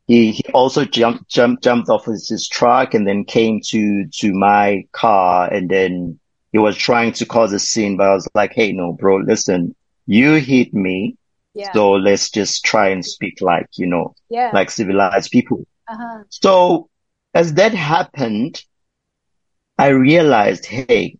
he, 0.06 0.32
he 0.32 0.44
also 0.54 0.84
jumped, 0.84 1.28
jumped, 1.28 1.62
jumped 1.64 1.88
off 1.88 2.04
his, 2.04 2.28
his 2.28 2.48
truck 2.48 2.94
and 2.94 3.06
then 3.06 3.24
came 3.24 3.60
to, 3.66 4.06
to 4.06 4.32
my 4.32 4.84
car 4.92 5.52
and 5.52 5.68
then 5.68 6.18
he 6.52 6.58
was 6.58 6.76
trying 6.76 7.12
to 7.14 7.26
cause 7.26 7.52
a 7.52 7.58
scene, 7.58 7.96
but 7.96 8.06
I 8.08 8.14
was 8.14 8.28
like, 8.34 8.52
Hey, 8.54 8.72
no, 8.72 8.92
bro, 8.92 9.16
listen, 9.16 9.74
you 10.06 10.34
hit 10.34 10.72
me. 10.72 11.16
Yeah. 11.54 11.72
So 11.72 11.92
let's 11.92 12.30
just 12.30 12.64
try 12.64 12.88
and 12.88 13.04
speak 13.04 13.40
like, 13.40 13.66
you 13.76 13.86
know, 13.86 14.14
yeah. 14.28 14.50
like 14.54 14.70
civilized 14.70 15.30
people. 15.30 15.66
Uh-huh. 15.88 16.22
So 16.28 16.88
as 17.34 17.54
that 17.54 17.74
happened, 17.74 18.62
I 19.76 19.88
realized, 19.88 20.66
Hey, 20.66 21.18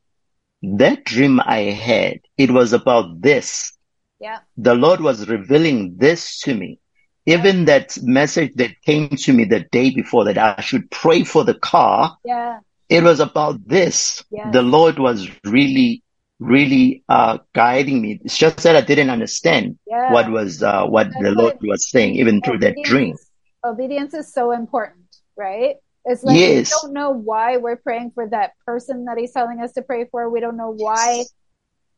that 0.63 1.05
dream 1.05 1.41
I 1.41 1.59
had, 1.59 2.21
it 2.39 2.51
was 2.51 2.73
about 2.73 3.21
this. 3.21 3.73
Yeah. 4.21 4.39
The 4.57 4.75
Lord 4.75 5.01
was 5.01 5.29
revealing 5.29 5.97
this 5.99 6.41
to 6.41 6.55
me 6.55 6.79
even 7.27 7.65
that 7.67 7.99
message 8.03 8.55
that 8.55 8.81
came 8.83 9.09
to 9.11 9.33
me 9.33 9.45
the 9.45 9.61
day 9.61 9.91
before 9.91 10.25
that 10.25 10.39
I 10.39 10.61
should 10.61 10.91
pray 10.91 11.25
for 11.25 11.45
the 11.45 11.55
car. 11.55 12.17
Yeah. 12.25 12.61
It 12.89 13.03
was 13.03 13.19
about 13.21 13.67
this. 13.67 14.23
Yes. 14.31 14.53
The 14.53 14.63
Lord 14.63 14.99
was 15.01 15.29
really, 15.45 16.05
really, 16.39 17.03
uh, 17.09 17.39
guiding 17.53 18.01
me. 18.01 18.21
It's 18.25 18.39
just 18.39 18.59
that 18.59 18.77
I 18.77 18.81
didn't 18.81 19.11
understand 19.11 19.79
Yeah. 19.89 20.13
what 20.13 20.31
was, 20.31 20.63
uh, 20.63 20.87
what 20.87 21.09
That's 21.11 21.23
the 21.25 21.31
Lord 21.33 21.59
was 21.63 21.91
saying, 21.91 22.15
even 22.17 22.41
through 22.43 22.59
that 22.59 22.77
dream. 22.85 23.15
obedience- 23.15 23.31
Obedience 23.65 24.15
is 24.15 24.33
so 24.33 24.53
important, 24.53 25.07
right? 25.37 25.77
It's 26.05 26.23
like 26.23 26.39
Yes. 26.39 26.71
we 26.71 26.87
don't 26.87 26.95
know 26.95 27.11
why 27.11 27.57
we're 27.57 27.75
praying 27.75 28.13
for 28.15 28.29
that 28.29 28.53
person 28.65 29.07
that 29.07 29.19
he's 29.19 29.33
telling 29.33 29.61
us 29.61 29.73
to 29.73 29.83
pray 29.83 30.05
for. 30.05 30.31
We 30.31 30.39
don't 30.39 30.57
know 30.57 30.73
why. 30.77 31.25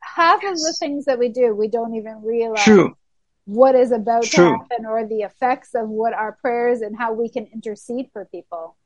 Half 0.00 0.42
of 0.44 0.54
the 0.54 0.74
things 0.78 1.04
that 1.04 1.18
we 1.18 1.28
do, 1.28 1.54
we 1.54 1.68
don't 1.68 1.94
even 1.94 2.22
realize 2.22 2.64
True. 2.64 2.94
What 3.48 3.74
is 3.74 3.92
about 3.92 4.24
True. 4.24 4.44
to 4.44 4.58
happen 4.58 4.84
or 4.84 5.06
the 5.06 5.22
effects 5.22 5.74
of 5.74 5.88
what 5.88 6.12
our 6.12 6.32
prayers 6.32 6.82
and 6.82 6.94
how 6.98 7.14
we 7.14 7.30
can 7.30 7.46
intercede 7.46 8.10
for 8.12 8.26
people. 8.26 8.76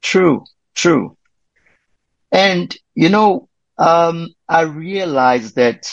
True, 0.00 0.44
true. 0.76 1.16
And, 2.30 2.74
you 2.94 3.08
know, 3.08 3.48
um, 3.76 4.28
I 4.48 4.60
realized 4.60 5.56
that 5.56 5.90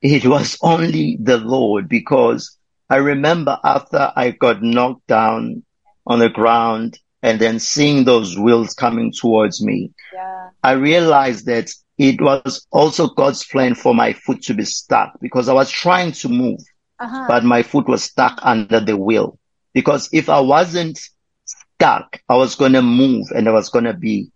it 0.00 0.24
was 0.24 0.56
only 0.62 1.18
the 1.20 1.36
Lord 1.36 1.90
because 1.90 2.56
I 2.88 2.96
remember 2.96 3.58
after 3.62 4.10
I 4.16 4.30
got 4.30 4.62
knocked 4.62 5.06
down 5.08 5.62
on 6.06 6.20
the 6.20 6.30
ground 6.30 6.98
and 7.22 7.38
then 7.38 7.58
seeing 7.58 8.04
those 8.04 8.38
wheels 8.38 8.72
coming 8.72 9.12
towards 9.12 9.62
me, 9.62 9.92
Yeah. 10.14 10.48
I 10.62 10.72
realized 10.72 11.44
that 11.46 11.70
it 11.98 12.20
was 12.20 12.66
also 12.70 13.08
God's 13.08 13.44
plan 13.44 13.74
for 13.74 13.94
my 13.94 14.12
foot 14.12 14.42
to 14.42 14.54
be 14.54 14.64
stuck 14.64 15.12
because 15.20 15.48
I 15.48 15.52
was 15.54 15.70
trying 15.70 16.12
to 16.12 16.28
move, 16.28 16.60
Uh-huh. 16.98 17.24
but 17.28 17.44
my 17.44 17.62
foot 17.62 17.88
was 17.88 18.04
stuck 18.04 18.38
under 18.42 18.80
the 18.80 18.96
wheel. 18.96 19.38
Because 19.74 20.08
if 20.12 20.28
I 20.28 20.40
wasn't 20.40 20.98
stuck, 21.44 22.20
I 22.28 22.36
was 22.36 22.54
going 22.54 22.72
to 22.72 22.82
move 22.82 23.26
and 23.34 23.48
I 23.48 23.52
was 23.52 23.68
going 23.68 23.84
to 23.84 23.94
be 23.94 24.30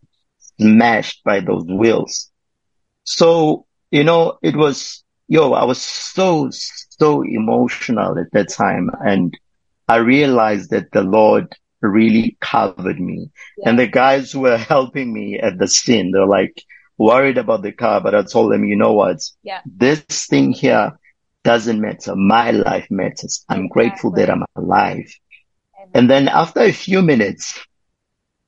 smashed 0.58 1.22
by 1.24 1.40
those 1.40 1.64
wheels. 1.66 2.30
So, 3.04 3.66
you 3.90 4.04
know, 4.04 4.38
it 4.42 4.56
was, 4.56 5.04
yo, 5.28 5.52
I 5.52 5.64
was 5.64 5.80
so, 5.80 6.48
so 6.50 7.22
emotional 7.22 8.18
at 8.18 8.30
that 8.32 8.48
time. 8.50 8.90
And 9.04 9.36
I 9.88 9.96
realized 9.96 10.70
that 10.70 10.92
the 10.92 11.02
Lord 11.02 11.54
really 11.82 12.36
covered 12.40 13.00
me. 13.00 13.30
And 13.64 13.78
the 13.78 13.86
guys 13.88 14.32
who 14.32 14.40
were 14.40 14.58
helping 14.74 15.12
me 15.12 15.38
at 15.40 15.58
the 15.58 15.66
scene, 15.68 16.10
they're 16.12 16.26
like 16.26 16.62
worried 17.00 17.38
about 17.38 17.62
the 17.62 17.72
car, 17.72 18.00
but 18.02 18.14
I 18.14 18.22
told 18.22 18.52
them, 18.52 18.64
you 18.64 18.76
know 18.76 18.92
what? 18.92 19.18
Yeah. 19.42 19.62
This 19.64 20.00
thing 20.26 20.52
here 20.52 20.98
doesn't 21.44 21.80
matter. 21.80 22.14
My 22.14 22.50
life 22.50 22.88
matters. 22.90 23.42
I'm 23.48 23.68
grateful 23.68 24.10
that 24.12 24.28
I'm 24.28 24.44
alive. 24.54 25.10
Amen. 25.78 25.90
And 25.94 26.10
then 26.10 26.28
after 26.28 26.60
a 26.60 26.72
few 26.72 27.00
minutes, 27.00 27.58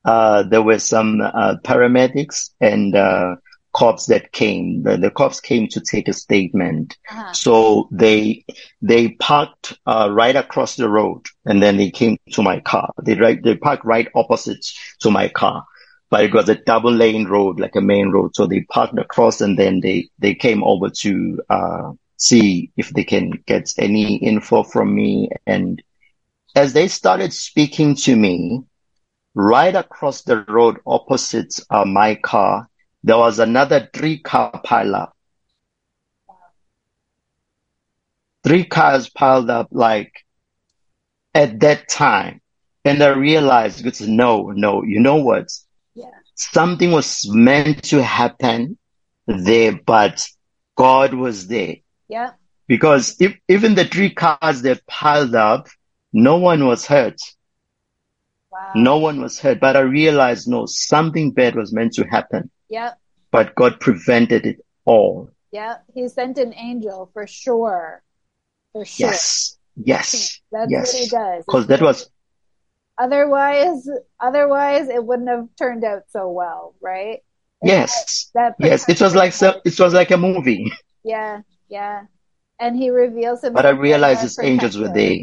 uh, 0.04 0.42
there 0.42 0.60
were 0.60 0.78
some, 0.78 1.22
uh, 1.22 1.56
paramedics 1.64 2.50
and, 2.60 2.94
uh, 2.94 3.36
cops 3.72 4.04
that 4.06 4.32
came. 4.32 4.82
The, 4.82 4.98
the 4.98 5.10
cops 5.10 5.40
came 5.40 5.66
to 5.68 5.80
take 5.80 6.06
a 6.08 6.12
statement. 6.12 6.98
Uh-huh. 7.10 7.32
So 7.32 7.88
they, 7.90 8.44
they 8.82 9.12
parked, 9.12 9.78
uh, 9.86 10.10
right 10.12 10.36
across 10.36 10.76
the 10.76 10.90
road 10.90 11.24
and 11.46 11.62
then 11.62 11.78
they 11.78 11.90
came 11.90 12.18
to 12.32 12.42
my 12.42 12.60
car. 12.60 12.92
They 13.02 13.14
right, 13.14 13.42
they 13.42 13.56
parked 13.56 13.86
right 13.86 14.08
opposite 14.14 14.66
to 15.00 15.10
my 15.10 15.28
car, 15.28 15.64
but 16.12 16.24
it 16.24 16.34
was 16.34 16.46
a 16.50 16.56
double 16.56 16.92
lane 16.92 17.24
road, 17.24 17.58
like 17.58 17.74
a 17.74 17.80
main 17.80 18.10
road. 18.10 18.36
So 18.36 18.46
they 18.46 18.60
parked 18.68 18.98
across 18.98 19.40
and 19.40 19.58
then 19.58 19.80
they, 19.80 20.10
they 20.18 20.34
came 20.34 20.62
over 20.62 20.90
to, 20.90 21.40
uh, 21.48 21.92
see 22.18 22.70
if 22.76 22.90
they 22.90 23.02
can 23.02 23.30
get 23.46 23.72
any 23.78 24.16
info 24.16 24.62
from 24.62 24.94
me. 24.94 25.30
And 25.46 25.82
as 26.54 26.74
they 26.74 26.88
started 26.88 27.32
speaking 27.32 27.96
to 28.04 28.14
me, 28.14 28.62
right 29.34 29.74
across 29.74 30.20
the 30.20 30.44
road 30.48 30.80
opposite, 30.86 31.58
uh, 31.70 31.86
my 31.86 32.16
car, 32.16 32.68
there 33.02 33.16
was 33.16 33.38
another 33.38 33.88
three 33.94 34.18
car 34.18 34.60
pileup. 34.66 35.12
Three 38.44 38.66
cars 38.66 39.08
piled 39.08 39.48
up 39.48 39.68
like 39.70 40.12
at 41.34 41.58
that 41.60 41.88
time. 41.88 42.42
And 42.84 43.02
I 43.02 43.14
realized, 43.14 43.82
no, 44.06 44.50
no, 44.50 44.82
you 44.82 45.00
know 45.00 45.16
what? 45.16 45.48
Yeah. 46.36 46.50
Something 46.52 46.90
was 46.92 47.28
meant 47.28 47.84
to 47.84 48.02
happen 48.02 48.78
there, 49.26 49.78
but 49.84 50.26
God 50.76 51.14
was 51.14 51.48
there. 51.48 51.76
Yeah. 52.08 52.32
Because 52.66 53.16
if, 53.20 53.36
even 53.48 53.74
the 53.74 53.84
three 53.84 54.10
cars 54.10 54.62
that 54.62 54.86
piled 54.86 55.34
up, 55.34 55.68
no 56.12 56.38
one 56.38 56.66
was 56.66 56.86
hurt. 56.86 57.20
Wow. 58.50 58.72
No 58.74 58.98
one 58.98 59.20
was 59.20 59.38
hurt, 59.38 59.60
but 59.60 59.76
I 59.76 59.80
realized 59.80 60.48
no, 60.48 60.66
something 60.66 61.32
bad 61.32 61.54
was 61.54 61.72
meant 61.72 61.94
to 61.94 62.04
happen, 62.04 62.50
Yep. 62.68 62.98
but 63.30 63.54
God 63.54 63.80
prevented 63.80 64.46
it 64.46 64.64
all. 64.84 65.30
Yeah. 65.50 65.76
He 65.94 66.08
sent 66.08 66.38
an 66.38 66.54
angel 66.54 67.10
for 67.12 67.26
sure. 67.26 68.02
For 68.72 68.84
sure. 68.84 69.08
Yes. 69.08 69.58
Yes. 69.76 70.40
That's 70.50 70.70
yes. 70.70 70.92
what 70.92 71.02
he 71.02 71.08
does. 71.08 71.44
Cause 71.48 71.66
that 71.68 71.80
was, 71.80 72.10
otherwise 72.98 73.88
otherwise 74.20 74.88
it 74.88 75.04
wouldn't 75.04 75.28
have 75.28 75.48
turned 75.58 75.84
out 75.84 76.02
so 76.10 76.30
well, 76.30 76.74
right? 76.80 77.20
And 77.60 77.68
yes. 77.68 78.30
That, 78.34 78.56
that 78.58 78.66
Yes. 78.66 78.88
It 78.88 79.00
was 79.00 79.14
like, 79.14 79.32
so, 79.32 79.60
it 79.64 79.78
was 79.78 79.94
like 79.94 80.10
a 80.10 80.16
movie, 80.16 80.72
Yeah, 81.04 81.42
yeah. 81.68 82.04
And 82.58 82.76
he 82.76 82.90
reveals 82.90 83.40
himself. 83.40 83.54
but 83.54 83.66
I 83.66 83.70
realized 83.70 84.22
his 84.22 84.38
angels 84.38 84.78
were 84.78 84.92
there. 84.92 85.18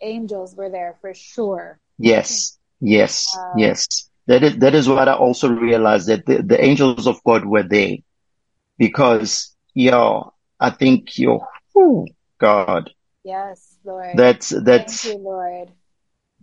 Angels 0.00 0.54
were 0.54 0.68
there 0.70 0.96
for 1.00 1.14
sure. 1.14 1.78
Yes. 1.98 2.58
Yes. 2.80 3.26
Wow. 3.36 3.52
Yes. 3.56 4.10
That 4.26 4.42
is, 4.42 4.56
that 4.58 4.74
is 4.74 4.88
what 4.88 5.08
I 5.08 5.14
also 5.14 5.48
realized 5.48 6.08
that 6.08 6.26
the, 6.26 6.42
the 6.42 6.62
angels 6.62 7.06
of 7.06 7.22
God 7.24 7.44
were 7.44 7.62
there 7.62 7.96
because, 8.78 9.54
yo, 9.74 10.32
I 10.58 10.70
think, 10.70 11.16
yo, 11.18 11.46
whew, 11.74 12.06
God, 12.38 12.90
Yes, 13.22 13.76
Lord. 13.84 14.16
that's, 14.16 14.48
that's, 14.50 15.02
Thank 15.04 15.16
you, 15.16 15.22
Lord. 15.22 15.70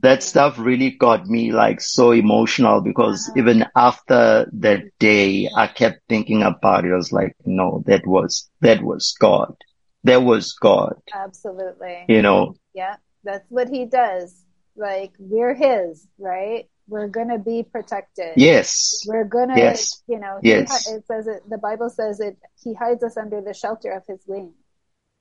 That 0.01 0.23
stuff 0.23 0.57
really 0.59 0.91
got 0.91 1.25
me 1.27 1.51
like 1.51 1.81
so 1.81 2.11
emotional 2.11 2.81
because 2.81 3.29
Uh-huh. 3.29 3.39
even 3.39 3.65
after 3.75 4.49
that 4.53 4.83
day, 4.99 5.49
I 5.55 5.67
kept 5.67 6.01
thinking 6.09 6.43
about 6.43 6.85
it. 6.85 6.91
I 6.91 6.95
was 6.95 7.11
like, 7.11 7.35
no, 7.45 7.83
that 7.87 8.05
was, 8.05 8.49
that 8.61 8.81
was 8.83 9.15
God. 9.19 9.55
That 10.03 10.23
was 10.23 10.53
God, 10.53 10.95
Absolutely. 11.13 12.05
you 12.07 12.21
know? 12.21 12.55
Yeah, 12.73 12.95
that's 13.23 13.45
what 13.49 13.69
he 13.69 13.85
does. 13.85 14.43
Like 14.75 15.11
we're 15.19 15.53
his, 15.53 16.07
right? 16.17 16.67
We're 16.87 17.07
gonna 17.07 17.37
be 17.37 17.63
protected. 17.63 18.33
Yes. 18.37 19.03
We're 19.07 19.25
gonna, 19.25 19.57
Yes. 19.57 20.01
you 20.07 20.19
know, 20.19 20.39
Yes. 20.41 20.87
hi- 20.87 20.95
it 20.95 21.05
says 21.07 21.27
it, 21.27 21.47
the 21.49 21.57
Bible 21.57 21.89
says 21.89 22.19
it, 22.19 22.37
he 22.63 22.73
hides 22.73 23.03
us 23.03 23.17
under 23.17 23.41
the 23.41 23.53
shelter 23.53 23.91
of 23.91 24.03
his 24.07 24.21
wing. 24.27 24.53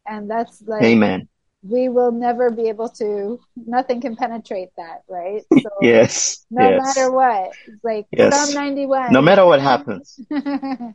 And 0.07 0.31
that's 0.31 0.63
like, 0.67 0.83
Amen. 0.83 1.29
We 1.63 1.89
will 1.89 2.13
never 2.13 2.51
be 2.51 2.69
able 2.69 2.89
to, 2.89 3.41
nothing 3.57 4.01
can 4.01 4.17
penetrate 4.17 4.71
that, 4.77 5.03
right? 5.09 5.45
So 5.63 5.71
Yes. 5.83 6.45
no 6.51 6.71
yes. 6.71 6.83
matter 6.85 7.11
what, 7.11 7.53
like 7.83 8.07
Yes. 8.13 8.33
Psalm 8.33 8.55
91. 8.55 9.13
No 9.13 9.21
matter 9.23 9.45
what 9.45 9.61
happens. 9.61 10.19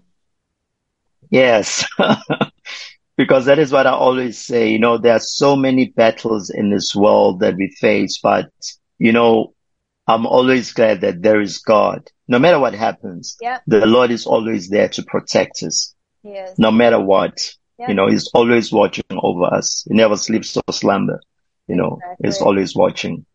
Yes. 1.30 1.86
Because 3.18 3.46
that 3.46 3.60
is 3.60 3.72
what 3.72 3.88
I 3.88 3.92
always 3.92 4.38
say. 4.38 4.70
You 4.72 4.80
know, 4.80 4.98
there 4.98 5.14
are 5.14 5.20
so 5.22 5.56
many 5.56 5.86
battles 5.86 6.50
in 6.50 6.70
this 6.70 6.94
world 6.94 7.40
that 7.40 7.56
we 7.56 7.70
face, 7.80 8.20
but 8.22 8.50
you 9.00 9.14
know, 9.14 9.54
I'm 10.08 10.26
always 10.26 10.74
glad 10.74 11.02
that 11.02 11.22
there 11.22 11.40
is 11.40 11.60
God. 11.60 12.10
No 12.28 12.40
matter 12.40 12.60
what 12.60 12.74
happens, 12.74 13.38
Yep. 13.42 13.64
the 13.68 13.86
Lord 13.86 14.12
is 14.12 14.26
always 14.26 14.70
there 14.70 14.90
to 14.90 15.04
protect 15.04 15.64
us. 15.64 15.96
he 16.24 16.32
is. 16.32 16.60
No 16.60 16.72
matter 16.72 17.00
what, 17.00 17.54
You 17.78 17.94
know, 17.94 18.08
He's 18.08 18.30
always 18.34 18.72
watching 18.72 19.04
over 19.12 19.46
us. 19.46 19.86
He 19.88 19.94
never 19.96 20.16
sleeps 20.18 20.58
or 20.58 20.74
slumber. 20.74 21.20
You 21.68 21.76
know, 21.76 22.00
He's 22.24 22.42
always 22.42 22.76
watching. 22.76 23.26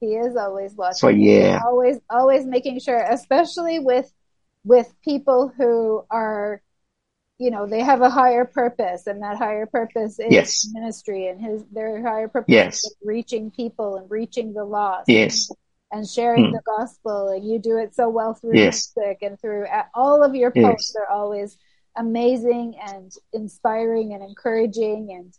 He 0.00 0.14
is 0.14 0.36
always 0.36 0.74
watching. 0.74 0.96
So 0.98 1.08
yeah, 1.08 1.60
always 1.64 1.98
always 2.10 2.46
making 2.46 2.80
sure 2.80 2.98
especially 2.98 3.78
with 3.78 4.12
with 4.64 4.94
people 5.02 5.52
who 5.56 6.04
are 6.10 6.62
you 7.38 7.50
know 7.50 7.66
they 7.66 7.80
have 7.80 8.00
a 8.02 8.10
higher 8.10 8.44
purpose 8.44 9.06
and 9.06 9.22
that 9.22 9.36
higher 9.38 9.66
purpose 9.66 10.18
is 10.18 10.32
Yes. 10.32 10.68
ministry 10.72 11.28
and 11.28 11.40
his 11.40 11.64
their 11.72 12.02
higher 12.02 12.28
purpose 12.28 12.52
Yes. 12.52 12.84
is 12.84 12.96
reaching 13.04 13.50
people 13.50 13.96
and 13.96 14.10
reaching 14.10 14.52
the 14.52 14.64
lost 14.64 15.08
yes, 15.08 15.50
and 15.92 16.06
sharing 16.08 16.46
Hmm. 16.46 16.52
the 16.52 16.62
gospel 16.66 17.28
and 17.28 17.44
you 17.48 17.58
do 17.58 17.76
it 17.78 17.94
so 17.94 18.08
well 18.08 18.34
through 18.34 18.54
Yes. 18.54 18.92
music 18.96 19.18
and 19.22 19.40
through 19.40 19.66
all 19.94 20.22
of 20.22 20.34
your 20.34 20.50
Yes. 20.50 20.64
posts 20.66 20.96
are 20.96 21.08
always 21.08 21.56
amazing 21.98 22.74
and 22.86 23.12
inspiring 23.32 24.12
and 24.14 24.22
encouraging 24.22 25.10
and 25.12 25.32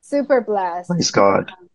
super 0.00 0.40
blessed 0.40 0.88
praise 0.90 1.10
God. 1.10 1.50
Um, 1.58 1.68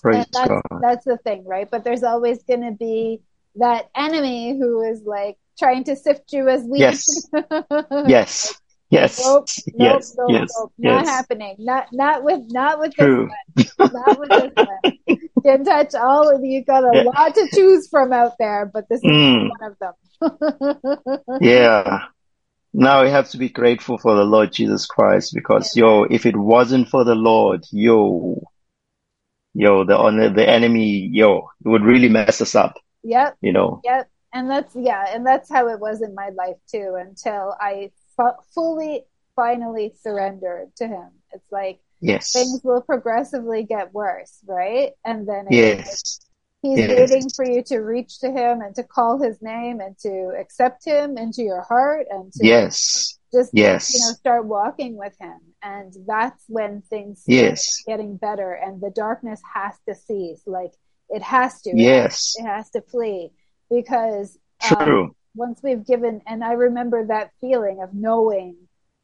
Praise 0.00 0.26
that's, 0.32 0.48
God. 0.48 0.62
that's 0.80 1.04
the 1.04 1.16
thing, 1.18 1.44
right? 1.44 1.68
But 1.68 1.82
there's 1.82 2.04
always 2.04 2.42
going 2.44 2.60
to 2.62 2.70
be 2.70 3.20
that 3.56 3.88
enemy 3.96 4.56
who 4.56 4.82
is 4.82 5.02
like 5.04 5.36
trying 5.58 5.82
to 5.84 5.96
sift 5.96 6.32
you 6.32 6.48
as 6.48 6.62
wheat. 6.62 6.80
Yes. 6.80 7.28
Yes, 8.06 8.54
Yes. 8.90 9.20
Nope, 9.22 9.46
nope, 9.66 9.74
yes. 9.76 10.14
nope, 10.16 10.30
yes. 10.30 10.48
nope. 10.56 10.72
Not 10.78 11.00
yes. 11.04 11.08
happening. 11.08 11.56
Not 11.58 11.88
not 11.92 12.22
with 12.24 12.40
not 12.48 12.78
with 12.78 12.94
True. 12.94 13.28
this 13.54 13.70
one. 13.76 13.90
Not 13.92 14.18
with 14.18 14.28
this 14.30 14.52
one. 14.54 15.18
Can 15.44 15.64
touch 15.64 15.94
all 15.94 16.34
of 16.34 16.42
you. 16.42 16.64
Got 16.64 16.84
a 16.84 16.90
Yeah. 16.94 17.02
lot 17.02 17.34
to 17.34 17.48
choose 17.54 17.86
from 17.88 18.12
out 18.14 18.32
there, 18.38 18.70
but 18.72 18.88
this 18.88 19.00
is 19.02 19.10
Mm. 19.10 19.50
one 19.50 19.72
of 19.72 19.78
them. 19.78 21.18
Yeah. 21.42 22.04
Now 22.80 23.02
we 23.02 23.10
have 23.10 23.28
to 23.30 23.38
be 23.38 23.48
grateful 23.48 23.98
for 23.98 24.14
the 24.14 24.22
Lord 24.22 24.52
Jesus 24.52 24.86
Christ 24.86 25.34
because 25.34 25.76
yo, 25.76 26.04
if 26.04 26.26
it 26.26 26.36
wasn't 26.36 26.88
for 26.88 27.02
the 27.02 27.16
Lord, 27.16 27.64
yo, 27.72 28.40
yo, 29.52 29.82
the 29.82 29.98
on 29.98 30.16
the 30.16 30.48
enemy, 30.48 31.10
yo, 31.12 31.48
it 31.64 31.68
would 31.68 31.82
really 31.82 32.08
mess 32.08 32.40
us 32.40 32.54
up, 32.54 32.78
yep. 33.02 33.36
you 33.40 33.52
know. 33.52 33.80
Yep. 33.82 34.08
And 34.32 34.48
that's, 34.48 34.76
yeah, 34.76 35.06
and 35.12 35.26
that's 35.26 35.50
how 35.50 35.66
it 35.68 35.80
was 35.80 36.02
in 36.02 36.14
my 36.14 36.28
life 36.28 36.54
too 36.70 36.96
until 36.96 37.56
I 37.60 37.90
fu- 38.16 38.40
fully, 38.54 39.06
finally 39.34 39.94
surrendered 40.00 40.68
to 40.76 40.86
Him. 40.86 41.08
It's 41.32 41.50
like 41.50 41.80
Yes. 42.00 42.30
things 42.30 42.60
will 42.62 42.82
progressively 42.82 43.64
get 43.64 43.92
worse, 43.92 44.38
right? 44.46 44.92
And 45.04 45.28
then 45.28 45.46
it's 45.48 45.78
like 45.78 45.86
Yes. 45.86 46.20
He's 46.62 46.78
waiting 46.88 47.28
for 47.36 47.44
you 47.44 47.62
to 47.64 47.78
reach 47.78 48.18
to 48.20 48.30
Him 48.30 48.60
and 48.62 48.74
to 48.74 48.82
call 48.82 49.20
His 49.22 49.40
name 49.40 49.80
and 49.80 49.96
to 49.98 50.32
accept 50.38 50.84
Him 50.84 51.16
into 51.16 51.42
your 51.42 51.62
heart 51.62 52.06
and 52.10 52.32
to 52.32 52.46
Yes. 52.46 53.18
just, 53.32 53.50
Yes. 53.52 53.94
you 53.94 54.00
know, 54.00 54.12
start 54.14 54.44
walking 54.46 54.96
with 54.96 55.14
Him. 55.20 55.38
And 55.62 55.94
that's 56.06 56.42
when 56.48 56.82
things 56.82 57.22
start 57.22 57.34
Yes. 57.36 57.82
getting 57.86 58.16
better 58.16 58.52
and 58.52 58.80
the 58.80 58.90
darkness 58.90 59.40
has 59.54 59.74
to 59.88 59.94
cease. 59.94 60.42
Like 60.46 60.72
it 61.10 61.22
has 61.22 61.62
to. 61.62 61.72
Yes. 61.74 62.34
it 62.38 62.44
has 62.44 62.70
to 62.70 62.80
flee 62.82 63.30
because 63.70 64.36
um, 64.76 65.14
once 65.34 65.60
we've 65.62 65.86
given 65.86 66.20
and 66.26 66.42
i 66.42 66.52
remember 66.52 67.06
that 67.06 67.30
feeling 67.40 67.80
of 67.82 67.94
knowing 67.94 68.56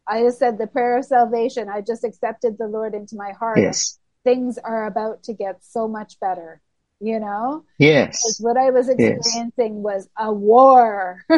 i 0.08 0.20
just 0.22 0.38
said 0.38 0.58
the 0.58 0.66
prayer 0.66 0.98
of 0.98 1.04
salvation 1.04 1.68
i 1.68 1.80
just 1.80 2.02
accepted 2.02 2.56
the 2.58 2.66
lord 2.66 2.94
into 2.94 3.14
my 3.14 3.30
heart 3.32 3.58
Yes. 3.58 3.98
things 4.24 4.58
are 4.58 4.86
about 4.86 5.22
to 5.24 5.32
get 5.32 5.62
so 5.62 5.86
much 5.86 6.18
better 6.18 6.60
you 7.04 7.18
know 7.20 7.64
Yes. 7.78 8.10
because 8.22 8.38
what 8.40 8.56
i 8.56 8.70
was 8.70 8.86
Yes. 8.88 8.98
experiencing 8.98 9.82
was 9.82 10.08
a 10.18 10.32
war 10.32 11.20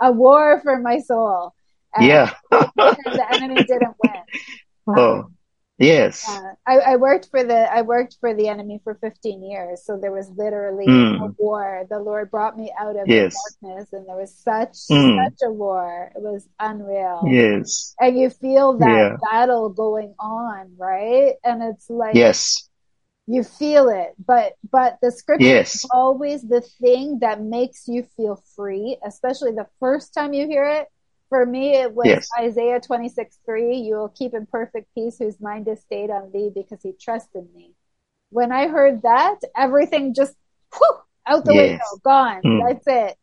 a 0.00 0.10
war 0.12 0.60
for 0.62 0.78
my 0.78 0.98
soul 1.00 1.54
and, 1.94 2.06
Yeah. 2.06 2.30
the 2.50 3.26
enemy 3.30 3.62
didn't 3.62 3.94
win 3.98 4.22
Oh, 5.00 5.30
yes. 5.78 6.28
uh, 6.28 6.52
I, 6.66 6.74
I 6.92 6.96
worked 6.96 7.28
for 7.30 7.42
the 7.42 7.60
I 7.78 7.80
worked 7.82 8.18
for 8.20 8.34
the 8.34 8.48
enemy 8.48 8.80
for 8.84 8.94
15 8.96 9.42
years, 9.50 9.82
so 9.86 9.96
there 9.96 10.12
was 10.12 10.28
literally 10.36 10.86
Mm. 10.86 11.22
a 11.24 11.26
war. 11.38 11.86
The 11.88 11.98
Lord 12.00 12.30
brought 12.30 12.54
me 12.58 12.68
out 12.78 12.96
of 13.00 13.08
Yes. 13.08 13.32
the 13.32 13.70
darkness, 13.70 13.92
and 13.94 14.06
there 14.06 14.16
was 14.24 14.32
such 14.50 14.74
Mm. 14.92 15.16
such 15.24 15.40
a 15.48 15.50
war. 15.50 16.12
It 16.14 16.20
was 16.22 16.46
unreal, 16.60 17.20
Yes. 17.40 17.94
and 17.98 18.12
you 18.20 18.28
feel 18.30 18.76
that 18.84 18.98
Yeah. 19.00 19.16
battle 19.30 19.70
going 19.70 20.12
on, 20.18 20.76
right? 20.76 21.34
And 21.42 21.62
it's 21.62 21.88
like 21.88 22.14
Yes. 22.14 22.68
You 23.26 23.42
feel 23.42 23.88
it, 23.88 24.14
but 24.24 24.52
but 24.70 24.98
the 25.00 25.10
scripture 25.10 25.44
Yes. 25.44 25.74
is 25.74 25.86
always 25.90 26.42
the 26.42 26.60
thing 26.60 27.20
that 27.20 27.40
makes 27.40 27.88
you 27.88 28.02
feel 28.16 28.42
free, 28.54 28.98
especially 29.04 29.52
the 29.52 29.66
first 29.80 30.12
time 30.14 30.34
you 30.34 30.46
hear 30.46 30.68
it. 30.68 30.88
For 31.30 31.44
me, 31.46 31.74
it 31.74 31.92
was 31.94 32.06
Yes. 32.06 32.28
Isaiah 32.38 32.80
26, 32.80 33.38
3. 33.46 33.78
You 33.78 33.96
will 33.96 34.08
keep 34.10 34.34
in 34.34 34.46
perfect 34.46 34.94
peace 34.94 35.18
whose 35.18 35.40
mind 35.40 35.66
is 35.68 35.80
stayed 35.80 36.10
on 36.10 36.30
thee 36.32 36.50
because 36.54 36.82
he 36.82 36.92
trusted 36.92 37.46
me. 37.54 37.72
When 38.30 38.52
I 38.52 38.68
heard 38.68 39.02
that, 39.02 39.36
everything 39.56 40.14
just 40.14 40.34
whew, 40.76 40.96
out 41.26 41.44
the 41.44 41.54
Yes. 41.54 41.70
window, 41.70 42.00
gone. 42.04 42.42
Mm. 42.44 42.60
That's 42.68 42.86
it. 42.86 43.16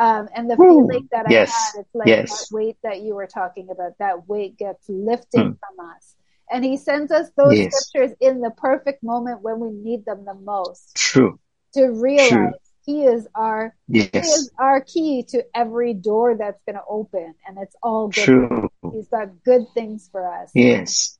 Um, 0.00 0.28
and 0.34 0.48
the 0.48 0.56
Woo. 0.56 0.86
feeling 0.86 1.08
that. 1.10 1.26
I 1.26 1.32
had, 1.32 1.80
it's 1.80 1.94
like 1.94 2.06
that 2.06 2.46
weight 2.52 2.76
that 2.84 3.00
you 3.00 3.14
were 3.16 3.26
talking 3.26 3.70
about, 3.70 3.98
that 3.98 4.28
weight 4.28 4.56
gets 4.56 4.88
lifted 4.88 5.40
Mm. 5.40 5.58
from 5.58 5.86
us. 5.90 6.14
And 6.50 6.64
he 6.64 6.76
sends 6.76 7.10
us 7.12 7.30
those 7.36 7.58
Yes. 7.58 7.72
scriptures 7.88 8.16
in 8.20 8.40
the 8.40 8.50
perfect 8.50 9.02
moment 9.02 9.42
when 9.42 9.58
we 9.60 9.70
need 9.70 10.04
them 10.04 10.24
the 10.24 10.34
most 10.34 10.94
True. 10.96 11.38
to 11.74 11.86
realize 11.88 12.28
True. 12.28 12.52
he 12.86 13.04
is 13.04 13.26
our 13.34 13.74
yes. 13.88 14.10
he 14.12 14.18
is 14.18 14.50
our 14.58 14.80
key 14.80 15.22
to 15.28 15.44
every 15.54 15.94
door 15.94 16.36
that's 16.36 16.62
going 16.64 16.76
to 16.76 16.82
open 16.88 17.34
and 17.46 17.58
it's 17.58 17.76
all 17.82 18.08
good 18.08 18.24
True. 18.24 18.68
he's 18.92 19.08
got 19.08 19.28
good 19.44 19.66
things 19.74 20.08
for 20.10 20.26
us 20.26 20.50
Yes. 20.54 21.18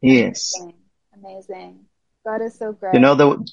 Yes. 0.00 0.52
amazing 0.58 0.74
amazing 1.14 1.78
god 2.24 2.42
is 2.42 2.54
so 2.58 2.72
great 2.72 2.94
You 2.94 3.00
know, 3.00 3.14
the, 3.14 3.46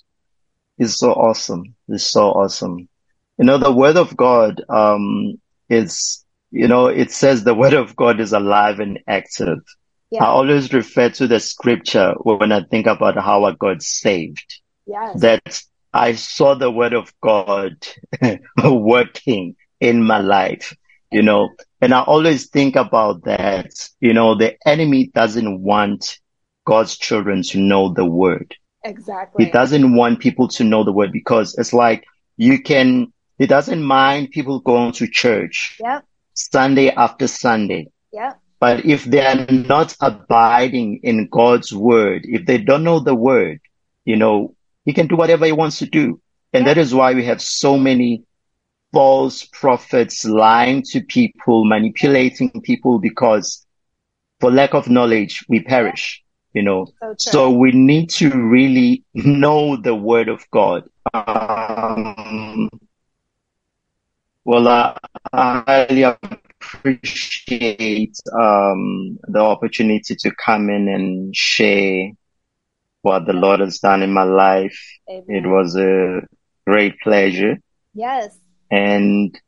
it's 0.78 0.98
so 0.98 1.12
awesome. 1.14 1.76
It's 1.88 2.04
so 2.04 2.32
awesome. 2.32 2.88
You 3.38 3.46
know, 3.46 3.58
the 3.58 3.72
word 3.72 3.98
of 3.98 4.16
God, 4.16 4.64
um, 4.70 5.40
is, 5.70 6.26
you 6.52 6.68
know, 6.68 6.88
it 6.88 7.12
says 7.12 7.44
the 7.44 7.54
word 7.56 7.74
of 7.74 7.96
God 7.96 8.20
is 8.20 8.34
alive 8.34 8.80
and 8.80 9.00
active. 9.08 9.60
I 10.24 10.28
always 10.28 10.72
refer 10.74 11.10
to 11.10 11.28
the 11.28 11.40
scripture 11.40 12.14
when 12.24 12.52
I 12.52 12.64
think 12.64 12.88
about 12.88 13.18
how 13.18 13.44
I 13.46 13.54
got 13.54 13.82
saved. 13.82 14.62
yes 14.86 15.22
that 15.22 15.62
I 15.94 16.16
saw 16.16 16.56
the 16.56 16.70
word 16.70 16.94
of 16.94 17.14
God 17.22 17.78
working 18.64 19.56
in 19.80 20.04
my 20.04 20.20
life, 20.20 20.76
you 21.12 21.22
know, 21.22 21.50
and 21.82 21.94
I 21.94 22.02
always 22.02 22.50
think 22.50 22.76
about 22.76 23.24
that, 23.26 23.72
you 24.02 24.14
know, 24.14 24.36
the 24.36 24.56
enemy 24.68 25.08
doesn't 25.14 25.62
want 25.62 26.20
God's 26.66 26.98
children 26.98 27.44
to 27.44 27.60
know 27.60 27.94
the 27.94 28.06
word. 28.06 28.56
exactly 28.84 29.46
He 29.46 29.52
doesn't 29.52 29.96
want 29.96 30.20
people 30.20 30.48
to 30.50 30.64
know 30.64 30.84
the 30.84 30.92
word 30.92 31.12
because 31.12 31.56
it's 31.58 31.74
like 31.74 32.04
you 32.38 32.62
can, 32.62 33.14
he 33.38 33.48
doesn't 33.48 33.82
mind 33.84 34.32
people 34.32 34.60
going 34.60 34.92
to 34.94 35.08
church 35.08 35.78
yep 35.80 36.04
Sunday 36.34 36.90
after 36.90 37.28
Sunday. 37.28 37.88
yep 38.12 38.40
But 38.60 38.86
if 38.86 39.04
they 39.04 39.26
are 39.26 39.46
not 39.52 39.96
abiding 40.02 41.02
in 41.04 41.28
God's 41.30 41.74
word, 41.74 42.22
if 42.26 42.46
they 42.46 42.58
don't 42.58 42.84
know 42.84 43.00
the 43.00 43.16
word, 43.16 43.60
you 44.06 44.16
know, 44.16 44.56
he 44.86 44.94
can 44.94 45.08
do 45.08 45.16
whatever 45.16 45.46
he 45.46 45.52
wants 45.52 45.80
to 45.80 45.86
do. 45.86 46.22
And 46.54 46.66
that 46.68 46.78
is 46.78 46.94
why 46.94 47.14
we 47.14 47.26
have 47.26 47.42
so 47.42 47.78
many 47.78 48.24
false 48.94 49.44
prophets 49.44 50.24
lying 50.26 50.84
to 50.84 51.02
people, 51.02 51.66
manipulating 51.66 52.50
people 52.64 53.00
because 53.00 53.66
for 54.40 54.52
lack 54.52 54.74
of 54.74 54.90
knowledge, 54.90 55.44
we 55.50 55.62
perish, 55.62 56.24
you 56.54 56.64
know. 56.64 56.94
so 57.02 57.16
So 57.18 57.52
we 57.52 57.72
need 57.72 58.10
to 58.12 58.30
really 58.30 59.04
know 59.14 59.76
the 59.76 59.96
word 59.96 60.30
of 60.30 60.46
God. 60.52 60.84
Um, 61.14 62.70
well, 64.44 64.68
I, 64.68 64.98
I 65.34 65.64
highly 65.66 66.04
appreciate 66.74 68.16
um, 68.34 69.18
the 69.28 69.40
opportunity 69.40 70.16
to 70.20 70.32
come 70.36 70.70
in 70.70 70.88
and 70.88 71.36
share 71.36 72.12
what 73.02 73.26
the 73.26 73.34
Lord 73.34 73.60
has 73.60 73.80
done 73.80 74.02
in 74.02 74.12
my 74.12 74.24
life. 74.24 74.80
Amen. 75.10 75.26
It 75.28 75.48
was 75.48 75.76
a 75.76 76.22
great 76.66 77.00
pleasure. 77.02 77.58
yes 77.94 78.40
And 78.72 79.40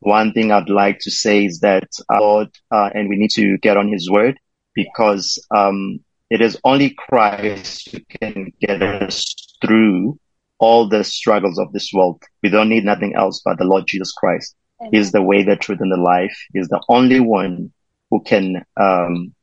one 0.00 0.32
thing 0.32 0.52
I'd 0.52 0.68
like 0.68 0.98
to 1.00 1.10
say 1.10 1.44
is 1.44 1.60
that 1.60 1.88
our 2.08 2.20
Lord, 2.20 2.48
uh, 2.70 2.90
and 2.94 3.08
we 3.08 3.16
need 3.16 3.30
to 3.32 3.58
get 3.58 3.76
on 3.76 3.90
His 3.92 4.10
word 4.10 4.38
because 4.74 5.44
um, 5.54 6.00
it 6.30 6.40
is 6.40 6.58
only 6.64 6.90
Christ 6.90 7.90
who 7.90 7.98
can 8.20 8.52
get 8.60 8.82
us 8.82 9.34
through 9.60 10.18
all 10.58 10.88
the 10.88 11.04
struggles 11.04 11.58
of 11.58 11.72
this 11.72 11.90
world. 11.92 12.22
We 12.42 12.48
don't 12.48 12.68
need 12.68 12.84
nothing 12.84 13.14
else 13.16 13.42
but 13.44 13.58
the 13.58 13.64
Lord 13.64 13.84
Jesus 13.86 14.12
Christ. 14.12 14.54
He's 14.90 15.12
the 15.12 15.22
way, 15.22 15.42
the 15.42 15.56
truth, 15.56 15.80
and 15.80 15.92
the 15.92 15.96
life. 15.96 16.36
He's 16.52 16.68
the 16.68 16.82
only 16.88 17.20
one 17.20 17.72
who 18.10 18.22
can 18.22 18.64
um, 18.76 19.34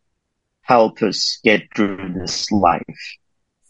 help 0.61 1.01
us 1.01 1.39
get 1.43 1.63
through 1.75 2.13
this 2.13 2.51
life. 2.51 3.17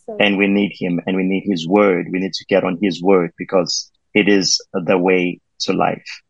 so 0.05 0.17
And 0.19 0.37
we 0.37 0.47
need 0.47 0.73
Him, 0.73 1.01
and 1.05 1.17
we 1.17 1.23
need 1.23 1.43
His 1.45 1.67
word. 1.67 2.07
We 2.11 2.19
need 2.19 2.33
to 2.33 2.45
get 2.45 2.63
on 2.63 2.77
His 2.81 3.01
word 3.01 3.31
because 3.37 3.91
it 4.13 4.29
is 4.29 4.61
the 4.73 4.97
way 4.97 5.39
to 5.61 5.73
life, 5.73 6.21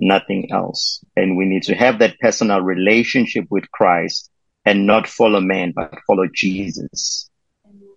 nothing 0.00 0.50
else. 0.52 1.02
And 1.16 1.36
we 1.36 1.46
need 1.46 1.62
to 1.64 1.74
have 1.74 1.98
that 2.00 2.18
personal 2.20 2.60
relationship 2.60 3.46
with 3.50 3.70
Christ 3.70 4.30
and 4.64 4.86
not 4.86 5.06
follow 5.06 5.40
man, 5.40 5.72
but 5.74 5.94
follow 6.06 6.26
Jesus. 6.34 7.30
Amen. 7.66 7.88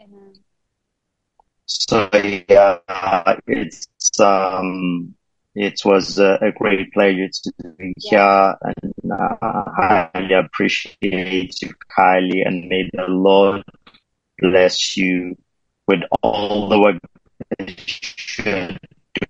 Amen. 0.00 0.32
So 1.66 2.08
yeah, 2.48 2.78
it's 3.46 3.86
um, 4.20 5.14
it 5.54 5.80
was 5.84 6.18
a, 6.18 6.38
a 6.40 6.52
great 6.52 6.92
pleasure 6.92 7.28
to 7.28 7.52
be 7.78 7.92
here, 7.98 8.54
and 8.62 9.12
uh, 9.12 9.36
I 9.42 10.08
highly 10.14 10.34
appreciate 10.34 11.60
you, 11.62 11.74
Kylie, 11.98 12.46
and 12.46 12.68
may 12.68 12.88
the 12.92 13.04
Lord 13.08 13.62
bless 14.38 14.96
you 14.96 15.36
with 15.86 16.00
all 16.22 16.68
the 16.68 16.78
work 16.80 16.96
that 17.58 18.38
you're 18.44 18.78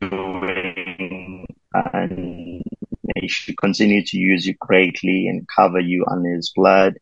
doing, 0.01 1.47
and 1.75 2.63
may 3.15 3.27
she 3.27 3.55
continue 3.57 4.05
to 4.05 4.17
use 4.17 4.47
you 4.47 4.55
greatly 4.61 5.27
and 5.27 5.47
cover 5.55 5.81
you 5.81 6.05
under 6.09 6.35
His 6.37 6.53
blood, 6.55 6.99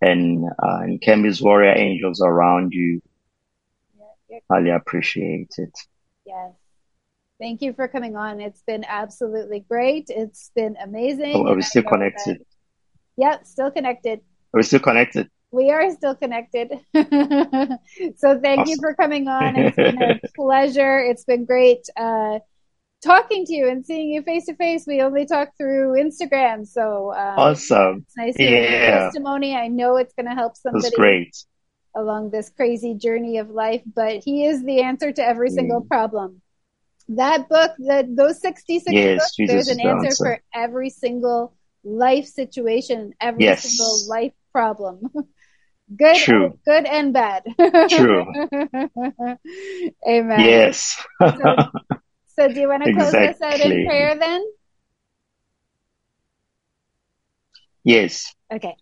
and 0.00 0.46
uh, 0.46 0.78
and 0.82 1.00
camp 1.02 1.26
His 1.26 1.42
warrior 1.42 1.74
angels 1.76 2.22
around 2.22 2.72
you. 2.72 3.02
Yeah, 4.30 4.38
Highly 4.50 4.70
appreciate 4.70 5.50
it. 5.58 5.72
yes 6.24 6.52
thank 7.42 7.60
you 7.60 7.72
for 7.72 7.88
coming 7.88 8.14
on 8.16 8.40
it's 8.40 8.62
been 8.66 8.84
absolutely 8.86 9.60
great 9.68 10.06
it's 10.08 10.50
been 10.54 10.76
amazing 10.82 11.34
Oh, 11.34 11.48
are 11.48 11.56
we 11.56 11.62
still 11.62 11.82
connected? 11.82 12.38
that- 12.38 12.46
Yep, 13.16 13.46
still 13.46 13.70
connected. 13.70 14.20
We're 14.52 14.62
still 14.62 14.80
connected. 14.80 15.30
We 15.50 15.70
are 15.70 15.90
still 15.90 16.14
connected. 16.14 16.70
so 16.94 18.40
thank 18.40 18.60
awesome. 18.60 18.70
you 18.70 18.76
for 18.80 18.94
coming 18.94 19.28
on. 19.28 19.56
It's 19.56 19.76
been 19.76 20.02
a 20.02 20.18
pleasure. 20.34 20.98
It's 20.98 21.24
been 21.24 21.44
great 21.44 21.86
uh, 21.96 22.38
talking 23.04 23.44
to 23.44 23.52
you 23.52 23.68
and 23.68 23.84
seeing 23.84 24.10
you 24.10 24.22
face 24.22 24.46
to 24.46 24.56
face. 24.56 24.86
We 24.86 25.02
only 25.02 25.26
talk 25.26 25.50
through 25.58 25.92
Instagram, 25.92 26.66
so 26.66 27.12
um, 27.12 27.38
awesome. 27.38 28.06
It's 28.06 28.16
nice 28.16 28.36
to 28.36 28.42
hear 28.42 28.62
your 28.62 28.90
testimony. 28.90 29.54
I 29.54 29.68
know 29.68 29.96
it's 29.96 30.14
going 30.14 30.26
to 30.26 30.34
help 30.34 30.56
somebody. 30.56 30.84
That's 30.84 30.94
great. 30.94 31.36
Along 31.94 32.30
this 32.30 32.48
crazy 32.48 32.94
journey 32.94 33.36
of 33.36 33.50
life, 33.50 33.82
but 33.94 34.24
he 34.24 34.46
is 34.46 34.64
the 34.64 34.80
answer 34.80 35.12
to 35.12 35.22
every 35.22 35.50
single 35.50 35.82
mm. 35.82 35.88
problem. 35.88 36.40
That 37.08 37.48
book, 37.48 37.72
that 37.86 38.14
those 38.14 38.40
sixty-six 38.40 38.92
yes, 38.92 39.18
books, 39.18 39.36
Jesus 39.36 39.52
there's 39.54 39.68
an 39.68 39.80
answer, 39.80 40.06
answer 40.06 40.24
for 40.24 40.42
every 40.54 40.90
single 40.90 41.54
life 41.84 42.26
situation, 42.26 43.12
every 43.20 43.44
yes. 43.44 43.62
single 43.62 44.08
life 44.08 44.32
problem. 44.52 45.02
good, 45.96 46.16
True. 46.16 46.58
good 46.64 46.86
and 46.86 47.12
bad. 47.12 47.44
True. 47.90 48.26
Amen. 50.08 50.40
Yes. 50.40 51.02
so, 51.20 51.56
so, 52.36 52.48
do 52.48 52.60
you 52.60 52.68
want 52.68 52.84
to 52.84 52.92
close 52.96 53.12
exactly. 53.12 53.46
us 53.46 53.54
out 53.54 53.60
in 53.60 53.86
prayer 53.86 54.18
then? 54.18 54.44
Yes. 57.84 58.32
Okay. 58.52 58.76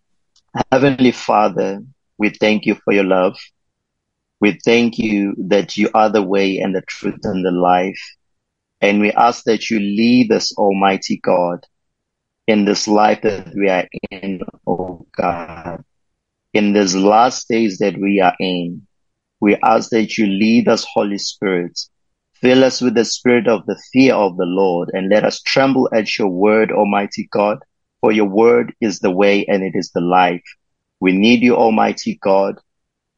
Heavenly 0.70 1.12
Father, 1.12 1.82
we 2.18 2.30
thank 2.30 2.66
you 2.66 2.74
for 2.84 2.92
your 2.92 3.04
love. 3.04 3.36
We 4.40 4.58
thank 4.64 4.98
you 4.98 5.34
that 5.48 5.76
you 5.76 5.90
are 5.94 6.08
the 6.08 6.22
way 6.22 6.58
and 6.58 6.74
the 6.74 6.82
truth 6.82 7.20
and 7.24 7.44
the 7.44 7.50
life. 7.50 8.00
And 8.80 9.00
we 9.00 9.12
ask 9.12 9.44
that 9.44 9.68
you 9.70 9.78
lead 9.78 10.32
us, 10.32 10.56
Almighty 10.56 11.20
God, 11.22 11.66
in 12.46 12.64
this 12.64 12.88
life 12.88 13.20
that 13.22 13.52
we 13.54 13.68
are 13.68 13.86
in, 14.10 14.40
oh 14.66 15.06
God. 15.14 15.84
In 16.54 16.72
these 16.72 16.96
last 16.96 17.48
days 17.48 17.78
that 17.78 17.98
we 17.98 18.20
are 18.20 18.34
in, 18.40 18.86
we 19.40 19.56
ask 19.62 19.90
that 19.90 20.16
you 20.16 20.26
lead 20.26 20.68
us, 20.68 20.84
Holy 20.84 21.18
Spirit. 21.18 21.78
Fill 22.40 22.64
us 22.64 22.80
with 22.80 22.94
the 22.94 23.04
spirit 23.04 23.46
of 23.46 23.66
the 23.66 23.80
fear 23.92 24.14
of 24.14 24.38
the 24.38 24.46
Lord 24.46 24.90
and 24.94 25.10
let 25.10 25.24
us 25.24 25.42
tremble 25.42 25.88
at 25.92 26.18
your 26.18 26.28
word, 26.28 26.72
Almighty 26.72 27.28
God, 27.30 27.58
for 28.00 28.12
your 28.12 28.28
word 28.28 28.72
is 28.80 29.00
the 29.00 29.10
way 29.10 29.44
and 29.44 29.62
it 29.62 29.72
is 29.74 29.90
the 29.94 30.00
life. 30.00 30.42
We 31.00 31.12
need 31.12 31.42
you, 31.42 31.56
Almighty 31.56 32.18
God. 32.22 32.56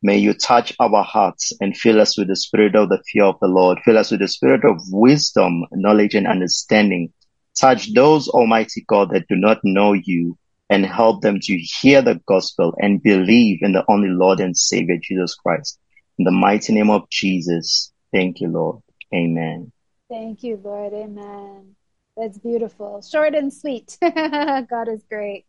May 0.03 0.19
you 0.19 0.35
touch 0.35 0.73
our 0.81 1.03
hearts 1.05 1.53
and 1.61 1.77
fill 1.77 2.01
us 2.01 2.19
with 2.19 2.29
the 2.29 2.37
spirit 2.37 2.75
of 2.75 2.89
the 2.89 3.03
fear 3.13 3.25
of 3.25 3.37
the 3.41 3.49
Lord. 3.49 3.79
Fill 3.85 3.99
us 3.99 4.11
with 4.11 4.21
the 4.21 4.29
spirit 4.29 4.65
of 4.65 4.81
wisdom, 4.91 5.65
knowledge, 5.73 6.15
and 6.15 6.27
understanding 6.27 7.13
Touch 7.59 7.93
those, 7.93 8.29
Almighty 8.29 8.85
God, 8.87 9.11
that 9.11 9.29
do 9.29 9.37
not 9.37 9.61
know 9.63 9.93
you 9.93 10.39
and 10.71 10.87
help 10.87 11.21
them 11.21 11.39
to 11.43 11.57
hear 11.59 12.01
the 12.01 12.21
gospel 12.27 12.75
and 12.79 13.03
believe 13.03 13.59
in 13.61 13.73
the 13.73 13.85
only 13.89 14.09
Lord 14.09 14.41
and 14.41 14.57
Savior, 14.57 14.97
Jesus 15.01 15.35
Christ. 15.35 15.79
In 16.19 16.25
the 16.25 16.31
mighty 16.31 16.73
name 16.73 16.91
of 16.91 17.09
Jesus. 17.11 17.93
Thank 18.11 18.41
you, 18.41 18.49
Lord. 18.49 18.79
Amen. 19.15 19.71
Thank 20.09 20.43
you, 20.43 20.61
Lord. 20.63 20.95
Amen. 20.95 21.75
That's 22.17 22.39
beautiful. 22.39 23.03
Short 23.03 23.35
and 23.35 23.53
sweet. 23.53 23.99
God 24.03 24.89
is 24.89 25.03
great. 25.09 25.47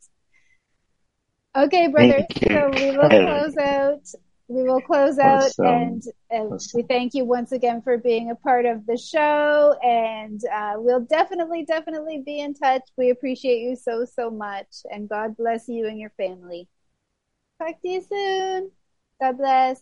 Okay, 1.55 1.87
brothers. 1.87 2.25
So 2.41 2.69
we 2.73 2.97
will 2.97 3.09
close 3.09 3.57
out 3.57 4.05
we 4.47 4.63
will 4.63 4.81
close 4.81 5.17
out 5.17 5.43
awesome. 5.43 5.65
and 5.65 6.03
awesome. 6.29 6.77
we 6.77 6.83
thank 6.83 7.13
you 7.13 7.23
once 7.23 7.51
again 7.51 7.81
for 7.81 7.97
being 7.97 8.29
a 8.29 8.35
part 8.35 8.65
of 8.65 8.85
the 8.85 8.97
show 8.97 9.75
and 9.83 10.41
uh, 10.53 10.73
we'll 10.77 10.99
definitely 11.05 11.63
definitely 11.63 12.21
be 12.25 12.39
in 12.39 12.53
touch 12.53 12.81
we 12.97 13.09
appreciate 13.09 13.61
you 13.61 13.75
so 13.75 14.05
so 14.05 14.29
much 14.29 14.67
and 14.91 15.07
god 15.07 15.35
bless 15.37 15.67
you 15.67 15.87
and 15.87 15.99
your 15.99 16.11
family 16.11 16.67
talk 17.61 17.81
to 17.81 17.87
you 17.87 18.01
soon 18.01 18.71
god 19.21 19.37
bless 19.37 19.81